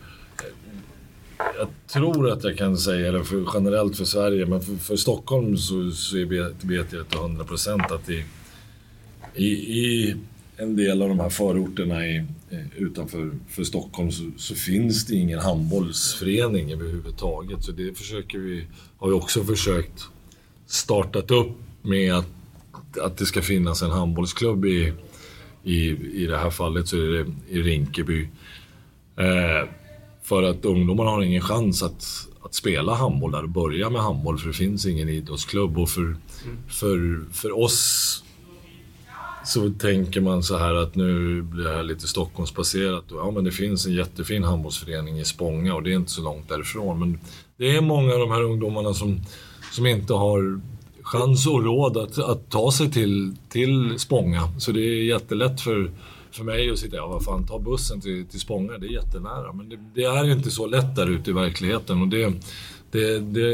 Jag 1.38 1.67
tror 1.88 2.32
att 2.32 2.43
jag 2.43 2.58
kan 2.58 2.78
säga 2.78 3.12
det 3.12 3.23
för, 3.23 3.45
generellt 3.54 3.97
för 3.97 4.06
Sverige, 4.06 4.45
men 4.45 4.62
för, 4.62 4.76
för 4.76 4.95
Stockholm 4.95 5.58
så, 5.58 5.91
så 5.91 6.17
vet 6.63 6.93
jag 6.93 7.10
till 7.10 7.19
100 7.19 7.43
procent 7.43 7.91
att 7.91 8.10
i, 8.10 8.26
i, 9.36 9.47
i 9.47 10.15
en 10.58 10.76
del 10.76 11.02
av 11.02 11.10
de 11.10 11.20
här 11.20 11.30
förorterna 11.30 12.08
i, 12.08 12.17
eh, 12.50 12.78
utanför 12.78 13.32
för 13.50 13.63
Stockholm 13.63 14.12
så, 14.12 14.32
så 14.38 14.56
finns 14.56 15.06
det 15.06 15.15
ingen 15.15 15.39
handbollsförening 15.39 16.72
överhuvudtaget. 16.72 17.63
Så 17.63 17.72
det 17.72 17.98
försöker 17.98 18.38
vi, 18.39 18.67
har 18.98 19.08
vi 19.08 19.13
också 19.13 19.43
försökt 19.43 20.08
startat 20.65 21.32
upp 21.32 21.52
med 21.82 22.13
att, 22.13 22.28
att 23.02 23.17
det 23.17 23.26
ska 23.26 23.41
finnas 23.41 23.82
en 23.82 23.91
handbollsklubb 23.91 24.65
i, 24.65 24.93
i, 25.63 25.89
i 26.24 26.26
det 26.26 26.38
här 26.38 26.50
fallet 26.50 26.88
så 26.88 26.98
är 26.98 27.08
det 27.08 27.26
i 27.50 27.62
Rinkeby. 27.62 28.30
Eh, 29.17 29.70
för 30.24 30.43
att 30.43 30.65
ungdomarna 30.65 31.10
har 31.10 31.22
ingen 31.22 31.41
chans 31.41 31.84
att, 31.84 32.28
att 32.43 32.54
spela 32.54 32.93
handboll 32.93 33.32
där 33.32 33.43
och 33.43 33.50
börja 33.50 33.89
med 33.89 34.02
handboll 34.02 34.38
för 34.38 34.48
det 34.48 34.54
finns 34.54 34.86
ingen 34.86 35.10
idrottsklubb. 35.10 35.78
Och 35.78 35.89
för, 35.89 36.15
för, 36.67 37.26
för 37.34 37.58
oss 37.58 38.24
så 39.48 39.70
tänker 39.70 40.22
man 40.22 40.44
så 40.44 40.58
här 40.58 40.76
att 40.76 40.96
nu 40.96 41.42
blir 41.42 41.64
det 41.64 41.76
här 41.76 41.84
lite 41.84 42.08
Stockholmsbaserat. 42.08 43.04
Ja, 43.10 43.32
men 43.32 43.44
det 43.44 43.52
finns 43.52 43.86
en 43.86 43.94
jättefin 43.94 44.44
handbollsförening 44.44 45.20
i 45.20 45.26
Spånga 45.26 45.76
och 45.76 45.84
det 45.84 45.92
är 45.92 45.96
inte 45.96 46.12
så 46.12 46.22
långt 46.22 46.50
därifrån. 46.50 47.00
Men 47.00 47.20
det 47.58 47.76
är 47.76 47.82
många 47.82 48.14
av 48.14 48.20
de 48.20 48.32
här 48.32 48.44
ungdomarna 48.44 48.94
som, 48.94 49.22
som 49.72 49.86
inte 49.86 50.14
har 50.14 50.62
chans 51.02 51.48
och 51.48 51.64
råd 51.64 51.98
att, 51.98 52.20
att 52.20 52.50
ta 52.50 52.72
sig 52.72 52.92
till, 52.92 53.36
till 53.50 54.00
Spånga. 54.00 54.42
Så 54.58 54.72
det 54.72 54.80
är 54.80 55.04
jättelätt 55.04 55.62
för, 55.62 55.92
för 56.32 56.44
mig 56.44 56.72
att 56.72 56.80
sitta, 56.80 56.96
ja 56.96 57.08
vad 57.08 57.24
fan, 57.24 57.48
ta 57.48 57.60
bussen 57.60 58.02
till, 58.02 58.26
till 58.26 58.40
Spånga, 58.40 58.78
det 58.78 58.88
är 58.88 58.92
jättenära. 58.92 59.54
Men 59.54 59.70
det, 59.70 59.78
det 59.96 60.04
är 60.04 60.32
inte 60.32 60.52
så 60.52 60.68
lätt 60.68 60.96
där 60.96 61.08
ute 61.08 61.30
i 61.30 61.34
verkligheten. 61.34 62.02
Och 62.02 62.08
det, 62.08 62.34
det, 62.92 63.20
det, 63.20 63.54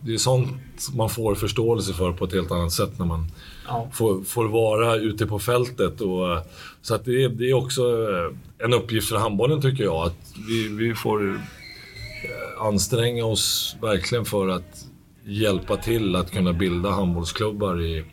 det 0.00 0.14
är 0.14 0.18
sånt 0.18 0.48
man 0.94 1.10
får 1.10 1.34
förståelse 1.34 1.92
för 1.92 2.12
på 2.12 2.24
ett 2.24 2.32
helt 2.32 2.50
annat 2.50 2.72
sätt 2.72 2.98
när 2.98 3.06
man 3.06 3.26
Ja. 3.66 3.88
får, 3.92 4.22
får 4.22 4.48
vara 4.48 4.96
ute 4.96 5.26
på 5.26 5.38
fältet. 5.38 6.00
Och, 6.00 6.38
så 6.82 6.94
att 6.94 7.04
det, 7.04 7.24
är- 7.24 7.28
det 7.28 7.50
är 7.50 7.54
också 7.54 7.82
eh, 7.82 8.64
en 8.66 8.74
uppgift 8.74 9.08
för 9.08 9.16
handbollen 9.16 9.62
tycker 9.62 9.84
jag. 9.84 10.06
Att 10.06 10.32
vi, 10.48 10.68
vi 10.68 10.94
får 10.94 11.30
eh, 11.34 12.66
anstränga 12.66 13.24
oss 13.24 13.76
verkligen 13.82 14.24
för 14.24 14.48
att 14.48 14.84
hjälpa 15.26 15.76
till 15.76 16.16
att 16.16 16.30
kunna 16.30 16.52
bilda 16.52 16.90
handbollsklubbar 16.90 17.82
i, 17.82 18.04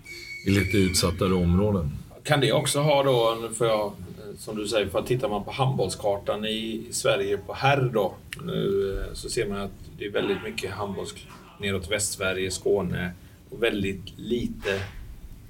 i 0.47 0.49
lite 0.49 0.77
utsattare 0.77 1.33
områden. 1.33 1.91
Kan 2.23 2.39
det 2.41 2.51
också 2.53 2.79
ha 2.79 3.03
då, 3.03 3.37
får 3.55 3.67
jag, 3.67 3.85
eh, 3.85 3.91
som 4.37 4.55
du 4.57 4.67
säger, 4.67 4.87
för 4.89 4.99
att 4.99 5.07
tittar 5.07 5.29
man 5.29 5.43
på 5.43 5.51
handbollskartan 5.51 6.45
i 6.45 6.81
Sverige 6.91 7.37
på 7.37 7.53
herr 7.53 7.89
då, 7.93 8.13
nu 8.45 9.03
så 9.13 9.29
ser 9.29 9.47
man 9.49 9.57
att 9.61 9.71
det 9.97 10.05
är 10.05 10.11
väldigt 10.11 10.43
mycket 10.43 10.71
handbolls 10.71 11.13
neråt 11.59 11.91
Västsverige, 11.91 12.51
Skåne 12.51 13.11
och 13.49 13.63
väldigt 13.63 14.19
lite 14.19 14.79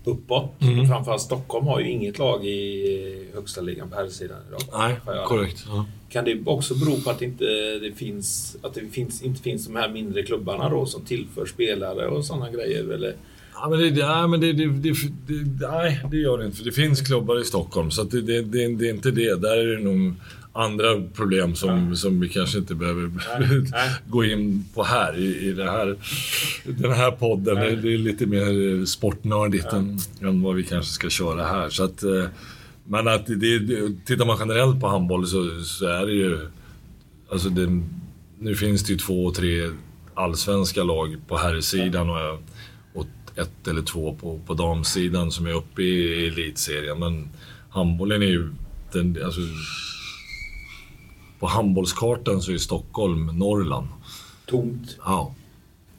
uppåt. 0.03 0.61
Mm. 0.61 0.87
Framförallt 0.87 1.21
Stockholm 1.21 1.67
har 1.67 1.79
ju 1.79 1.89
inget 1.89 2.19
lag 2.19 2.45
i 2.45 3.27
högsta 3.33 3.61
ligan 3.61 3.89
på 3.89 3.95
herrsidan 3.95 4.37
idag. 4.47 4.61
Nej, 4.73 4.95
korrekt. 5.25 5.65
Ja. 5.67 5.85
Kan 6.09 6.25
det 6.25 6.41
också 6.45 6.75
bero 6.75 7.01
på 7.01 7.09
att 7.09 7.19
det 7.19 7.25
inte 7.25 7.45
det 7.81 7.91
finns, 7.95 8.57
att 8.61 8.73
det 8.73 8.81
finns, 8.91 9.21
inte 9.21 9.41
finns 9.41 9.67
de 9.67 9.75
här 9.75 9.89
mindre 9.89 10.23
klubbarna 10.23 10.69
då 10.69 10.85
som 10.85 11.01
tillför 11.01 11.45
spelare 11.45 12.07
och 12.07 12.25
sådana 12.25 12.51
grejer? 12.51 12.93
Eller? 12.93 13.15
Ja, 13.53 13.69
men 13.69 13.79
det, 13.79 14.07
nej, 14.07 14.27
men 14.27 14.39
det, 14.39 14.53
det, 14.53 14.65
det, 14.67 14.93
det, 15.27 15.67
nej, 15.67 16.05
det 16.11 16.17
gör 16.17 16.37
det 16.37 16.45
inte. 16.45 16.57
För 16.57 16.65
det 16.65 16.71
finns 16.71 17.01
klubbar 17.01 17.41
i 17.41 17.43
Stockholm, 17.43 17.91
så 17.91 18.03
det, 18.03 18.21
det, 18.21 18.41
det, 18.41 18.67
det 18.75 18.87
är 18.87 18.93
inte 18.93 19.11
det. 19.11 19.41
Där 19.41 19.57
är 19.57 19.77
det 19.77 19.83
nog 19.83 20.13
andra 20.53 21.01
problem 21.13 21.55
som, 21.55 21.95
som 21.95 22.19
vi 22.19 22.29
kanske 22.29 22.57
inte 22.57 22.75
behöver 22.75 23.11
nej. 23.71 23.89
gå 24.07 24.25
in 24.25 24.65
på 24.73 24.83
här 24.83 25.17
i, 25.17 25.25
i 25.25 25.53
här, 25.63 25.95
den 26.65 26.91
här 26.91 27.11
podden. 27.11 27.55
Nej. 27.55 27.75
Det 27.75 27.93
är 27.93 27.97
lite 27.97 28.25
mer 28.25 28.85
sportnördigt 28.85 29.73
än, 29.73 29.99
än 30.21 30.41
vad 30.41 30.55
vi 30.55 30.63
kanske 30.63 30.91
ska 30.91 31.09
köra 31.09 31.43
här. 31.43 31.69
Så 31.69 31.83
att, 31.83 32.03
eh, 32.03 32.25
men 32.83 33.07
att 33.07 33.25
det, 33.25 33.59
tittar 34.05 34.25
man 34.25 34.37
generellt 34.39 34.79
på 34.79 34.87
handboll 34.87 35.27
så, 35.27 35.63
så 35.63 35.85
är 35.85 36.05
det 36.05 36.13
ju... 36.13 36.39
Alltså 37.31 37.49
det, 37.49 37.81
nu 38.39 38.55
finns 38.55 38.83
det 38.83 38.93
ju 38.93 38.99
två, 38.99 39.31
tre 39.31 39.69
allsvenska 40.13 40.83
lag 40.83 41.15
på 41.27 41.37
herrsidan 41.37 42.09
och, 42.09 42.43
och 42.93 43.07
ett 43.35 43.67
eller 43.67 43.81
två 43.81 44.15
på, 44.21 44.39
på 44.45 44.53
damsidan 44.53 45.31
som 45.31 45.45
är 45.45 45.53
uppe 45.53 45.81
i 45.81 46.27
elitserien. 46.27 46.99
Men 46.99 47.29
handbollen 47.69 48.21
är 48.21 48.27
ju... 48.27 48.49
Den, 48.91 49.17
alltså, 49.25 49.41
på 51.41 51.47
handbollskartan 51.47 52.41
så 52.41 52.51
är 52.51 52.57
Stockholm 52.57 53.25
Norrland. 53.25 53.87
Tomt. 54.45 54.97
Ja. 55.05 55.35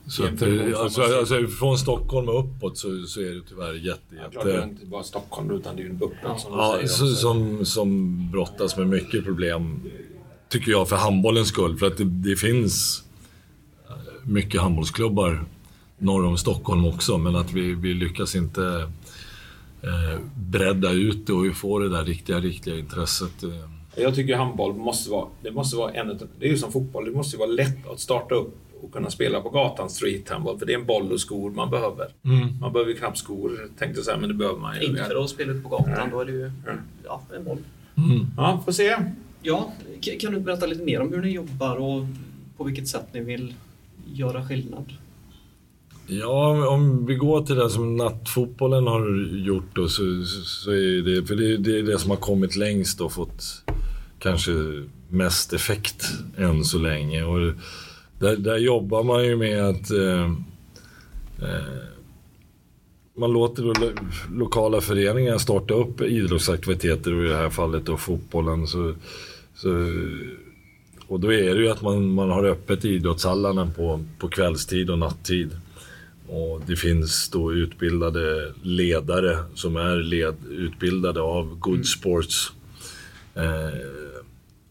Så 0.07 0.24
att, 0.24 0.42
alltså, 0.76 1.02
alltså, 1.02 1.46
från 1.46 1.78
Stockholm 1.78 2.28
och 2.28 2.40
uppåt 2.40 2.78
så, 2.78 3.07
så 3.07 3.20
är 3.20 3.35
det 3.35 3.40
tyvärr 3.48 3.74
jätte, 3.74 4.00
Ja, 4.11 4.31
klart, 4.31 4.44
det 4.44 4.50
är 4.50 4.55
jätte... 4.55 4.68
inte 4.68 4.87
bara 4.87 5.02
Stockholm 5.02 5.50
utan 5.50 5.76
det 5.76 5.83
är 5.83 5.85
ju 5.85 5.90
en 5.90 5.98
buckla 5.98 6.38
som 6.38 6.52
Ja, 6.52 6.72
säger 6.74 6.87
så, 6.87 7.07
som, 7.07 7.64
som 7.64 8.18
brottas 8.31 8.76
med 8.76 8.87
mycket 8.87 9.24
problem, 9.24 9.81
tycker 10.48 10.70
jag, 10.70 10.88
för 10.88 10.96
handbollens 10.96 11.48
skull. 11.48 11.78
För 11.78 11.87
att 11.87 11.96
det, 11.96 12.05
det 12.05 12.37
finns 12.37 13.05
eh, 13.88 13.94
mycket 14.22 14.61
handbollsklubbar 14.61 15.44
norr 15.98 16.24
om 16.24 16.38
Stockholm 16.38 16.87
också, 16.87 17.18
men 17.18 17.37
att 17.37 17.52
vi, 17.52 17.74
vi 17.74 17.94
lyckas 17.94 18.35
inte 18.35 18.90
eh, 19.83 20.20
bredda 20.35 20.90
ut 20.90 21.26
det 21.26 21.33
och 21.33 21.57
få 21.57 21.78
det 21.78 21.88
där 21.88 22.05
riktiga, 22.05 22.40
riktiga 22.40 22.78
intresset. 22.78 23.42
Eh. 23.42 23.82
Jag 23.96 24.14
tycker 24.14 24.37
handboll 24.37 24.74
måste 24.74 25.11
vara, 25.11 25.26
det 25.42 25.50
måste 25.50 25.76
vara 25.76 25.92
en 25.92 26.18
Det 26.38 26.46
är 26.46 26.50
ju 26.50 26.59
som 26.59 26.72
fotboll, 26.72 27.05
det 27.05 27.11
måste 27.11 27.37
vara 27.37 27.48
lätt 27.48 27.87
att 27.92 28.00
starta 28.00 28.35
upp 28.35 28.55
och 28.83 28.92
kunna 28.92 29.11
spela 29.11 29.40
på 29.40 29.50
gatan 29.50 29.90
street 29.90 30.28
handboll. 30.28 30.59
För 30.59 30.66
det 30.66 30.72
är 30.72 30.78
en 30.78 30.87
boll 30.87 31.12
och 31.12 31.20
skor 31.20 31.50
man 31.50 31.70
behöver. 31.70 32.09
Man 32.61 32.72
behöver 32.72 32.92
ju 32.92 32.96
knappt 32.98 33.18
skor, 33.18 33.68
tänkte 33.78 33.98
jag 33.98 34.05
säga, 34.05 34.16
men 34.16 34.28
det 34.28 34.35
behöver 34.35 34.59
man 34.61 34.76
ju. 34.81 34.87
Inte 34.87 35.05
för 35.05 35.24
att 35.24 35.31
spela 35.31 35.52
ut 35.52 35.62
på 35.62 35.68
gatan, 35.68 36.11
då 36.11 36.20
är 36.20 36.24
det 36.24 36.33
ju 36.33 36.50
ja, 37.05 37.22
en 37.37 37.44
boll. 37.44 37.59
Ja, 38.37 38.62
får 38.64 38.72
se. 38.72 38.96
Ja, 39.42 39.72
kan 40.20 40.33
du 40.33 40.40
berätta 40.40 40.66
lite 40.66 40.83
mer 40.85 41.00
om 41.00 41.12
hur 41.12 41.22
ni 41.22 41.31
jobbar 41.31 41.76
och 41.76 42.05
på 42.57 42.64
vilket 42.64 42.88
sätt 42.88 43.07
ni 43.12 43.20
vill 43.20 43.55
göra 44.14 44.46
skillnad? 44.48 44.92
Ja, 46.07 46.68
om- 46.68 47.07
vi 47.07 47.14
går 47.14 47.42
till 47.42 47.55
det 47.57 47.70
som 47.70 47.96
nattfotbollen 47.96 48.87
har 48.87 49.26
gjort 49.46 49.74
då, 49.76 49.88
så, 49.88 50.02
så, 50.44 50.70
är 50.70 51.02
det, 51.02 51.26
för 51.26 51.35
det 51.37 51.78
är 51.78 51.83
det 51.83 51.98
som 51.98 52.11
har 52.11 52.16
kommit 52.16 52.57
längst 52.57 53.00
och 53.00 53.12
fått 53.12 53.62
kanske 54.23 54.53
mest 55.09 55.53
effekt 55.53 56.05
än 56.37 56.65
så 56.65 56.79
länge. 56.79 57.25
Och 57.25 57.53
där, 58.19 58.37
där 58.37 58.57
jobbar 58.57 59.03
man 59.03 59.25
ju 59.25 59.37
med 59.37 59.69
att 59.69 59.91
eh, 59.91 60.25
eh, 61.49 61.93
man 63.17 63.33
låter 63.33 63.63
lo, 63.63 63.75
lokala 64.33 64.81
föreningar 64.81 65.39
starta 65.39 65.75
upp 65.75 66.01
idrottsaktiviteter 66.01 67.15
och 67.15 67.25
i 67.25 67.29
det 67.29 67.37
här 67.37 67.51
fallet 67.51 67.87
då 67.87 67.97
fotbollen. 67.97 68.67
Så, 68.67 68.95
så, 69.55 69.69
och 71.07 71.21
då 71.21 71.33
är 71.33 71.55
det 71.55 71.61
ju 71.61 71.71
att 71.71 71.83
man, 71.83 72.15
man 72.15 72.31
har 72.31 72.45
öppet 72.45 72.85
idrottshallarna 72.85 73.71
på, 73.77 74.05
på 74.19 74.29
kvällstid 74.29 74.91
och 74.91 74.99
nattid. 74.99 75.51
Och 76.29 76.63
det 76.67 76.77
finns 76.77 77.29
då 77.29 77.53
utbildade 77.53 78.53
ledare 78.63 79.39
som 79.55 79.77
är 79.77 79.97
led, 79.97 80.35
utbildade 80.51 81.21
av 81.21 81.59
Good 81.59 81.87
Sports. 81.87 82.53
Eh, 83.35 84.02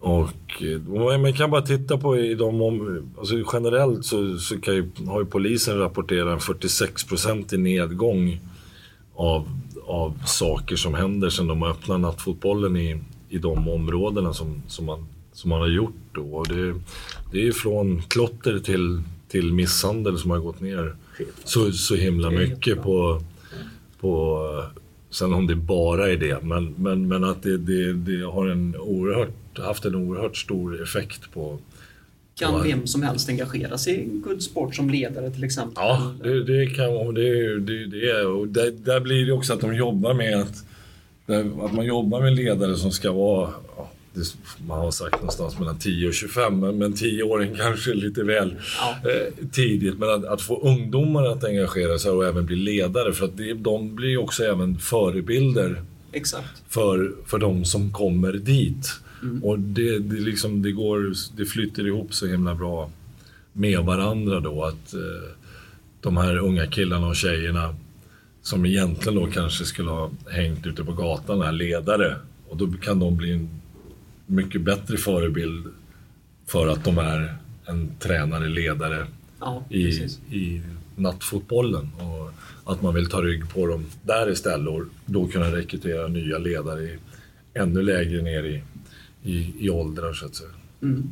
och 0.01 0.63
eh, 0.63 1.19
man 1.19 1.33
kan 1.33 1.51
bara 1.51 1.61
titta 1.61 1.97
på 1.97 2.17
i 2.17 2.35
de 2.35 2.61
om, 2.61 3.07
alltså 3.17 3.35
generellt 3.53 4.05
så, 4.05 4.37
så 4.37 4.61
kan 4.61 4.75
ju, 4.75 4.89
har 5.07 5.19
ju 5.19 5.25
polisen 5.25 5.77
rapporterat 5.77 6.33
en 6.33 6.39
46 6.39 7.05
i 7.51 7.57
nedgång 7.57 8.39
av, 9.15 9.47
av 9.85 10.13
saker 10.25 10.75
som 10.75 10.93
händer 10.93 11.29
sedan 11.29 11.47
de 11.47 11.61
har 11.61 11.69
öppnat 11.69 11.99
nattfotbollen 11.99 12.77
i, 12.77 12.99
i 13.29 13.37
de 13.37 13.69
områdena 13.69 14.33
som, 14.33 14.61
som, 14.67 14.85
man, 14.85 15.05
som 15.33 15.49
man 15.49 15.59
har 15.59 15.67
gjort. 15.67 15.93
Då. 16.11 16.21
Och 16.21 16.47
det, 16.47 16.75
det 17.31 17.47
är 17.47 17.51
från 17.51 18.01
klotter 18.01 18.59
till, 18.59 19.03
till 19.27 19.53
misshandel 19.53 20.17
som 20.17 20.31
har 20.31 20.39
gått 20.39 20.61
ner 20.61 20.95
så, 21.43 21.71
så 21.71 21.95
himla 21.95 22.29
mycket 22.29 22.83
på, 22.83 23.21
på... 23.99 24.47
Sen 25.11 25.33
om 25.33 25.47
det 25.47 25.55
bara 25.55 26.11
är 26.11 26.17
det, 26.17 26.43
men, 26.43 26.75
men, 26.77 27.07
men 27.07 27.23
att 27.23 27.43
det, 27.43 27.57
det, 27.57 27.93
det 27.93 28.25
har 28.25 28.47
en 28.47 28.75
oerhört, 28.75 29.59
haft 29.59 29.85
en 29.85 29.95
oerhört 29.95 30.37
stor 30.37 30.83
effekt 30.83 31.31
på... 31.33 31.59
Kan 32.35 32.63
vem 32.63 32.87
som 32.87 33.03
helst 33.03 33.29
engagera 33.29 33.77
sig 33.77 33.93
i 33.93 34.05
Good 34.05 34.43
Sport 34.43 34.75
som 34.75 34.89
ledare 34.89 35.31
till 35.31 35.43
exempel? 35.43 35.73
Ja, 35.77 36.13
det, 36.23 36.43
det 36.43 36.65
kan 36.65 37.13
det, 37.13 37.59
det, 37.59 37.85
det 37.85 38.25
Och 38.25 38.47
där, 38.47 38.71
där 38.71 38.99
blir 38.99 39.25
det 39.25 39.31
också 39.31 39.53
att 39.53 39.61
de 39.61 39.75
jobbar 39.75 40.13
med 40.13 40.41
att, 40.41 40.63
att 41.65 41.73
man 41.73 41.85
jobbar 41.85 42.21
med 42.21 42.33
ledare 42.35 42.75
som 42.75 42.91
ska 42.91 43.11
vara 43.11 43.49
det, 44.13 44.35
man 44.67 44.79
har 44.79 44.91
sagt 44.91 45.15
någonstans 45.15 45.59
mellan 45.59 45.79
10 45.79 46.07
och 46.07 46.13
25, 46.13 46.59
men, 46.59 46.77
men 46.77 46.93
10 46.93 47.23
åren 47.23 47.55
kanske 47.59 47.91
är 47.91 47.95
lite 47.95 48.23
väl 48.23 48.55
Ja. 48.79 49.09
eh, 49.09 49.47
tidigt. 49.51 49.99
Men 49.99 50.09
att, 50.09 50.25
att 50.25 50.41
få 50.41 50.61
ungdomar 50.61 51.23
att 51.25 51.43
engagera 51.43 51.99
sig 51.99 52.11
och 52.11 52.25
även 52.25 52.45
bli 52.45 52.55
ledare, 52.55 53.13
för 53.13 53.25
att 53.25 53.37
det, 53.37 53.53
de 53.53 53.95
blir 53.95 54.09
ju 54.09 54.17
också 54.17 54.43
även 54.43 54.77
förebilder 54.77 55.83
Exakt. 56.11 56.47
för, 56.69 57.11
för 57.25 57.39
de 57.39 57.65
som 57.65 57.91
kommer 57.93 58.33
dit. 58.33 58.89
Mm. 59.23 59.43
Och 59.43 59.59
det, 59.59 59.99
det, 59.99 60.19
liksom, 60.19 60.61
det, 60.61 60.71
går, 60.71 61.13
det 61.37 61.45
flyter 61.45 61.87
ihop 61.87 62.13
så 62.13 62.27
himla 62.27 62.55
bra 62.55 62.91
med 63.53 63.79
varandra 63.79 64.39
då. 64.39 64.63
Att 64.63 64.93
eh, 64.93 65.29
de 66.01 66.17
här 66.17 66.37
unga 66.37 66.67
killarna 66.67 67.07
och 67.07 67.15
tjejerna 67.15 67.75
som 68.41 68.65
egentligen 68.65 69.15
då 69.19 69.27
kanske 69.27 69.65
skulle 69.65 69.89
ha 69.89 70.11
hängt 70.29 70.67
ute 70.67 70.83
på 70.83 70.91
gatan 70.91 71.41
är 71.41 71.51
ledare. 71.51 72.15
Och 72.49 72.57
då 72.57 72.67
kan 72.81 72.99
de 72.99 73.17
bli 73.17 73.31
en 73.31 73.60
mycket 74.31 74.61
bättre 74.61 74.97
förebild 74.97 75.65
för 76.47 76.67
att 76.67 76.83
de 76.83 76.97
är 76.97 77.35
en 77.65 77.91
tränare, 77.99 78.47
ledare 78.49 79.07
Ja, 79.39 79.63
i, 79.69 79.87
i 80.31 80.61
nattfotbollen. 80.95 81.89
Och 81.97 82.31
att 82.73 82.81
man 82.81 82.93
vill 82.93 83.09
ta 83.09 83.21
rygg 83.21 83.49
på 83.53 83.67
dem 83.67 83.85
där 84.03 84.31
istället 84.31 84.67
och 84.67 84.83
då 85.05 85.27
kunna 85.27 85.55
rekrytera 85.55 86.07
nya 86.07 86.37
ledare 86.37 86.81
i, 86.83 86.97
ännu 87.53 87.81
lägre 87.81 88.21
ner 88.21 88.43
i, 88.43 88.63
i, 89.23 89.53
i 89.59 89.69
åldrar 89.69 90.13
så 90.13 90.25
att 90.25 90.35
säga. 90.35 90.49
Mm. 90.81 91.09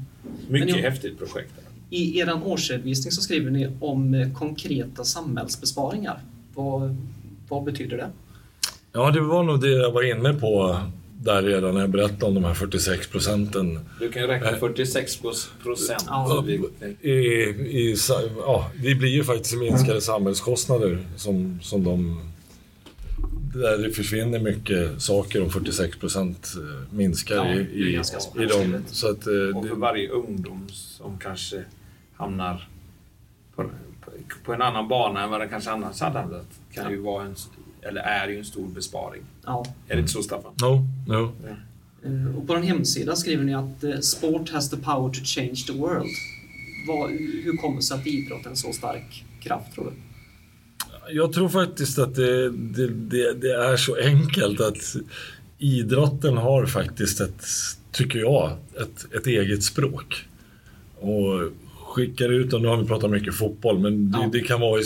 Mycket 0.48 0.70
jag- 0.70 0.78
häftigt 0.92 1.18
projekt. 1.20 1.54
I 1.90 2.20
er 2.20 2.42
årsredovisning 2.46 3.12
så 3.12 3.22
skriver 3.22 3.52
ni 3.52 3.70
om 3.80 4.14
eh, 4.14 4.34
konkreta 4.34 5.04
samhällsbesparingar. 5.04 6.20
Vad, 6.54 6.96
vad 7.50 7.64
betyder 7.64 7.98
det? 7.98 8.10
Ja, 8.92 9.12
det 9.12 9.22
var 9.22 9.44
nog 9.44 9.62
det 9.62 9.70
jag 9.70 9.92
var 9.92 10.04
inne 10.18 10.34
på 10.34 10.82
där 11.24 11.44
redan 11.44 11.74
när 11.74 11.82
jag 11.82 11.90
berättade 11.90 12.26
om 12.26 12.34
de 12.34 12.44
här 12.44 12.54
46 12.54 13.08
procenten. 13.08 13.80
Du 14.00 14.10
kan 14.10 14.22
ju 14.22 14.28
räkna 14.28 14.58
46 14.58 15.20
procent. 15.64 16.04
Ja. 16.08 16.46
I, 17.02 17.10
i, 17.10 17.96
ja, 18.38 18.72
det 18.84 18.96
blir 18.96 19.10
ju 19.10 19.24
faktiskt 19.24 19.58
minskade 19.58 20.02
samhällskostnader 20.02 20.98
som, 21.16 21.60
som 21.62 21.84
de... 21.84 22.22
Där 23.54 23.78
det 23.78 23.92
försvinner 23.92 24.40
mycket 24.40 25.02
saker 25.02 25.44
om 25.44 25.50
46 25.50 25.98
procent 25.98 26.54
minskar 26.92 27.36
Ja, 27.36 27.54
i, 27.54 27.90
i, 27.90 27.92
ganska 27.92 28.44
i 28.44 28.46
dem. 28.46 28.84
Så 28.88 29.12
att, 29.12 29.28
eh, 29.28 29.58
Och 29.58 29.64
för 29.64 29.76
det, 29.76 29.80
varje 29.80 30.10
ungdom 30.10 30.68
som 30.70 31.20
kanske 31.20 31.64
hamnar 32.16 32.68
på, 33.56 33.64
på, 34.02 34.12
på 34.46 34.54
en 34.54 34.62
annan 34.62 34.88
bana 34.88 35.24
än 35.24 35.30
vad 35.30 35.40
den 35.40 35.50
kanske 35.50 35.72
annars 35.72 36.00
hade 36.02 36.20
hamnat 36.20 36.46
kan 36.72 36.92
ju 36.92 36.98
vara 36.98 37.26
en, 37.26 37.36
eller 37.82 38.02
är 38.02 38.28
ju 38.28 38.38
en 38.38 38.46
stor 38.46 38.68
besparing. 38.68 39.22
Ja. 39.46 39.66
Är 39.88 39.96
det 39.96 40.00
inte 40.00 40.12
så 40.12 40.24
Staffan? 40.24 40.52
no, 40.62 40.88
no. 41.08 41.32
Eh, 42.06 42.38
Och 42.38 42.48
på 42.48 42.56
en 42.56 42.64
hemsida 42.64 43.16
skriver 43.16 43.44
ni 43.44 43.54
att 43.54 43.84
eh, 43.84 44.00
sport 44.00 44.50
has 44.50 44.70
the 44.70 44.78
power 44.78 45.10
to 45.14 45.20
change 45.24 45.56
the 45.68 45.74
world. 45.74 46.10
Vad, 46.88 47.10
hur 47.44 47.58
kommer 47.58 47.76
det 47.76 47.82
sig 47.84 47.98
att 48.00 48.08
idrotten 48.08 48.46
är 48.46 48.50
en 48.50 48.56
så 48.56 48.74
stark 48.74 49.26
kraft 49.42 49.74
tror 49.76 49.86
du? 49.86 49.92
Jag 51.16 51.34
tror 51.34 51.50
faktiskt 51.50 52.00
att 52.00 52.16
det, 52.16 52.50
det, 52.50 52.88
det, 52.88 53.34
det 53.34 53.52
är 53.56 53.78
så 53.78 53.96
enkelt 53.96 54.62
att 54.62 54.96
idrotten 55.58 56.38
har 56.38 56.66
faktiskt 56.66 57.22
ett, 57.22 57.46
tycker 57.92 58.20
jag, 58.20 58.52
ett, 58.82 59.14
ett 59.14 59.28
eget 59.28 59.64
språk. 59.64 60.26
Och 61.00 61.52
skickar 61.84 62.30
ut, 62.30 62.54
och 62.54 62.62
nu 62.62 62.68
har 62.68 62.78
vi 62.78 62.88
pratat 62.88 63.12
mycket 63.12 63.36
fotboll, 63.36 63.80
men 63.80 64.12
det, 64.12 64.18
Ja. 64.22 64.30
det 64.32 64.40
kan 64.40 64.60
vara, 64.62 64.82
i, 64.82 64.84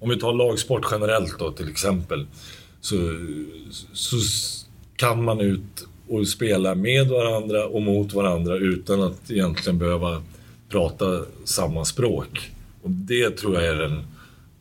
om 0.00 0.10
vi 0.10 0.16
tar 0.18 0.32
lagsport 0.32 0.86
generellt 0.90 1.38
då 1.38 1.52
till 1.52 1.68
exempel, 1.68 2.26
så, 2.80 2.96
så 3.92 4.16
kan 4.96 5.24
man 5.24 5.40
ut 5.40 5.86
och 6.08 6.28
spela 6.28 6.74
med 6.74 7.08
varandra 7.08 7.66
och 7.66 7.82
mot 7.82 8.12
varandra 8.12 8.56
utan 8.56 9.02
att 9.02 9.30
egentligen 9.30 9.78
behöva 9.78 10.22
prata 10.68 11.20
samma 11.44 11.84
språk. 11.84 12.50
Och 12.82 12.90
det 12.90 13.30
tror 13.30 13.54
jag 13.54 13.64
är 13.64 13.76
den, 13.76 14.02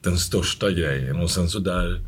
den 0.01 0.17
största 0.17 0.71
grejen. 0.71 1.19
Och 1.19 1.31
sen 1.31 1.49
så 1.49 1.59
där, 1.59 2.01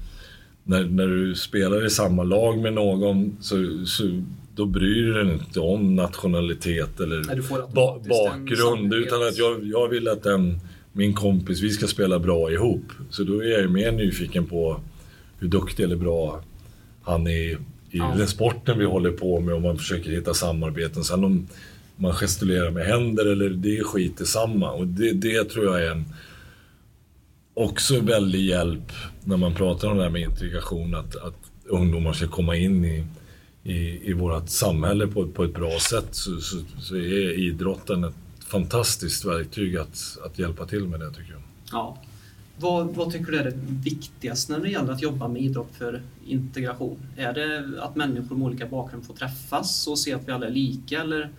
när, 0.63 0.83
när 0.83 1.07
du 1.07 1.35
spelar 1.35 1.85
i 1.85 1.89
samma 1.89 2.23
lag 2.23 2.57
med 2.57 2.73
någon 2.73 3.37
så, 3.41 3.55
så 3.85 4.23
då 4.55 4.65
bryr 4.65 5.03
du 5.03 5.13
dig 5.13 5.33
inte 5.33 5.59
om 5.59 5.95
nationalitet 5.95 6.99
eller 6.99 7.23
Nej, 7.27 7.39
bakgrund. 7.73 8.93
Utan 8.93 9.27
att 9.27 9.37
jag, 9.37 9.63
jag 9.63 9.87
vill 9.87 10.07
att 10.07 10.23
den, 10.23 10.59
min 10.99 11.13
kompis, 11.13 11.61
vi 11.61 11.69
ska 11.69 11.87
spela 11.87 12.19
bra 12.19 12.51
ihop. 12.51 12.83
Så 13.09 13.23
då 13.23 13.43
är 13.43 13.47
jag 13.47 13.61
ju 13.61 13.69
mer 13.69 13.91
nyfiken 13.91 14.45
på 14.45 14.81
hur 15.39 15.47
duktig 15.47 15.83
eller 15.83 15.95
bra 15.95 16.43
han 17.03 17.27
är 17.27 17.31
i 17.31 17.57
Ja. 17.91 18.13
den 18.17 18.27
sporten 18.27 18.79
vi 18.79 18.85
håller 18.85 19.11
på 19.11 19.39
med 19.39 19.53
och 19.55 19.61
man 19.61 19.77
försöker 19.77 20.11
hitta 20.11 20.33
samarbeten. 20.33 21.03
Sen 21.03 21.23
om 21.23 21.47
man 21.95 22.13
gestikulerar 22.13 22.71
med 22.71 22.85
händer 22.85 23.25
eller 23.25 23.49
det 23.49 23.77
är 23.77 23.83
skit 23.83 24.21
i 24.21 24.25
samma. 24.25 24.71
Och 24.71 24.87
det, 24.87 25.11
det 25.13 25.43
tror 25.43 25.65
jag 25.65 25.83
är 25.83 25.91
en 25.91 26.05
också 27.53 27.99
väldig 27.99 28.41
hjälp 28.41 28.91
när 29.23 29.37
man 29.37 29.55
pratar 29.55 29.87
om 29.87 29.97
det 29.97 30.03
här 30.03 30.09
med 30.09 30.21
integration. 30.21 30.95
Att, 30.95 31.15
att 31.15 31.35
ungdomar 31.65 32.13
ska 32.13 32.27
komma 32.27 32.55
in 32.55 32.85
i, 32.85 33.03
i, 33.63 34.09
i 34.09 34.13
vårt 34.13 34.49
samhälle 34.49 35.07
på, 35.07 35.27
på 35.27 35.43
ett 35.43 35.53
bra 35.53 35.79
sätt. 35.79 36.07
Så, 36.11 36.41
så, 36.41 36.57
så 36.79 36.95
är 36.95 37.39
idrotten 37.39 38.03
ett 38.03 38.15
fantastiskt 38.49 39.25
verktyg 39.25 39.77
att, 39.77 40.17
att 40.25 40.39
hjälpa 40.39 40.65
till 40.65 40.87
med 40.87 40.99
det 40.99 41.09
tycker 41.09 41.31
jag. 41.31 41.41
Ja. 41.71 41.97
Vad, 42.57 42.95
vad 42.95 43.11
tycker 43.11 43.31
du 43.31 43.37
är 43.37 43.43
det 43.43 43.59
viktigaste 43.83 44.51
när 44.51 44.59
det 44.59 44.69
gäller 44.69 44.93
att 44.93 45.01
jobba 45.01 45.27
med 45.27 45.41
idrott 45.41 45.71
för 45.77 46.01
integration? 46.25 46.97
Är 47.17 47.33
det 47.33 47.81
att 47.81 47.95
människor 47.95 48.35
med 48.35 48.45
olika 48.45 48.65
bakgrund 48.65 49.05
får 49.05 49.13
träffas 49.13 49.87
och 49.87 49.99
se 49.99 50.13
att 50.13 50.27
vi 50.27 50.31
alla 50.31 50.47
är 50.47 50.51
lika 50.51 51.01
eller 51.01 51.29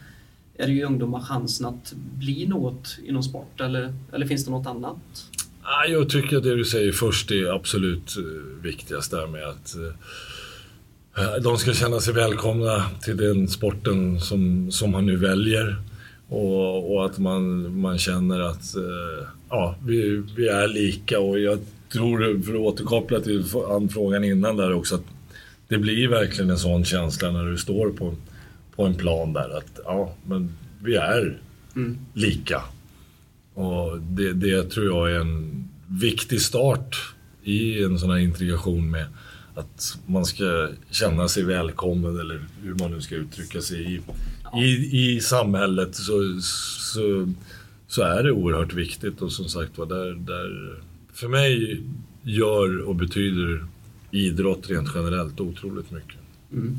är 0.56 0.66
det 0.66 0.72
ju 0.72 0.84
ungdomar 0.84 1.20
chansen 1.20 1.66
att 1.66 1.92
bli 2.18 2.46
något 2.46 2.98
inom 3.04 3.22
sport 3.22 3.60
eller, 3.60 3.94
eller 4.12 4.26
finns 4.26 4.44
det 4.44 4.50
något 4.50 4.66
annat? 4.66 4.96
Ja, 5.62 5.86
Jag 5.88 6.10
tycker 6.10 6.36
att 6.36 6.42
det 6.42 6.56
du 6.56 6.64
säger 6.64 6.92
först 6.92 7.30
är 7.30 7.54
absolut 7.54 8.16
eh, 8.16 8.62
viktigast 8.62 9.10
där 9.10 9.26
med 9.26 9.48
att 9.48 9.74
eh, 11.16 11.42
de 11.42 11.58
ska 11.58 11.72
känna 11.72 12.00
sig 12.00 12.14
välkomna 12.14 12.84
till 13.02 13.16
den 13.16 13.48
sporten 13.48 14.20
som, 14.20 14.72
som 14.72 14.90
man 14.90 15.06
nu 15.06 15.16
väljer. 15.16 15.76
Och, 16.30 16.94
och 16.94 17.06
att 17.06 17.18
man, 17.18 17.74
man 17.80 17.98
känner 17.98 18.40
att 18.40 18.76
eh, 18.76 19.26
ja, 19.48 19.74
vi, 19.84 20.22
vi 20.36 20.48
är 20.48 20.68
lika. 20.68 21.20
Och 21.20 21.38
jag 21.38 21.58
tror, 21.92 22.42
för 22.42 22.54
att 22.54 22.60
återkoppla 22.60 23.20
till 23.20 23.44
an- 23.70 23.88
frågan 23.88 24.24
innan 24.24 24.56
där 24.56 24.72
också, 24.72 24.94
att 24.94 25.04
det 25.68 25.78
blir 25.78 26.08
verkligen 26.08 26.50
en 26.50 26.58
sån 26.58 26.84
känsla 26.84 27.30
när 27.30 27.44
du 27.44 27.56
står 27.58 27.90
på, 27.90 28.14
på 28.76 28.84
en 28.84 28.94
plan 28.94 29.32
där 29.32 29.56
att 29.58 29.80
ja, 29.84 30.14
men 30.26 30.52
vi 30.82 30.94
är 30.96 31.38
Mm. 31.76 31.98
lika. 32.14 32.62
Och 33.54 33.98
det, 34.00 34.32
det 34.32 34.62
tror 34.70 34.86
jag 34.86 35.16
är 35.16 35.20
en 35.20 35.64
viktig 35.86 36.40
start 36.40 36.96
i 37.42 37.82
en 37.84 37.98
sån 37.98 38.10
här 38.10 38.18
integration 38.18 38.90
med 38.90 39.04
att 39.54 39.98
man 40.06 40.24
ska 40.24 40.68
känna 40.90 41.28
sig 41.28 41.42
välkommen 41.42 42.20
eller 42.20 42.40
hur 42.62 42.74
man 42.74 42.90
nu 42.90 43.00
ska 43.00 43.14
uttrycka 43.14 43.60
sig 43.60 43.94
i, 43.94 44.00
i, 44.56 45.14
i 45.14 45.20
samhället 45.20 45.94
så, 45.94 46.40
så, 46.94 47.32
så 47.86 48.02
är 48.02 48.22
det 48.22 48.32
oerhört 48.32 48.72
viktigt 48.72 49.22
och 49.22 49.32
som 49.32 49.48
sagt 49.48 49.78
var 49.78 49.86
där, 49.86 50.14
där 50.14 50.80
för 51.12 51.28
mig 51.28 51.82
gör 52.22 52.80
och 52.80 52.96
betyder 52.96 53.64
idrott 54.10 54.70
rent 54.70 54.88
generellt 54.94 55.40
otroligt 55.40 55.90
mycket. 55.90 56.18
Mm. 56.52 56.78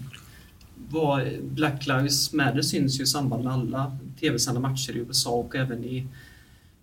Vad, 0.89 1.27
Black 1.41 1.87
Lives 1.87 2.33
Matter 2.33 2.61
syns 2.61 2.99
ju 2.99 3.03
i 3.03 3.07
samband 3.07 3.43
med 3.43 3.53
alla 3.53 3.97
tv-sända 4.19 4.59
matcher 4.59 4.95
i 4.95 4.99
USA 4.99 5.29
och 5.29 5.55
även 5.55 5.83
i 5.83 6.07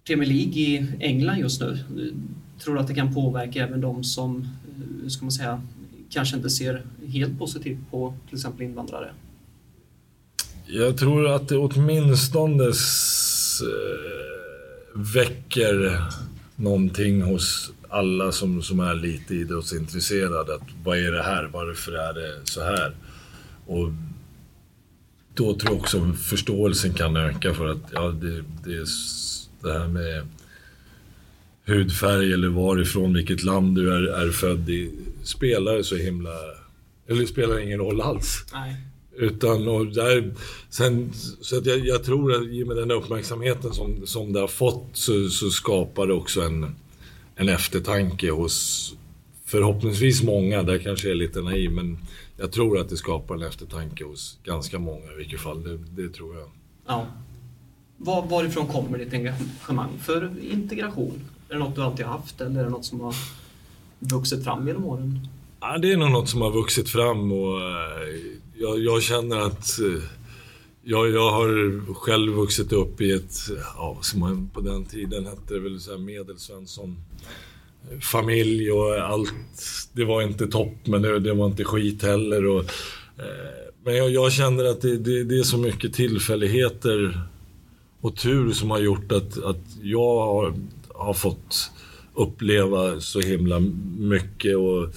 Premier 0.07 0.29
League 0.29 0.53
i 0.53 0.87
England 1.01 1.39
just 1.39 1.61
nu. 1.61 1.79
Tror 2.59 2.75
du 2.75 2.81
att 2.81 2.89
det 2.89 2.95
kan 2.95 3.15
påverka 3.15 3.65
även 3.65 3.81
de 3.81 4.05
som, 4.05 4.41
eh, 4.41 5.03
hur 5.03 5.09
ska 5.09 5.25
man 5.25 5.33
säga, 5.33 5.63
kanske 6.11 6.37
inte 6.37 6.51
ser 6.51 6.83
helt 7.07 7.39
positivt 7.39 7.79
på 7.91 8.15
till 8.29 8.37
exempel 8.39 8.63
invandrare? 8.67 9.11
Jag 10.71 10.99
tror 10.99 11.29
att 11.29 11.49
det 11.49 11.57
åtminstone 11.57 12.65
eh, 12.65 12.71
väcker 14.95 16.03
någonting 16.57 17.23
hos 17.23 17.73
alla 17.89 18.33
som, 18.33 18.63
som 18.63 18.81
är 18.81 18.95
lite 18.95 19.35
idrottsintresserade. 19.35 20.55
Att 20.55 20.69
vad 20.85 20.99
är 20.99 21.13
det 21.13 21.23
här? 21.23 21.51
Varför 21.53 21.93
är 21.93 22.15
det 22.15 22.41
så 22.45 22.63
här? 22.63 22.95
Och 23.67 23.89
då 25.35 25.55
tror 25.55 25.73
jag 25.73 25.81
också 25.81 26.13
förståelsen 26.13 26.95
kan 26.95 27.17
öka 27.17 27.55
för 27.55 27.69
att 27.69 27.91
ja, 27.93 28.09
det, 28.09 28.45
det, 28.65 28.73
är 28.73 28.87
det 29.63 29.79
här 29.79 29.89
med 29.89 30.27
hudfärg 31.67 32.33
eller 32.33 32.49
varifrån, 32.49 33.15
vilket 33.15 33.43
land 33.43 33.75
du 33.75 33.93
är, 33.95 34.03
är 34.03 34.31
född 34.31 34.69
i, 34.69 34.93
spelar 35.23 35.83
så 35.83 35.97
himla... 35.97 36.35
Eller 37.07 37.27
spelar 37.27 37.59
ingen 37.59 37.79
roll 37.79 38.01
alls. 38.01 38.45
Nej. 38.53 38.88
Utan, 39.19 39.69
och 39.69 39.87
där, 39.87 40.35
sen, 40.71 41.11
så 41.41 41.59
att 41.59 41.67
jag, 41.67 41.87
jag 41.87 42.05
tror 42.05 42.35
att 42.35 42.47
i 42.47 42.63
och 42.63 42.67
med 42.67 42.77
den 42.77 42.91
uppmärksamheten 42.91 43.73
som, 43.73 44.07
som 44.07 44.33
det 44.33 44.41
har 44.41 44.49
fått 44.49 44.89
så, 44.93 45.29
så 45.29 45.51
skapar 45.51 46.07
det 46.07 46.13
också 46.13 46.41
en, 46.43 46.75
en 47.37 47.49
eftertanke 47.49 48.31
hos 48.31 48.95
förhoppningsvis 49.45 50.23
många, 50.23 50.63
där 50.63 50.79
kanske 50.79 51.09
jag 51.09 51.13
är 51.13 51.19
lite 51.19 51.41
naiv, 51.41 51.71
men 51.71 51.99
jag 52.37 52.53
tror 52.53 52.79
att 52.79 52.89
det 52.89 52.97
skapar 52.97 53.35
en 53.35 53.43
eftertanke 53.43 54.05
hos 54.05 54.39
ganska 54.45 54.79
många 54.79 55.13
i 55.13 55.17
vilket 55.17 55.41
fall. 55.41 55.63
Det, 55.63 56.03
det 56.03 56.09
tror 56.09 56.37
jag. 56.37 56.49
Ja. 56.87 57.07
Var, 57.97 58.27
varifrån 58.27 58.67
kommer 58.67 58.99
ditt 58.99 59.13
engagemang 59.13 59.99
för 60.01 60.33
integration? 60.51 61.25
Är 61.49 61.55
det 61.55 61.59
något 61.59 61.75
du 61.75 61.83
alltid 61.83 62.07
haft 62.07 62.41
eller 62.41 62.61
är 62.61 62.65
det 62.65 62.71
något 62.71 62.85
som 62.85 63.01
har 63.01 63.15
vuxit 63.99 64.45
fram 64.45 64.67
genom 64.67 64.85
åren? 64.85 65.29
Ja, 65.61 65.79
det 65.79 65.93
är 65.93 65.97
nog 65.97 66.11
något 66.11 66.29
som 66.29 66.41
har 66.41 66.51
vuxit 66.51 66.89
fram 66.89 67.33
och 67.33 67.61
eh, 67.61 68.38
jag, 68.59 68.79
jag 68.79 69.03
känner 69.03 69.39
att 69.39 69.81
eh, 69.81 70.03
jag, 70.83 71.11
jag 71.11 71.31
har 71.31 71.95
själv 71.95 72.33
vuxit 72.33 72.73
upp 72.73 73.01
i 73.01 73.13
ett, 73.13 73.35
ja, 73.77 73.99
som 74.03 74.21
man 74.21 74.51
på 74.55 74.61
den 74.61 74.85
tiden 74.85 75.27
hette 75.27 75.55
det 75.55 75.61
väl 75.61 75.81
så 75.81 75.91
här 75.91 75.99
medelsvensson 75.99 76.97
eh, 77.91 77.99
familj 77.99 78.73
och 78.73 78.95
allt. 78.95 79.33
Det 79.93 80.05
var 80.05 80.23
inte 80.23 80.47
topp, 80.47 80.87
men 80.87 81.03
det, 81.03 81.19
det 81.19 81.35
var 81.35 81.47
inte 81.47 81.65
skit 81.65 82.03
heller. 82.03 82.47
Och, 82.47 82.61
eh, 83.19 83.73
men 83.85 83.97
jag, 83.97 84.11
jag, 84.11 84.33
känner 84.33 84.65
att 84.65 84.81
det, 84.81 84.97
det, 84.97 85.25
det, 85.25 85.39
är 85.39 85.43
så 85.43 85.59
mycket 85.59 85.95
tillfälligheter 85.95 87.21
och 88.01 88.17
tur 88.17 88.53
som 88.53 88.71
har 88.71 88.79
gjort 88.79 89.13
att, 89.13 89.45
att 89.45 89.65
jag 89.83 90.21
har, 90.21 90.55
har 90.95 91.15
fått 91.15 91.71
uppleva 92.15 93.01
så 93.01 93.21
himla 93.21 93.61
mycket. 93.99 94.57
Och, 94.57 94.95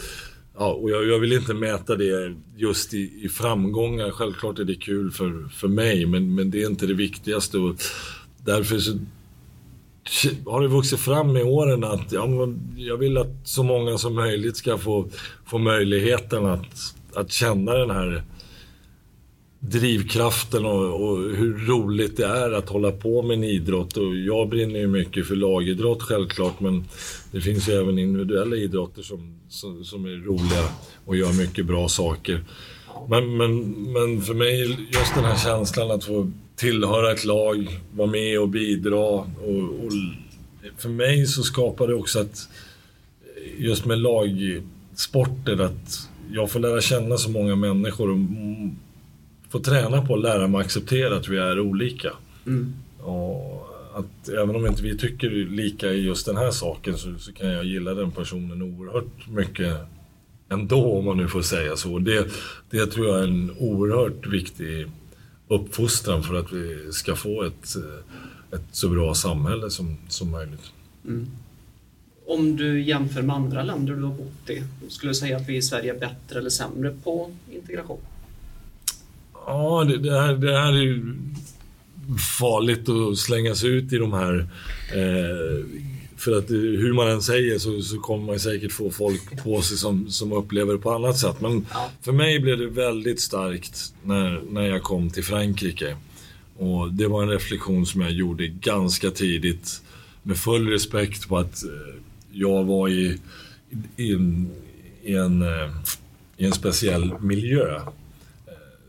ja, 0.58 0.74
och 0.74 0.90
jag, 0.90 1.08
jag, 1.08 1.20
vill 1.20 1.34
inte 1.34 1.54
mäta 1.54 1.96
det 1.96 2.36
just 2.58 2.94
i, 2.94 3.12
i, 3.24 3.30
framgångar. 3.30 4.12
Självklart 4.12 4.60
är 4.60 4.64
det 4.64 4.76
kul 4.76 5.12
för, 5.12 5.50
för 5.54 5.68
mig, 5.68 6.06
men, 6.06 6.36
men 6.36 6.52
det 6.52 6.64
är 6.64 6.70
inte 6.70 6.88
det 6.88 6.94
viktigaste. 6.94 7.58
Och 7.58 7.76
därför 8.46 8.80
så 8.80 8.98
har 10.46 10.62
det 10.62 10.68
vuxit 10.68 11.00
fram 11.00 11.34
med 11.34 11.44
åren 11.44 11.84
att 11.84 12.12
ja, 12.12 12.28
jag 12.76 12.98
vill 12.98 13.18
att 13.18 13.28
så 13.44 13.64
många 13.64 13.98
som 13.98 14.16
möjligt 14.16 14.58
ska 14.58 14.78
få, 14.78 15.10
få 15.46 15.58
möjligheten 15.58 16.46
att, 16.46 16.96
att 17.16 17.32
känna 17.32 17.74
den 17.74 17.90
här 17.90 18.24
drivkraften 19.62 20.66
och, 20.66 21.04
och, 21.04 21.18
hur 21.18 21.68
roligt 21.68 22.18
det 22.18 22.26
är 22.26 22.52
att 22.52 22.70
hålla 22.70 22.92
på 22.92 23.22
med 23.22 23.38
en 23.38 23.44
idrott. 23.44 23.98
Och 23.98 24.16
jag 24.16 24.50
brinner 24.50 24.80
ju 24.80 24.88
mycket 24.88 25.28
för 25.28 25.36
lagidrott 25.36 26.02
självklart, 26.02 26.60
men 26.60 26.86
det 27.32 27.42
finns 27.42 27.70
ju 27.70 27.74
även 27.74 28.00
individuella 28.00 28.56
idrotter 28.56 29.02
som, 29.02 29.40
som, 29.50 29.86
som 29.86 30.06
är 30.06 30.26
roliga 30.26 30.70
och 31.06 31.16
gör 31.16 31.34
mycket 31.34 31.66
bra 31.66 31.90
saker. 31.90 32.44
Men, 33.10 33.38
men, 33.38 33.62
men 33.94 34.22
för 34.22 34.34
mig, 34.34 34.78
just 34.92 35.16
den 35.16 35.24
här 35.24 35.38
känslan 35.38 35.92
att 35.92 36.04
få 36.04 36.32
tillhöra 36.56 37.12
ett 37.12 37.26
lag, 37.26 37.82
vara 37.92 38.08
med 38.08 38.40
och 38.40 38.50
bidra. 38.50 39.00
Och, 39.00 39.26
och 39.46 39.92
för 40.78 40.90
mig 40.90 41.26
så 41.26 41.44
skapar 41.44 41.88
det 41.88 41.96
också 41.96 42.20
att, 42.20 42.50
just 43.58 43.86
med 43.86 44.00
lagsporter, 44.00 45.62
att 45.62 46.10
jag 46.32 46.52
får 46.52 46.60
lära 46.60 46.82
känna 46.82 47.18
så 47.18 47.30
många 47.30 47.56
människor 47.56 48.12
och 48.12 48.20
få 49.52 49.60
träna 49.60 50.02
på 50.02 50.14
att 50.14 50.22
lära 50.22 50.48
mig 50.48 50.62
acceptera 50.62 51.16
att 51.16 51.28
vi 51.28 51.38
är 51.38 51.60
olika. 51.60 52.12
Mm. 52.46 52.74
Och 53.00 53.68
att 53.94 54.30
även 54.30 54.56
om 54.56 54.66
inte 54.66 54.84
vi 54.84 54.98
tycker 54.98 55.30
lika 55.30 55.92
i 55.92 56.06
just 56.06 56.26
den 56.26 56.38
här 56.38 56.52
saken 56.52 56.98
så, 56.98 57.14
så, 57.20 57.34
kan 57.34 57.50
jag 57.50 57.66
gilla 57.66 57.94
den 57.94 58.12
personen 58.12 58.62
oerhört 58.62 59.30
mycket 59.30 59.78
ändå, 60.50 60.98
om 60.98 61.06
man 61.06 61.18
nu 61.18 61.28
får 61.28 61.42
säga 61.42 61.76
så. 61.76 62.00
Det, 62.00 62.28
det 62.70 62.86
tror 62.86 63.08
jag 63.08 63.20
är 63.20 63.24
en 63.24 63.52
oerhört 63.60 64.28
viktig 64.28 64.88
uppfostran 65.48 66.24
för 66.24 66.36
att 66.36 66.54
vi 66.54 66.92
ska 66.92 67.16
få 67.16 67.44
ett, 67.44 67.76
ett 68.52 68.66
så 68.72 68.90
bra 68.90 69.14
samhälle 69.14 69.70
som, 69.70 69.98
som 70.08 70.32
möjligt. 70.32 70.72
Mm. 71.08 71.28
Om 72.26 72.56
du 72.56 72.82
jämför 72.82 73.22
med 73.22 73.36
andra 73.36 73.64
länder 73.64 73.94
du 73.94 74.04
har 74.04 74.14
bott 74.14 74.50
i, 74.50 74.64
skulle 74.90 75.10
du 75.10 75.16
säga 75.16 75.38
att 75.38 75.50
vi 75.50 75.56
i 75.56 75.62
Sverige 75.62 75.96
är 75.96 76.00
bättre 76.00 76.40
eller 76.40 76.50
sämre 76.50 76.96
på 77.04 77.32
integration? 77.52 78.00
Ja, 79.52 79.84
det, 79.84 79.98
det, 79.98 80.22
här, 80.22 80.34
det 80.34 80.58
här 80.58 80.74
är 80.74 80.82
ju 80.82 81.16
farligt 82.40 82.90
att 82.90 83.18
slängas 83.18 83.64
ut 83.64 83.94
i 83.94 83.98
de 83.98 84.14
här 84.14 84.48
eh, 84.94 85.66
för 86.18 86.38
att 86.38 86.50
hur 86.50 86.94
man 86.94 87.08
än 87.08 87.22
säger 87.22 87.58
så, 87.60 87.82
så 87.82 88.00
kommer 88.00 88.26
man 88.26 88.40
säkert 88.40 88.72
få 88.72 88.92
folk 88.92 89.44
på 89.44 89.62
sig 89.62 89.78
som, 89.78 90.10
som 90.10 90.32
upplever 90.32 90.74
det 90.74 90.80
på 90.80 90.92
annat 90.92 91.18
sätt. 91.18 91.42
Men 91.42 91.66
för 92.02 92.12
mig 92.12 92.40
blev 92.40 92.58
det 92.58 92.68
väldigt 92.68 93.22
starkt 93.22 93.94
när, 94.04 94.42
när 94.50 94.62
jag 94.62 94.84
kom 94.84 95.10
till 95.10 95.24
Frankrike. 95.24 95.96
Och 96.58 96.94
det 96.94 97.08
var 97.08 97.24
en 97.24 97.30
reflektion 97.30 97.86
som 97.86 98.02
jag 98.02 98.12
gjorde 98.12 98.48
ganska 98.48 99.12
tidigt 99.12 99.82
med 100.24 100.38
full 100.38 100.68
respekt 100.68 101.28
på 101.28 101.38
att 101.38 101.64
eh, 101.64 101.96
jag 102.32 102.64
var 102.64 102.90
i, 102.90 103.18
i, 103.96 104.14
en, 104.14 104.52
i, 105.04 105.16
en, 105.16 105.42
eh, 105.42 105.70
i 106.38 106.46
en 106.46 106.54
speciell 106.54 107.14
miljö. 107.20 107.82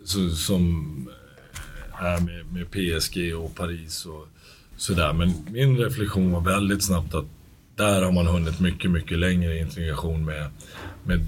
Eh, 0.02 0.04
så, 0.04 0.30
som 0.30 1.08
är 2.00 2.20
med, 2.20 2.52
med 2.52 2.70
PSG 2.70 3.34
och 3.36 3.54
Paris 3.54 4.06
och 4.06 4.28
sådär. 4.76 5.12
Men 5.12 5.32
min 5.50 5.78
reflektion 5.78 6.32
var 6.32 6.40
väldigt 6.40 6.82
snabbt 6.82 7.14
att 7.14 7.26
där 7.76 8.02
har 8.02 8.12
man 8.12 8.26
hunnit 8.26 8.60
mycket, 8.60 8.90
mycket 8.90 9.18
längre 9.18 9.54
i 9.54 9.60
integration 9.60 10.24
med, 10.24 10.50
med 11.04 11.20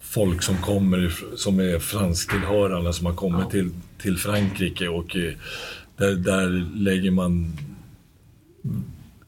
folk 0.00 0.42
som 0.42 0.56
kommer, 0.56 1.14
som 1.36 1.60
är 1.60 1.78
fransktillhörande, 1.78 2.92
som 2.92 3.06
har 3.06 3.14
kommit 3.14 3.50
till, 3.50 3.70
till 3.98 4.18
Frankrike 4.18 4.88
och 4.88 5.16
eh, 5.16 5.32
där, 5.96 6.14
där 6.14 6.66
lägger 6.74 7.10
man 7.10 7.58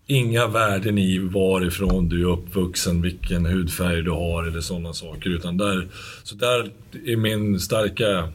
inga 0.06 0.46
värden 0.46 0.98
i 0.98 1.18
varifrån 1.18 2.08
du 2.08 2.22
är 2.22 2.32
uppvuxen, 2.32 3.02
vilken 3.02 3.46
hudfärg 3.46 4.02
du 4.02 4.10
har 4.10 4.44
eller 4.44 4.60
sådana 4.60 4.92
saker. 4.92 5.30
Utan 5.30 5.56
där, 5.56 5.88
så 6.22 6.34
där 6.34 6.70
är 7.04 7.16
min 7.16 7.60
starka 7.60 8.18
eh, 8.18 8.28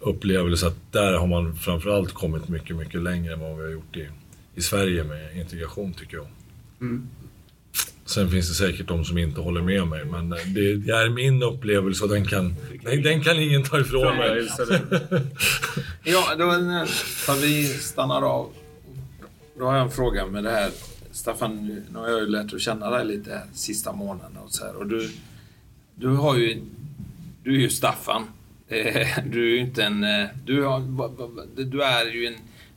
upplevelse 0.00 0.66
att 0.66 0.92
där 0.92 1.12
har 1.12 1.26
man 1.26 1.56
framförallt 1.56 2.12
kommit 2.12 2.48
mycket, 2.48 2.76
mycket 2.76 3.02
längre 3.02 3.32
än 3.32 3.40
vad 3.40 3.56
vi 3.56 3.62
har 3.62 3.70
gjort 3.70 3.96
i, 3.96 4.08
i 4.54 4.60
Sverige 4.60 5.04
med 5.04 5.36
integration 5.36 5.92
tycker 5.92 6.16
jag. 6.16 6.26
Mm. 6.80 7.08
Sen 8.04 8.30
finns 8.30 8.48
det 8.48 8.54
säkert 8.54 8.88
de 8.88 9.04
som 9.04 9.18
inte 9.18 9.40
håller 9.40 9.62
med 9.62 9.86
mig, 9.88 10.04
men 10.04 10.30
det, 10.30 10.76
det 10.76 10.92
är 10.92 11.08
min 11.08 11.42
upplevelse 11.42 12.04
och 12.04 12.10
den 12.10 12.26
kan, 12.26 12.54
den, 12.82 13.02
den 13.02 13.22
kan 13.22 13.36
ingen 13.36 13.62
ta 13.62 13.80
ifrån 13.80 14.16
mig. 14.16 14.48
ja, 16.04 16.34
då, 16.38 16.44
när 16.44 17.40
vi 17.40 17.64
stannar 17.64 18.22
av. 18.22 18.50
Då 19.58 19.64
har 19.64 19.76
jag 19.76 19.84
en 19.84 19.90
fråga 19.90 20.26
med 20.26 20.44
det 20.44 20.50
här. 20.50 20.70
Staffan, 21.12 21.66
nu 21.92 21.98
har 21.98 22.08
jag 22.08 22.20
ju 22.20 22.26
lärt 22.26 22.54
att 22.54 22.60
känna 22.60 22.90
dig 22.90 23.06
lite 23.06 23.30
här 23.30 23.44
sista 23.52 23.92
månaderna 23.92 24.40
och 24.40 24.52
så 24.52 24.64
här. 24.64 24.76
Och 24.76 24.86
du, 24.86 25.10
du 25.94 26.08
har 26.08 26.36
ju, 26.36 26.62
du 27.44 27.54
är 27.54 27.58
ju 27.58 27.70
Staffan. 27.70 28.26
Eh, 28.70 29.08
du 29.26 29.44
är 29.44 29.54
ju 29.54 29.58
inte 29.58 29.84
en... 29.84 30.04
Eh, 30.04 30.26
du, 30.44 30.64
har, 30.64 30.80
du 31.64 31.82
är 31.82 32.06
ju 32.14 32.26
en... 32.26 32.34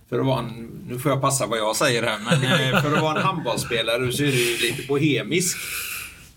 För 0.10 0.20
att 0.20 0.26
vara 0.26 0.40
en, 0.40 0.70
nu 0.90 1.00
får 1.00 1.12
jag 1.12 1.22
passa 1.22 1.46
vad 1.46 1.60
jag 1.60 1.76
säger 1.76 2.04
här, 2.04 2.18
men 2.26 2.44
eh, 2.44 2.82
för 2.82 2.96
att 2.96 3.02
vara 3.02 3.18
en 3.18 3.26
handbollsspelare 3.26 4.12
så 4.12 4.24
är 4.24 4.28
du 4.28 4.52
ju 4.52 4.58
lite 4.58 4.88
bohemisk. 4.88 5.58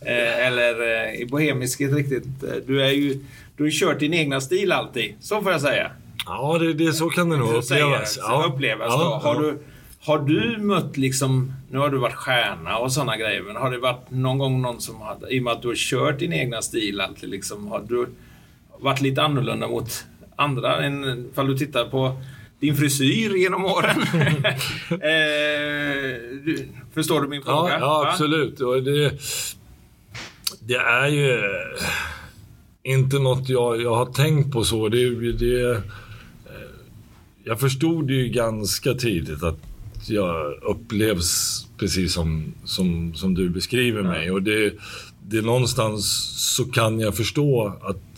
Eller 0.00 1.26
bohemisk 1.26 1.80
är 1.80 1.88
riktigt... 1.88 2.24
Du 2.66 2.82
är 2.82 2.90
ju... 2.90 3.24
Du 3.56 3.64
har 3.64 3.70
kört 3.70 3.98
din 3.98 4.14
egna 4.14 4.40
stil 4.40 4.72
alltid, 4.72 5.14
så 5.20 5.42
får 5.42 5.52
jag 5.52 5.60
säga. 5.60 5.90
Ja, 6.26 6.58
det, 6.58 6.74
det 6.74 6.92
så 6.92 7.08
kan 7.08 7.30
det 7.30 7.36
nog 7.36 7.54
upplevas. 7.54 8.18
ja. 8.20 8.52
upplevas 8.54 8.86
ja, 8.88 9.20
Har, 9.22 9.40
Du, 9.40 9.58
har 10.00 10.18
du 10.18 10.58
mött 10.58 10.96
liksom... 10.96 11.52
Nu 11.70 11.78
har 11.78 11.88
du 11.88 11.98
varit 11.98 12.14
stjärna 12.14 12.78
och 12.78 12.92
sådana 12.92 13.16
grejer, 13.16 13.42
men 13.42 13.56
har 13.56 13.70
det 13.70 13.78
varit 13.78 14.10
någon 14.10 14.38
gång 14.38 14.62
någon 14.62 14.80
som 14.80 15.00
hade... 15.00 15.34
I 15.34 15.38
och 15.38 15.44
med 15.44 15.52
att 15.52 15.62
du 15.62 15.68
har 15.68 15.74
kört 15.74 16.18
din 16.18 16.32
egna 16.32 16.62
stil 16.62 17.00
alltid 17.00 17.28
liksom. 17.30 17.66
Har 17.66 17.84
du 17.88 18.06
varit 18.80 19.00
lite 19.00 19.22
annorlunda 19.22 19.68
mot 19.68 20.04
andra. 20.36 20.84
Än, 20.84 21.26
ifall 21.32 21.46
du 21.46 21.58
tittar 21.58 21.84
på 21.84 22.16
din 22.60 22.76
frisyr 22.76 23.36
genom 23.36 23.64
åren. 23.64 24.02
eh, 24.90 25.00
du, 26.44 26.68
förstår 26.94 27.20
du 27.20 27.28
min 27.28 27.42
fråga? 27.42 27.72
Ja, 27.72 27.78
ja 27.80 28.08
absolut. 28.10 28.58
Det, 28.58 29.10
det, 30.60 30.76
är 30.76 31.08
ju 31.08 31.42
inte 32.82 33.18
något 33.18 33.48
jag, 33.48 33.82
jag 33.82 33.94
har 33.94 34.06
tänkt 34.06 34.52
på 34.52 34.64
så. 34.64 34.88
Det, 34.88 35.32
det, 35.32 35.70
eh, 35.70 35.78
jag 37.44 37.60
förstod 37.60 38.10
ju 38.10 38.28
ganska 38.28 38.94
tidigt 38.94 39.42
att 39.42 39.58
jag 40.08 40.52
upplevs 40.62 41.66
precis 41.78 42.12
som, 42.12 42.54
som, 42.64 43.14
som 43.14 43.34
du 43.34 43.48
beskriver 43.48 44.02
mig. 44.02 44.30
Och 44.30 44.42
det, 44.42 44.74
det 45.22 45.42
någonstans 45.42 46.06
så 46.56 46.64
kan 46.64 47.00
jag 47.00 47.16
förstå 47.16 47.72
att 47.82 48.15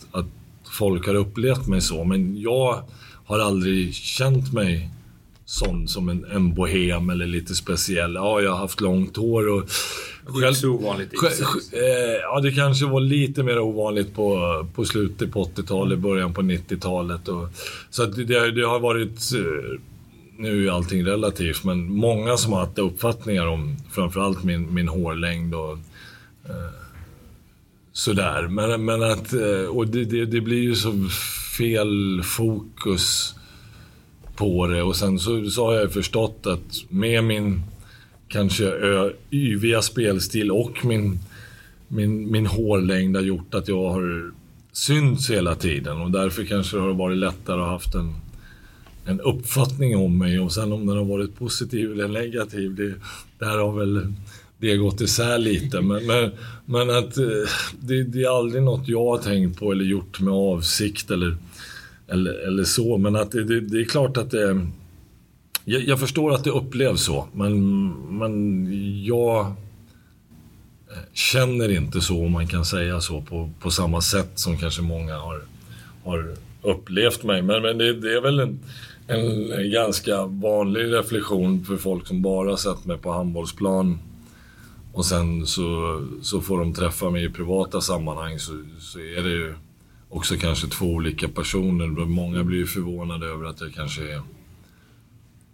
folk 0.71 1.07
har 1.07 1.15
upplevt 1.15 1.67
mig 1.67 1.81
så. 1.81 2.03
Men 2.03 2.41
jag 2.41 2.83
har 3.25 3.39
aldrig 3.39 3.93
känt 3.93 4.53
mig 4.53 4.89
sån 5.45 5.87
som 5.87 6.09
en, 6.09 6.25
en 6.25 6.53
bohem 6.53 7.09
eller 7.09 7.27
lite 7.27 7.55
speciell. 7.55 8.13
Ja, 8.13 8.41
jag 8.41 8.51
har 8.51 8.57
haft 8.57 8.81
långt 8.81 9.17
hår 9.17 9.47
och... 9.47 9.69
Det 10.39 10.47
är 10.47 10.53
så 10.53 10.69
ovanligt 10.69 11.13
eh, 11.73 11.79
Ja, 12.21 12.39
det 12.39 12.51
kanske 12.51 12.85
var 12.85 12.99
lite 12.99 13.43
mer 13.43 13.59
ovanligt 13.59 14.15
på, 14.15 14.67
på 14.75 14.85
slutet 14.85 15.31
på 15.31 15.43
80-talet, 15.43 15.99
början 15.99 16.33
på 16.33 16.41
90-talet. 16.41 17.21
Så 17.89 18.03
att 18.03 18.15
det, 18.15 18.51
det 18.51 18.61
har 18.61 18.79
varit... 18.79 19.33
Eh, 19.35 19.79
nu 20.37 20.67
är 20.67 20.71
allting 20.71 21.05
relativt, 21.05 21.63
men 21.63 21.91
många 21.91 22.37
som 22.37 22.53
har 22.53 22.59
haft 22.59 22.79
uppfattningar 22.79 23.47
om 23.47 23.77
framförallt 23.91 24.43
min, 24.43 24.73
min 24.73 24.87
hårlängd 24.87 25.55
och 25.55 25.77
sådär. 27.99 28.47
Men, 28.47 28.85
men 28.85 29.03
att, 29.03 29.33
eh, 29.33 29.65
och 29.69 29.87
det, 29.87 30.05
det, 30.05 30.25
det, 30.25 30.41
blir 30.41 30.59
ju 30.59 30.75
så 30.75 30.93
fel 31.57 32.21
fokus 32.23 33.35
på 34.35 34.67
det. 34.67 34.83
Och 34.83 34.95
sen 34.95 35.19
så, 35.19 35.49
så 35.49 35.65
har 35.65 35.73
jag 35.73 35.93
förstått 35.93 36.45
att 36.45 36.89
med 36.89 37.23
min 37.23 37.61
kanske 38.27 38.73
yviga 39.31 39.81
spelstil 39.81 40.51
och 40.51 40.85
min, 40.85 41.19
min, 41.87 42.31
min 42.31 42.45
hårlängd 42.45 43.15
har 43.15 43.23
gjort 43.23 43.53
att 43.53 43.67
jag 43.67 43.89
har 43.89 44.31
synts 44.71 45.29
hela 45.29 45.55
tiden 45.55 46.01
och 46.01 46.11
därför 46.11 46.43
kanske 46.43 46.77
det 46.77 46.83
har 46.83 46.93
varit 46.93 47.17
lättare 47.17 47.55
att 47.55 47.65
ha 47.65 47.71
haft 47.71 47.95
en, 47.95 48.15
en 49.05 49.21
uppfattning 49.21 49.97
om 49.97 50.17
mig 50.17 50.39
och 50.39 50.51
sen 50.51 50.71
om 50.71 50.85
den 50.87 50.97
har 50.97 51.05
varit 51.05 51.35
positiv 51.35 51.91
eller 51.91 52.07
negativ, 52.07 52.75
det, 52.75 52.93
där 53.45 53.57
har 53.57 53.79
väl 53.79 54.13
det 54.59 54.77
gått 54.77 55.01
isär 55.01 55.37
lite. 55.37 55.81
Men, 55.89 56.05
men, 56.05 56.31
men 56.65 56.89
att 56.89 57.17
eh, 57.17 57.25
det, 57.79 58.03
det, 58.03 58.23
är 58.23 58.37
aldrig 58.37 58.63
något 58.63 58.87
jag 58.87 59.05
har 59.05 59.17
tänkt 59.17 59.59
på 59.59 59.71
eller 59.71 59.85
gjort 59.85 60.19
med 60.19 60.33
avsikt 60.33 61.11
eller, 61.11 61.37
eller, 62.07 62.47
eller 62.47 62.63
så. 62.63 62.97
Men 62.97 63.15
att 63.15 63.31
det, 63.31 63.43
det, 63.43 63.59
det 63.59 63.81
är 63.81 63.85
klart 63.85 64.17
att 64.17 64.31
det... 64.31 64.67
Jag, 65.65 65.81
jag, 65.81 65.99
förstår 65.99 66.33
att 66.33 66.43
det 66.43 66.49
upplevs 66.49 67.03
så, 67.03 67.27
men, 67.33 67.87
men 68.17 68.65
jag 69.05 69.39
eh, 69.45 69.53
känner 71.13 71.69
inte 71.71 72.01
så, 72.01 72.25
om 72.25 72.31
man 72.31 72.47
kan 72.47 72.65
säga 72.65 73.01
så, 73.01 73.21
på, 73.21 73.49
på 73.59 73.71
samma 73.71 74.01
sätt 74.01 74.31
som 74.35 74.57
kanske 74.57 74.81
många 74.81 75.17
har, 75.17 75.41
har 76.03 76.35
upplevt 76.61 77.23
mig. 77.23 77.41
Men, 77.41 77.61
men 77.61 77.77
det, 77.77 77.93
det 77.93 78.13
är 78.13 78.21
väl 78.21 78.39
en, 78.39 78.59
en 79.07 79.71
ganska 79.71 80.25
vanlig 80.25 80.93
reflektion 80.93 81.65
för 81.65 81.77
folk 81.77 82.07
som 82.07 82.21
bara 82.21 82.57
sett 82.57 82.85
mig 82.85 82.97
på 82.97 83.11
handbollsplan 83.11 83.99
och 84.93 85.05
sen 85.05 85.45
så, 85.47 86.01
så 86.21 86.41
får 86.41 86.59
de 86.59 86.73
träffa 86.73 87.09
mig 87.09 87.25
i 87.25 87.29
privata 87.29 87.81
sammanhang 87.81 88.39
så, 88.39 88.63
så 88.79 88.99
är 88.99 89.23
det 89.23 89.29
ju 89.29 89.53
också 90.09 90.35
kanske 90.37 90.67
två 90.67 90.85
olika 90.85 91.27
personer. 91.27 91.87
Många 92.05 92.43
blir 92.43 92.57
ju 92.57 92.67
förvånade 92.67 93.27
över 93.27 93.45
att 93.45 93.61
jag 93.61 93.73
kanske 93.73 94.13
är, 94.13 94.21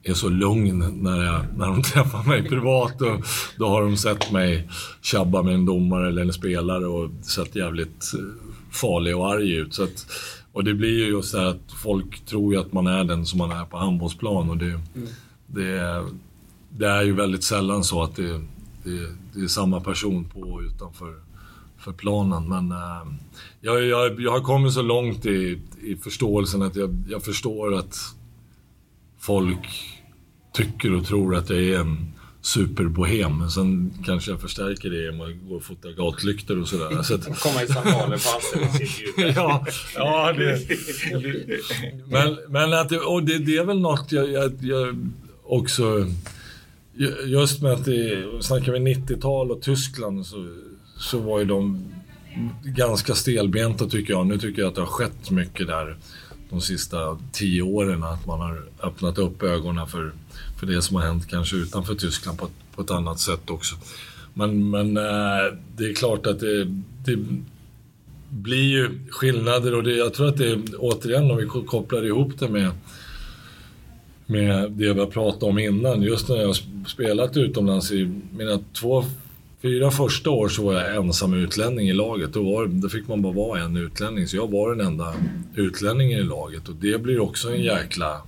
är 0.04 0.14
så 0.14 0.30
lugn 0.30 1.04
när, 1.04 1.24
jag, 1.24 1.46
när 1.58 1.68
de 1.68 1.82
träffar 1.94 2.24
mig 2.24 2.50
privat. 2.50 3.02
Och 3.02 3.26
då 3.58 3.68
har 3.68 3.82
de 3.82 3.98
sett 3.98 4.32
mig 4.32 4.70
tjabba 5.02 5.42
med 5.42 5.54
en 5.54 5.66
domare 5.66 6.08
eller 6.08 6.22
en 6.22 6.34
spelare 6.34 6.86
och 6.86 7.10
sett 7.22 7.56
jävligt 7.56 8.12
farlig 8.72 9.18
och 9.18 9.32
arg 9.32 9.52
ut. 9.54 9.74
Så 9.74 9.84
att, 9.84 10.08
och 10.52 10.64
det 10.64 10.74
blir 10.74 11.00
ju 11.00 11.08
just 11.08 11.32
det 11.32 11.40
här 11.40 11.48
att 11.48 11.72
folk 11.84 12.26
tror 12.26 12.54
ju 12.54 12.60
att 12.60 12.74
man 12.74 12.88
är 12.88 13.04
den 13.04 13.26
som 13.26 13.38
man 13.38 13.52
är 13.52 13.66
på 13.66 13.78
handbollsplan. 13.78 14.50
Och 14.50 14.58
det, 14.58 14.66
mm. 14.66 15.08
det, 15.48 16.04
det 16.70 16.88
är 16.88 17.04
ju 17.04 17.14
väldigt 17.14 17.44
sällan 17.44 17.84
så 17.84 18.04
att 18.04 18.16
det 18.16 18.42
det, 18.86 19.08
det 19.36 19.44
är 19.44 19.48
samma 19.48 19.82
person 19.82 20.30
på 20.30 20.40
och 20.40 20.62
utanför 20.62 21.16
för 21.78 21.92
planen. 21.92 22.50
Men 22.50 22.72
äh, 22.72 23.14
jag, 23.62 23.84
jag, 23.84 24.22
jag 24.22 24.32
har 24.32 24.42
kommit 24.42 24.74
så 24.74 24.82
långt 24.82 25.26
i, 25.26 25.60
i 25.84 25.96
förståelsen 25.96 26.62
att 26.62 26.76
jag, 26.76 27.04
jag 27.10 27.24
förstår 27.24 27.76
att 27.76 27.98
folk 29.20 29.68
tycker 30.54 30.94
och 30.94 31.06
tror 31.06 31.36
att 31.36 31.50
jag 31.50 31.60
är 31.60 31.80
en 31.80 32.12
superbohem. 32.42 33.38
Men 33.38 33.52
sen 33.52 33.94
kanske 34.06 34.32
jag 34.32 34.42
förstärker 34.42 34.90
det 34.90 35.04
genom 35.04 35.22
att 35.22 35.50
gå 35.50 35.56
och 35.56 35.64
fota 35.64 35.92
gatlyktor 35.92 36.62
och 36.62 36.68
sådär. 36.68 37.04
Så 37.04 37.16
att... 37.16 37.40
Komma 37.40 37.64
i 37.64 37.68
samtalen 37.68 38.20
på 38.20 38.30
anställningsintervjuer. 38.36 39.34
ja, 39.36 39.66
ja 39.96 40.34
det, 40.34 40.68
det, 40.68 40.78
men, 42.08 42.38
men 42.50 42.74
att, 42.74 42.92
och 42.92 43.24
det, 43.24 43.38
det 43.38 43.58
är 43.58 43.66
väl 43.66 43.80
något 43.80 44.12
jag, 44.12 44.32
jag, 44.32 44.54
jag 44.62 45.12
också 45.44 46.08
Just 47.26 47.62
med 47.62 47.72
att 47.72 47.86
det, 47.86 48.26
snackar 48.42 48.72
vi 48.72 48.80
90-tal 48.80 49.52
och 49.52 49.62
Tyskland 49.62 50.26
så, 50.26 50.48
så 50.98 51.20
var 51.20 51.40
ju 51.40 51.46
de 51.46 51.86
ganska 52.64 53.16
stelbenta 53.16 53.86
tycker 53.86 54.14
jag. 54.14 54.28
Nu 54.28 54.38
tycker 54.38 54.62
jag 54.62 54.70
att 54.70 54.76
det 54.76 54.82
har 54.82 54.88
skett 54.88 55.32
mycket 55.32 55.68
där 55.68 55.98
de 56.50 56.62
sista 56.62 57.18
tio 57.32 57.62
åren. 57.62 58.04
Att 58.04 58.26
man 58.26 58.40
har 58.40 58.62
öppnat 58.84 59.18
upp 59.18 59.44
ögonen 59.44 59.88
för, 59.88 60.12
för 60.60 60.68
det 60.68 60.82
som 60.82 60.96
har 60.96 61.04
hänt 61.04 61.28
kanske 61.28 61.56
utanför 61.56 61.96
Tyskland 61.96 62.38
på, 62.38 62.50
på 62.76 62.82
ett 62.82 62.92
annat 62.92 63.20
sätt 63.20 63.50
också. 63.50 63.76
Men, 64.34 64.70
men 64.70 64.98
eh, 64.98 65.54
det 65.78 65.86
är 65.86 65.94
klart 65.94 66.28
att 66.28 66.40
det, 66.40 66.66
det 67.06 67.18
blir 68.30 68.64
ju 68.64 68.90
skillnader 69.10 69.76
och 69.76 69.84
det, 69.84 69.96
jag 69.96 70.14
tror 70.14 70.28
att 70.28 70.38
det 70.38 70.56
återigen 70.78 71.32
om 71.32 71.38
vi 71.38 71.46
kopplar 71.46 72.06
ihop 72.06 72.40
det 72.40 72.50
med 72.50 72.72
med 74.26 74.72
det 74.72 74.94
vi 74.94 75.00
har 75.00 75.08
pratat 75.08 75.44
om 75.44 75.60
innan. 75.60 76.02
Just 76.02 76.30
när 76.30 76.36
jag 76.36 76.48
har 76.48 76.88
spelat 76.88 77.38
utomlands 77.38 77.92
i 77.92 78.12
mina 78.32 78.60
två, 78.74 79.04
fyra 79.62 79.92
första 79.92 80.30
år 80.30 80.50
så 80.50 80.64
var 80.64 80.74
jag 80.74 80.96
ensam 80.96 81.34
utlänning 81.34 81.90
i 81.90 81.94
laget. 81.94 82.34
Då, 82.34 82.44
var, 82.44 82.68
då 82.68 82.90
fick 82.90 83.08
man 83.08 83.22
bara 83.22 83.34
vara 83.34 83.62
en 83.62 83.78
utlänning, 83.78 84.28
så 84.28 84.38
jag 84.38 84.52
var 84.52 84.76
den 84.76 84.88
enda 84.88 85.14
utlänningen 85.56 86.20
i 86.20 86.24
laget. 86.24 86.70
Och 86.70 86.76
det 86.76 87.02
blir 87.02 87.20
också 87.20 87.54
en 87.54 87.64
jäkla 87.64 88.22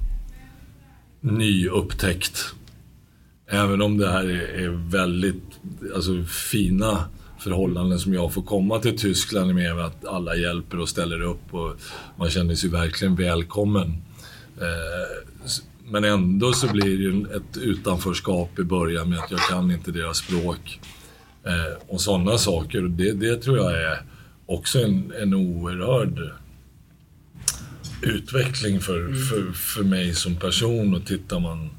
ny 1.22 1.68
upptäckt. 1.70 2.46
Även 3.50 3.82
om 3.82 3.98
det 3.98 4.12
här 4.12 4.24
är, 4.24 4.64
är 4.64 4.90
väldigt 4.92 5.44
alltså, 5.96 6.24
fina 6.24 7.06
förhållanden 7.40 8.00
som 8.00 8.14
jag 8.14 8.34
får 8.34 8.42
komma 8.42 8.80
till 8.80 9.00
Tyskland 9.00 9.56
med 9.56 9.80
att 9.80 10.06
alla 10.06 10.36
hjälper 10.36 10.80
och 10.80 10.90
ställer 10.90 11.22
upp 11.22 11.54
och 11.54 11.76
man 12.16 12.30
känner 12.30 12.56
sig 12.56 12.70
verkligen 12.70 13.16
välkommen. 13.16 14.04
Eh, 14.62 15.48
men 15.90 16.04
ändå 16.04 16.54
så 16.54 16.68
blir 16.68 16.98
det 16.98 17.36
ett 17.36 17.58
utanförskap 17.58 18.60
i 18.60 18.64
början 18.64 19.10
med 19.10 19.20
att 19.20 19.32
jag 19.32 19.40
kan 19.40 19.72
inte 19.72 19.92
deras 19.92 20.18
språk. 20.18 20.80
Eh, 21.44 21.82
och 21.88 22.02
sådana 22.02 22.38
saker. 22.38 22.82
Det, 22.82 23.12
det 23.12 23.36
tror 23.36 23.58
jag 23.58 23.72
är 23.72 24.02
också 24.46 24.80
en, 24.80 25.14
en 25.22 25.34
oerhörd 25.34 26.32
utveckling 28.02 28.82
för, 28.82 29.00
mm. 29.00 29.26
för, 29.26 29.52
för 29.52 29.84
mig 29.84 30.16
som 30.16 30.36
person. 30.36 30.96
Och 30.96 31.06
tittar 31.06 31.40
man 31.40 31.70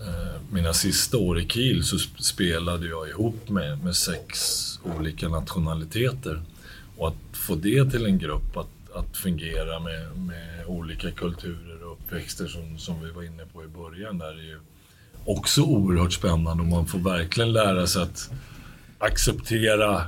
eh, 0.00 0.40
mina 0.50 0.72
sista 0.72 1.16
år 1.16 1.40
i 1.40 1.48
Kiel 1.48 1.84
så 1.84 1.98
spelade 1.98 2.88
jag 2.88 3.08
ihop 3.08 3.48
med, 3.48 3.84
med 3.84 3.96
sex 3.96 4.38
olika 4.82 5.28
nationaliteter. 5.28 6.42
Och 6.96 7.08
att 7.08 7.36
få 7.36 7.54
det 7.54 7.90
till 7.90 8.06
en 8.06 8.18
grupp, 8.18 8.56
att, 8.56 8.83
att 8.94 9.16
fungera 9.16 9.80
med, 9.80 10.18
med 10.18 10.66
olika 10.66 11.10
kulturer 11.10 11.82
uppväxter 11.82 12.46
som, 12.46 12.78
som 12.78 13.02
vi 13.02 13.10
var 13.10 13.22
inne 13.22 13.42
på 13.52 13.64
i 13.64 13.66
början 13.66 14.18
där 14.18 14.38
är 14.38 14.42
ju 14.42 14.60
också 15.24 15.62
oerhört 15.62 16.12
spännande 16.12 16.62
och 16.62 16.68
man 16.68 16.86
får 16.86 16.98
verkligen 16.98 17.52
lära 17.52 17.86
sig 17.86 18.02
att 18.02 18.30
acceptera 18.98 20.02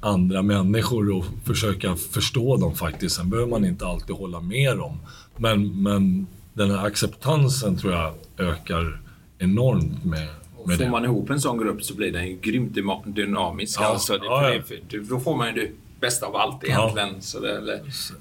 andra 0.00 0.42
människor 0.42 1.16
och 1.16 1.24
försöka 1.44 1.96
förstå 1.96 2.56
dem 2.56 2.74
faktiskt. 2.74 3.16
Sen 3.16 3.30
behöver 3.30 3.50
man 3.50 3.64
inte 3.64 3.86
alltid 3.86 4.16
hålla 4.16 4.40
med 4.40 4.76
dem. 4.76 4.98
Men, 5.36 5.82
men 5.82 6.26
den 6.52 6.70
här 6.70 6.86
acceptansen 6.86 7.76
tror 7.76 7.92
jag 7.92 8.14
ökar 8.38 9.00
enormt 9.38 10.04
med, 10.04 10.28
med 10.66 10.78
Får 10.78 10.84
det. 10.84 10.90
man 10.90 11.04
ihop 11.04 11.30
en 11.30 11.40
sån 11.40 11.58
grupp 11.58 11.84
så 11.84 11.94
blir 11.94 12.12
den 12.12 12.26
ju 12.28 12.38
grymt 12.40 12.78
dynamisk. 13.04 13.80
Ja, 13.80 13.86
alltså, 13.86 14.18
det, 14.18 14.26
ja, 14.26 14.54
ja. 14.54 14.98
då 15.08 15.20
får 15.20 15.36
man 15.36 15.46
ju 15.46 15.72
bästa 16.02 16.26
av 16.26 16.36
allt 16.36 16.64
egentligen. 16.64 17.08
Ja. 17.14 17.20
Så 17.20 17.40
det, 17.40 17.56
eller, 17.56 17.80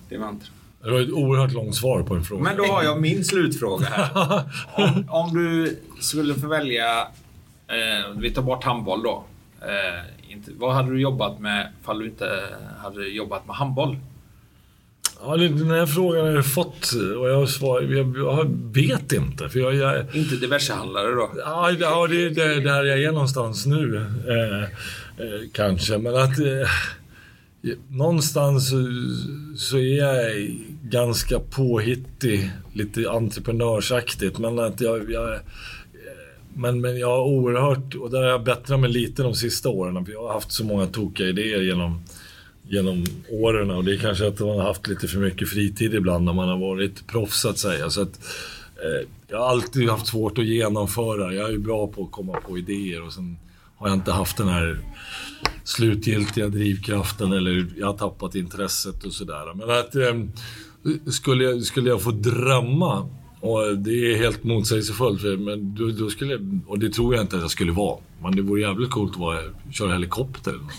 det 0.09 0.17
var 0.17 0.29
inte... 0.29 0.45
Det 0.83 0.91
var 0.91 0.99
ett 0.99 1.11
oerhört 1.11 1.51
långt 1.51 1.75
svar 1.75 2.03
på 2.03 2.13
en 2.15 2.23
fråga. 2.23 2.43
Men 2.43 2.57
då 2.57 2.63
har 2.63 2.83
jag 2.83 3.01
min 3.01 3.25
slutfråga 3.25 3.85
här. 3.85 4.43
om, 4.73 5.05
om 5.09 5.33
du 5.33 5.77
skulle 5.99 6.33
få 6.33 6.47
välja, 6.47 7.01
eh, 7.67 8.11
vi 8.17 8.31
tar 8.31 8.41
bort 8.41 8.63
handboll 8.63 9.03
då. 9.03 9.23
Eh, 9.61 10.31
inte, 10.33 10.51
vad 10.55 10.73
hade 10.73 10.91
du 10.91 11.01
jobbat 11.01 11.39
med 11.39 11.71
ifall 11.81 11.99
du 11.99 12.05
inte 12.05 12.43
hade 12.77 13.07
jobbat 13.07 13.47
med 13.47 13.55
handboll? 13.55 13.97
Ja, 15.23 15.37
den 15.37 15.71
här 15.71 15.85
frågan 15.85 16.25
har 16.25 16.31
jag 16.31 16.45
fått 16.45 16.91
och 17.19 17.29
jag, 17.29 17.49
svar, 17.49 17.81
jag, 17.81 18.17
jag 18.17 18.57
vet 18.73 19.11
inte. 19.11 19.49
För 19.49 19.59
jag, 19.59 19.75
jag, 19.75 20.15
inte 20.15 20.35
diversehandlare 20.35 21.11
då? 21.11 21.31
Ja, 21.37 21.71
ja 21.71 22.07
det 22.07 22.23
är 22.25 22.61
där 22.61 22.83
jag 22.83 23.03
är 23.03 23.11
någonstans 23.11 23.65
nu. 23.65 23.95
Eh, 24.27 24.63
eh, 25.25 25.41
kanske, 25.53 25.97
men 25.97 26.15
att... 26.15 26.37
Någonstans 27.89 28.69
så, 28.69 28.75
så 29.57 29.77
är 29.77 29.97
jag 29.97 30.51
ganska 30.83 31.39
påhittig, 31.39 32.51
lite 32.73 33.09
entreprenörsaktigt. 33.09 34.39
Men 34.39 34.59
att 34.59 34.81
jag, 34.81 35.11
jag 35.11 35.39
men, 36.53 36.81
men 36.81 36.99
jag 36.99 37.07
har 37.07 37.23
oerhört, 37.23 37.95
och 37.95 38.11
där 38.11 38.21
har 38.21 38.29
jag 38.29 38.43
bättrat 38.43 38.79
mig 38.79 38.89
lite 38.89 39.23
de 39.23 39.35
sista 39.35 39.69
åren. 39.69 40.05
För 40.05 40.11
jag 40.11 40.27
har 40.27 40.33
haft 40.33 40.51
så 40.51 40.65
många 40.65 40.87
tokiga 40.87 41.27
idéer 41.27 41.61
genom, 41.61 42.03
genom 42.67 43.05
åren. 43.29 43.71
Och 43.71 43.83
det 43.83 43.93
är 43.93 43.97
kanske 43.97 44.27
att 44.27 44.39
man 44.39 44.49
har 44.49 44.63
haft 44.63 44.87
lite 44.87 45.07
för 45.07 45.19
mycket 45.19 45.49
fritid 45.49 45.93
ibland 45.93 46.25
när 46.25 46.33
man 46.33 46.49
har 46.49 46.57
varit 46.57 47.07
proffs 47.07 47.41
så 47.41 47.49
att 47.49 47.57
säga. 47.57 47.89
Så 47.89 48.01
att, 48.01 48.19
eh, 48.75 49.07
jag 49.27 49.37
har 49.37 49.49
alltid 49.49 49.89
haft 49.89 50.07
svårt 50.07 50.37
att 50.37 50.45
genomföra. 50.45 51.33
Jag 51.33 51.47
är 51.47 51.51
ju 51.51 51.59
bra 51.59 51.87
på 51.87 52.03
att 52.03 52.11
komma 52.11 52.39
på 52.47 52.57
idéer 52.57 53.05
och 53.05 53.13
sen 53.13 53.37
har 53.77 53.87
jag 53.87 53.97
inte 53.97 54.11
haft 54.11 54.37
den 54.37 54.47
här 54.47 54.79
slutgiltiga 55.71 56.47
drivkraften 56.47 57.31
eller 57.31 57.67
jag 57.77 57.87
har 57.87 57.97
tappat 57.97 58.35
intresset 58.35 59.03
och 59.03 59.13
sådär. 59.13 59.53
Men 59.55 59.69
att 59.69 59.95
eh, 59.95 61.11
skulle, 61.11 61.43
jag, 61.43 61.63
skulle 61.63 61.89
jag 61.89 62.01
få 62.01 62.11
drömma 62.11 63.09
och 63.41 63.77
det 63.77 64.13
är 64.13 64.17
helt 64.17 64.43
motsägelsefullt. 64.43 65.21
för- 65.21 65.37
Men 65.37 65.75
då, 65.75 65.87
då 66.03 66.09
skulle, 66.09 66.39
och 66.67 66.79
det 66.79 66.89
tror 66.89 67.15
jag 67.15 67.23
inte 67.23 67.35
att 67.35 67.41
jag 67.41 67.51
skulle 67.51 67.71
vara. 67.71 67.97
Men 68.23 68.35
det 68.35 68.41
vore 68.41 68.61
jävligt 68.61 68.89
coolt 68.89 69.11
att 69.13 69.19
vara, 69.19 69.39
köra 69.71 69.91
helikopter 69.93 70.51
eller 70.51 70.61
något. 70.61 70.73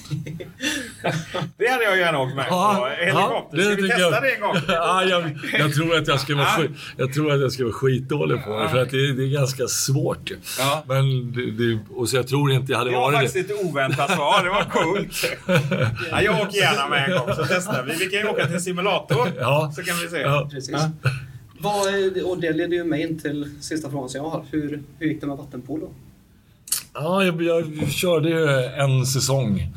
Det 1.59 1.69
hade 1.69 1.85
jag 1.85 1.99
gärna 1.99 2.19
åkt 2.19 2.35
med 2.37 2.49
på. 2.49 2.89
Helikopter. 3.01 3.59
Ska 3.63 3.75
vi 3.83 3.89
testa 3.89 4.01
jag. 4.01 4.23
det 4.23 4.35
en 4.35 4.41
gång? 4.41 4.57
ja, 4.69 5.05
jag, 5.05 5.39
jag, 5.59 5.75
tror 5.75 5.97
att 5.97 6.09
jag 6.09 6.21
skulle 6.21 6.39
vara 6.39 6.49
skit, 6.49 6.71
jag 6.97 7.15
tror 7.15 7.33
att 7.33 7.41
jag 7.41 7.53
skulle 7.53 7.67
vara 7.69 7.75
skitdålig 7.79 8.45
på 8.45 8.59
det. 8.61 8.69
För 8.69 8.83
att 8.83 8.91
det, 8.91 9.13
det 9.13 9.23
är 9.23 9.29
ganska 9.33 9.67
svårt. 9.67 10.31
Ja. 10.59 10.85
Men 10.89 11.33
det, 11.33 11.51
det, 11.51 11.79
och 11.95 12.09
så 12.09 12.17
jag 12.17 12.29
tror 12.29 12.53
inte 12.53 12.73
jag 12.73 12.79
hade 12.79 12.91
Det 12.91 12.97
var 12.97 13.13
varit 13.13 13.17
faktiskt 13.29 13.49
det. 13.49 13.55
ett 13.55 13.65
oväntat 13.65 14.11
svar. 14.15 14.45
Det 14.45 14.51
var 14.51 14.65
coolt. 14.65 15.25
Ja, 16.11 16.23
jag 16.23 16.41
åker 16.41 16.59
gärna 16.59 16.89
med 16.89 17.05
en 17.11 17.19
gång 17.19 17.35
så 17.37 17.45
testar 17.49 17.83
vi. 17.83 18.05
Vi 18.05 18.11
kan 18.11 18.21
ju 18.21 18.27
åka 18.29 18.47
till 18.47 18.61
simulator. 18.61 19.29
Ja. 19.39 19.73
Så 19.77 19.83
kan 19.83 19.97
vi 20.03 20.09
se. 20.09 20.19
Ja. 20.21 20.49
Precis. 20.53 20.77
Vad, 21.63 22.23
och 22.23 22.41
det 22.41 22.53
leder 22.53 22.77
ju 22.77 22.85
mig 22.85 23.03
in 23.03 23.19
till 23.19 23.51
sista 23.61 23.91
frågan 23.91 24.09
som 24.09 24.19
jag 24.19 24.31
har. 24.31 24.45
Hur, 24.51 24.83
hur 24.99 25.07
gick 25.07 25.21
det 25.21 25.27
med 25.27 25.37
vattenpolo? 25.37 25.91
Ja, 26.95 27.25
jag, 27.25 27.43
jag 27.43 27.91
körde 27.91 28.29
ju 28.29 28.49
en 28.65 29.07
säsong. 29.07 29.69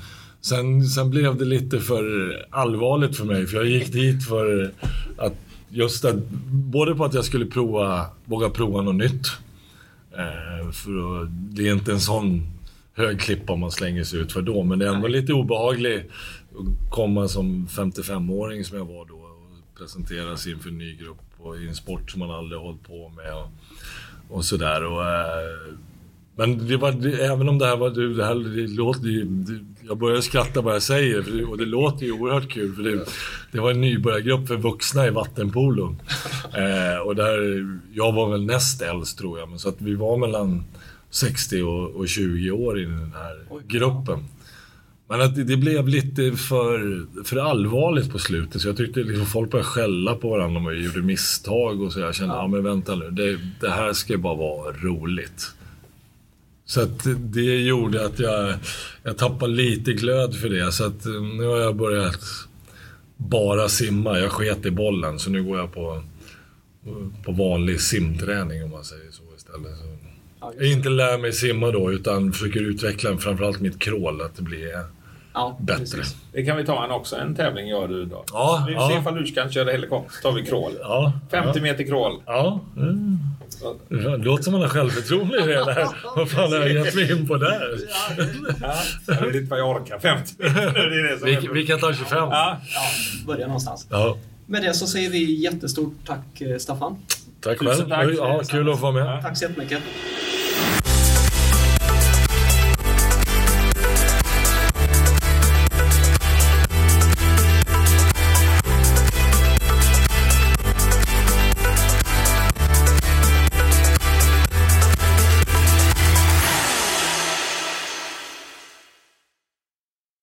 Sen, 0.42 0.84
sen 0.84 1.10
blev 1.10 1.38
det 1.38 1.46
lite 1.46 1.80
för 1.80 2.36
allvarligt 2.50 3.18
för 3.18 3.26
mig, 3.26 3.48
för 3.48 3.58
jag 3.58 3.66
gick 3.66 3.94
dit 3.94 4.28
för 4.28 4.72
att 5.18 5.34
just 5.70 6.06
att, 6.06 6.30
både 6.52 6.96
på 6.96 7.06
att 7.06 7.14
jag 7.14 7.26
skulle 7.26 7.46
prova, 7.46 8.06
våga 8.26 8.50
prova 8.50 8.82
något 8.82 8.96
nytt. 8.96 9.28
Eh, 10.12 10.72
för 10.72 11.22
att, 11.22 11.30
det 11.30 11.68
är 11.68 11.74
inte 11.74 11.92
en 11.92 12.00
sån 12.00 12.48
hög 12.94 13.20
klippa 13.20 13.56
man 13.56 13.72
slänger 13.72 14.04
sig 14.04 14.20
ut 14.20 14.32
för 14.32 14.42
då, 14.42 14.64
men 14.64 14.80
det 14.80 14.88
är 14.88 14.94
ändå 14.94 15.08
lite 15.08 15.34
obehagligt 15.34 16.12
att 16.60 16.92
komma 16.92 17.28
som 17.28 17.68
55-åring 17.68 18.66
som 18.66 18.78
jag 18.78 18.86
var 18.86 19.06
då 19.06 19.16
och 19.16 19.78
presentera 19.78 20.38
sig 20.38 20.52
inför 20.52 20.70
en 20.70 20.78
ny 20.78 20.96
grupp 20.96 21.18
och 21.46 21.58
i 21.58 21.68
en 21.68 21.76
sport 21.76 22.12
som 22.12 22.20
man 22.20 22.32
aldrig 22.32 22.62
hållit 22.62 22.84
på 22.84 23.10
med 23.10 23.34
och, 23.34 23.48
och 24.30 24.46
sådär. 24.46 24.86
Och, 24.86 25.06
eh, 25.06 25.74
men 26.36 26.68
det 26.68 26.78
var, 26.78 26.92
det, 26.92 27.26
även 27.26 27.50
om 27.50 27.58
det 27.58 27.66
här 27.66 27.78
var... 27.78 27.90
Det, 27.90 28.14
det 28.14 28.26
här, 28.26 28.36
det 28.36 28.68
låter, 28.68 29.02
det, 29.04 29.60
jag 29.88 29.98
börjar 29.98 30.22
skratta 30.22 30.62
vad 30.62 30.76
jag 30.76 30.82
säger 30.82 31.22
för 31.22 31.50
och 31.50 31.58
det 31.58 31.66
låter 31.66 32.06
ju 32.06 32.12
oerhört 32.12 32.52
kul. 32.52 32.76
För 32.76 32.84
det, 32.84 33.06
det 33.52 33.60
var 33.60 33.72
en 33.72 33.82
nybörjargrupp 33.82 34.48
för 34.48 34.58
vuxna 34.58 35.08
i 35.08 35.10
vattenpolo. 35.10 35.96
Eh, 36.56 36.98
och 36.98 37.16
där, 37.16 37.66
jag 37.94 38.12
var 38.12 38.30
väl 38.30 38.46
näst 38.46 38.82
äldst 38.82 39.18
tror 39.18 39.40
jag, 39.40 39.50
men 39.50 39.60
så 39.60 39.70
att 39.70 39.82
vi 39.82 39.96
var 39.96 40.18
mellan 40.18 40.64
60 41.10 41.62
och, 41.62 41.90
och 41.90 42.08
20 42.08 42.52
år 42.52 42.80
i 42.80 42.86
den 42.86 43.14
här 43.14 43.46
Oj. 43.50 43.62
gruppen. 43.68 44.20
Men 45.08 45.22
att 45.22 45.36
det, 45.36 45.44
det 45.44 45.58
blev 45.58 45.88
lite 45.88 46.32
för, 46.32 47.06
för 47.24 47.38
allvarligt 47.38 48.12
på 48.12 48.20
slutet 48.20 48.62
så 48.62 48.68
jag 48.68 48.78
tyckte 48.78 49.00
liksom 49.00 49.26
folk 49.26 49.52
började 49.52 49.70
skälla 49.70 50.16
på 50.16 50.30
varandra 50.30 50.72
vi 50.72 50.86
gjorde 50.86 51.02
misstag 51.02 51.82
och 51.82 51.94
så. 51.94 52.00
Jag 52.00 52.16
kände, 52.16 52.36
ja, 52.36 52.48
men 52.48 52.64
vänta 52.64 52.96
nu, 52.96 53.12
det, 53.12 53.40
det 53.62 53.70
här 53.70 53.94
ska 53.94 54.18
bara 54.18 54.36
vara 54.36 54.72
roligt. 54.72 55.52
Så 56.66 56.82
att 56.82 57.08
det 57.18 57.62
gjorde 57.62 58.06
att 58.06 58.20
jag, 58.20 58.54
jag 59.04 59.18
tappade 59.18 59.54
lite 59.54 59.94
glöd 59.94 60.36
för 60.36 60.50
det. 60.50 60.72
Så 60.72 60.86
att 60.86 61.06
eh, 61.06 61.22
nu 61.38 61.46
har 61.46 61.58
jag 61.58 61.76
börjat 61.76 62.22
bara 63.18 63.70
simma. 63.70 64.20
Jag 64.20 64.32
sket 64.32 64.66
i 64.66 64.72
bollen 64.72 65.20
så 65.20 65.30
nu 65.30 65.44
går 65.44 65.58
jag 65.58 65.74
på, 65.74 66.04
på 67.26 67.32
vanlig 67.32 67.82
simträning 67.82 68.64
om 68.64 68.72
man 68.72 68.84
säger 68.84 69.12
så 69.12 69.24
istället. 69.38 69.78
Så 69.78 70.06
Ja, 70.46 70.54
jag 70.58 70.72
inte 70.72 70.90
lär 70.90 71.18
mig 71.18 71.34
simma 71.34 71.72
då 71.72 71.92
utan 71.92 72.34
försöker 72.34 72.62
utveckla 72.62 73.18
framförallt 73.18 73.62
mitt 73.62 73.80
crawl, 73.80 74.22
att 74.22 74.36
det 74.36 74.42
blir 74.42 74.68
Ja, 75.36 75.58
bättre. 75.60 75.80
precis. 75.80 76.16
Det 76.32 76.46
kan 76.46 76.58
vi 76.58 76.66
ta 76.66 76.86
en 76.86 76.92
också. 76.92 77.16
En 77.16 77.36
tävling 77.36 77.68
gör 77.68 77.88
du 77.88 78.06
då. 78.06 78.24
Ja, 78.34 78.64
vi 78.68 78.74
ja. 78.74 78.90
ser 78.90 79.00
ifall 79.00 79.16
du 79.16 79.32
kan 79.32 79.52
köra 79.52 79.72
helikopter. 79.72 80.22
Tar 80.22 80.32
vi 80.32 80.46
crawl. 80.46 80.72
Ja, 80.82 81.14
50 81.32 81.62
meter 81.62 81.84
crawl. 81.84 82.22
Ja. 82.26 82.60
Mm. 82.78 83.20
Det 83.90 84.18
låter 84.18 84.44
som 84.44 84.54
man 84.54 84.62
har 84.62 84.70
självförtroende 84.70 85.38
i 85.38 85.48
det 85.48 85.54
där. 85.54 85.88
Vad 86.16 86.30
fan 86.30 86.52
har 86.52 86.60
jag 86.60 86.72
gett 86.72 86.96
mig 86.96 87.12
in 87.12 87.28
på 87.28 87.38
där? 87.38 87.80
Ja, 88.62 88.74
jag 89.08 89.22
vet 89.22 89.36
inte 89.36 89.50
vad 89.50 89.60
jag 89.60 89.70
orkar. 89.70 90.00
50 90.00 90.34
meter. 90.40 91.26
Det 91.26 91.54
Vi, 91.54 91.68
kan 91.68 91.80
ta 91.80 91.94
25. 91.94 92.18
Ja. 92.18 92.58
Ja, 92.74 92.82
börja 93.28 93.48
någonstans. 93.48 93.88
Ja. 93.90 94.18
Med 94.46 94.64
det 94.64 94.74
så 94.74 94.88
säger 94.88 95.10
vi 95.10 95.44
jättestort 95.44 95.94
tack 96.06 96.42
eh, 96.42 96.58
Staffan. 96.58 96.98
Tack 97.42 97.60
själv. 97.60 97.90
tack. 97.90 98.10
Ja, 98.18 98.42
kul 98.50 98.70
att 98.70 98.80
få 98.80 98.92
vara 98.92 99.06
med. 99.06 99.22
Tack 99.22 99.38
så 99.38 99.46
jättemycket. 99.46 99.80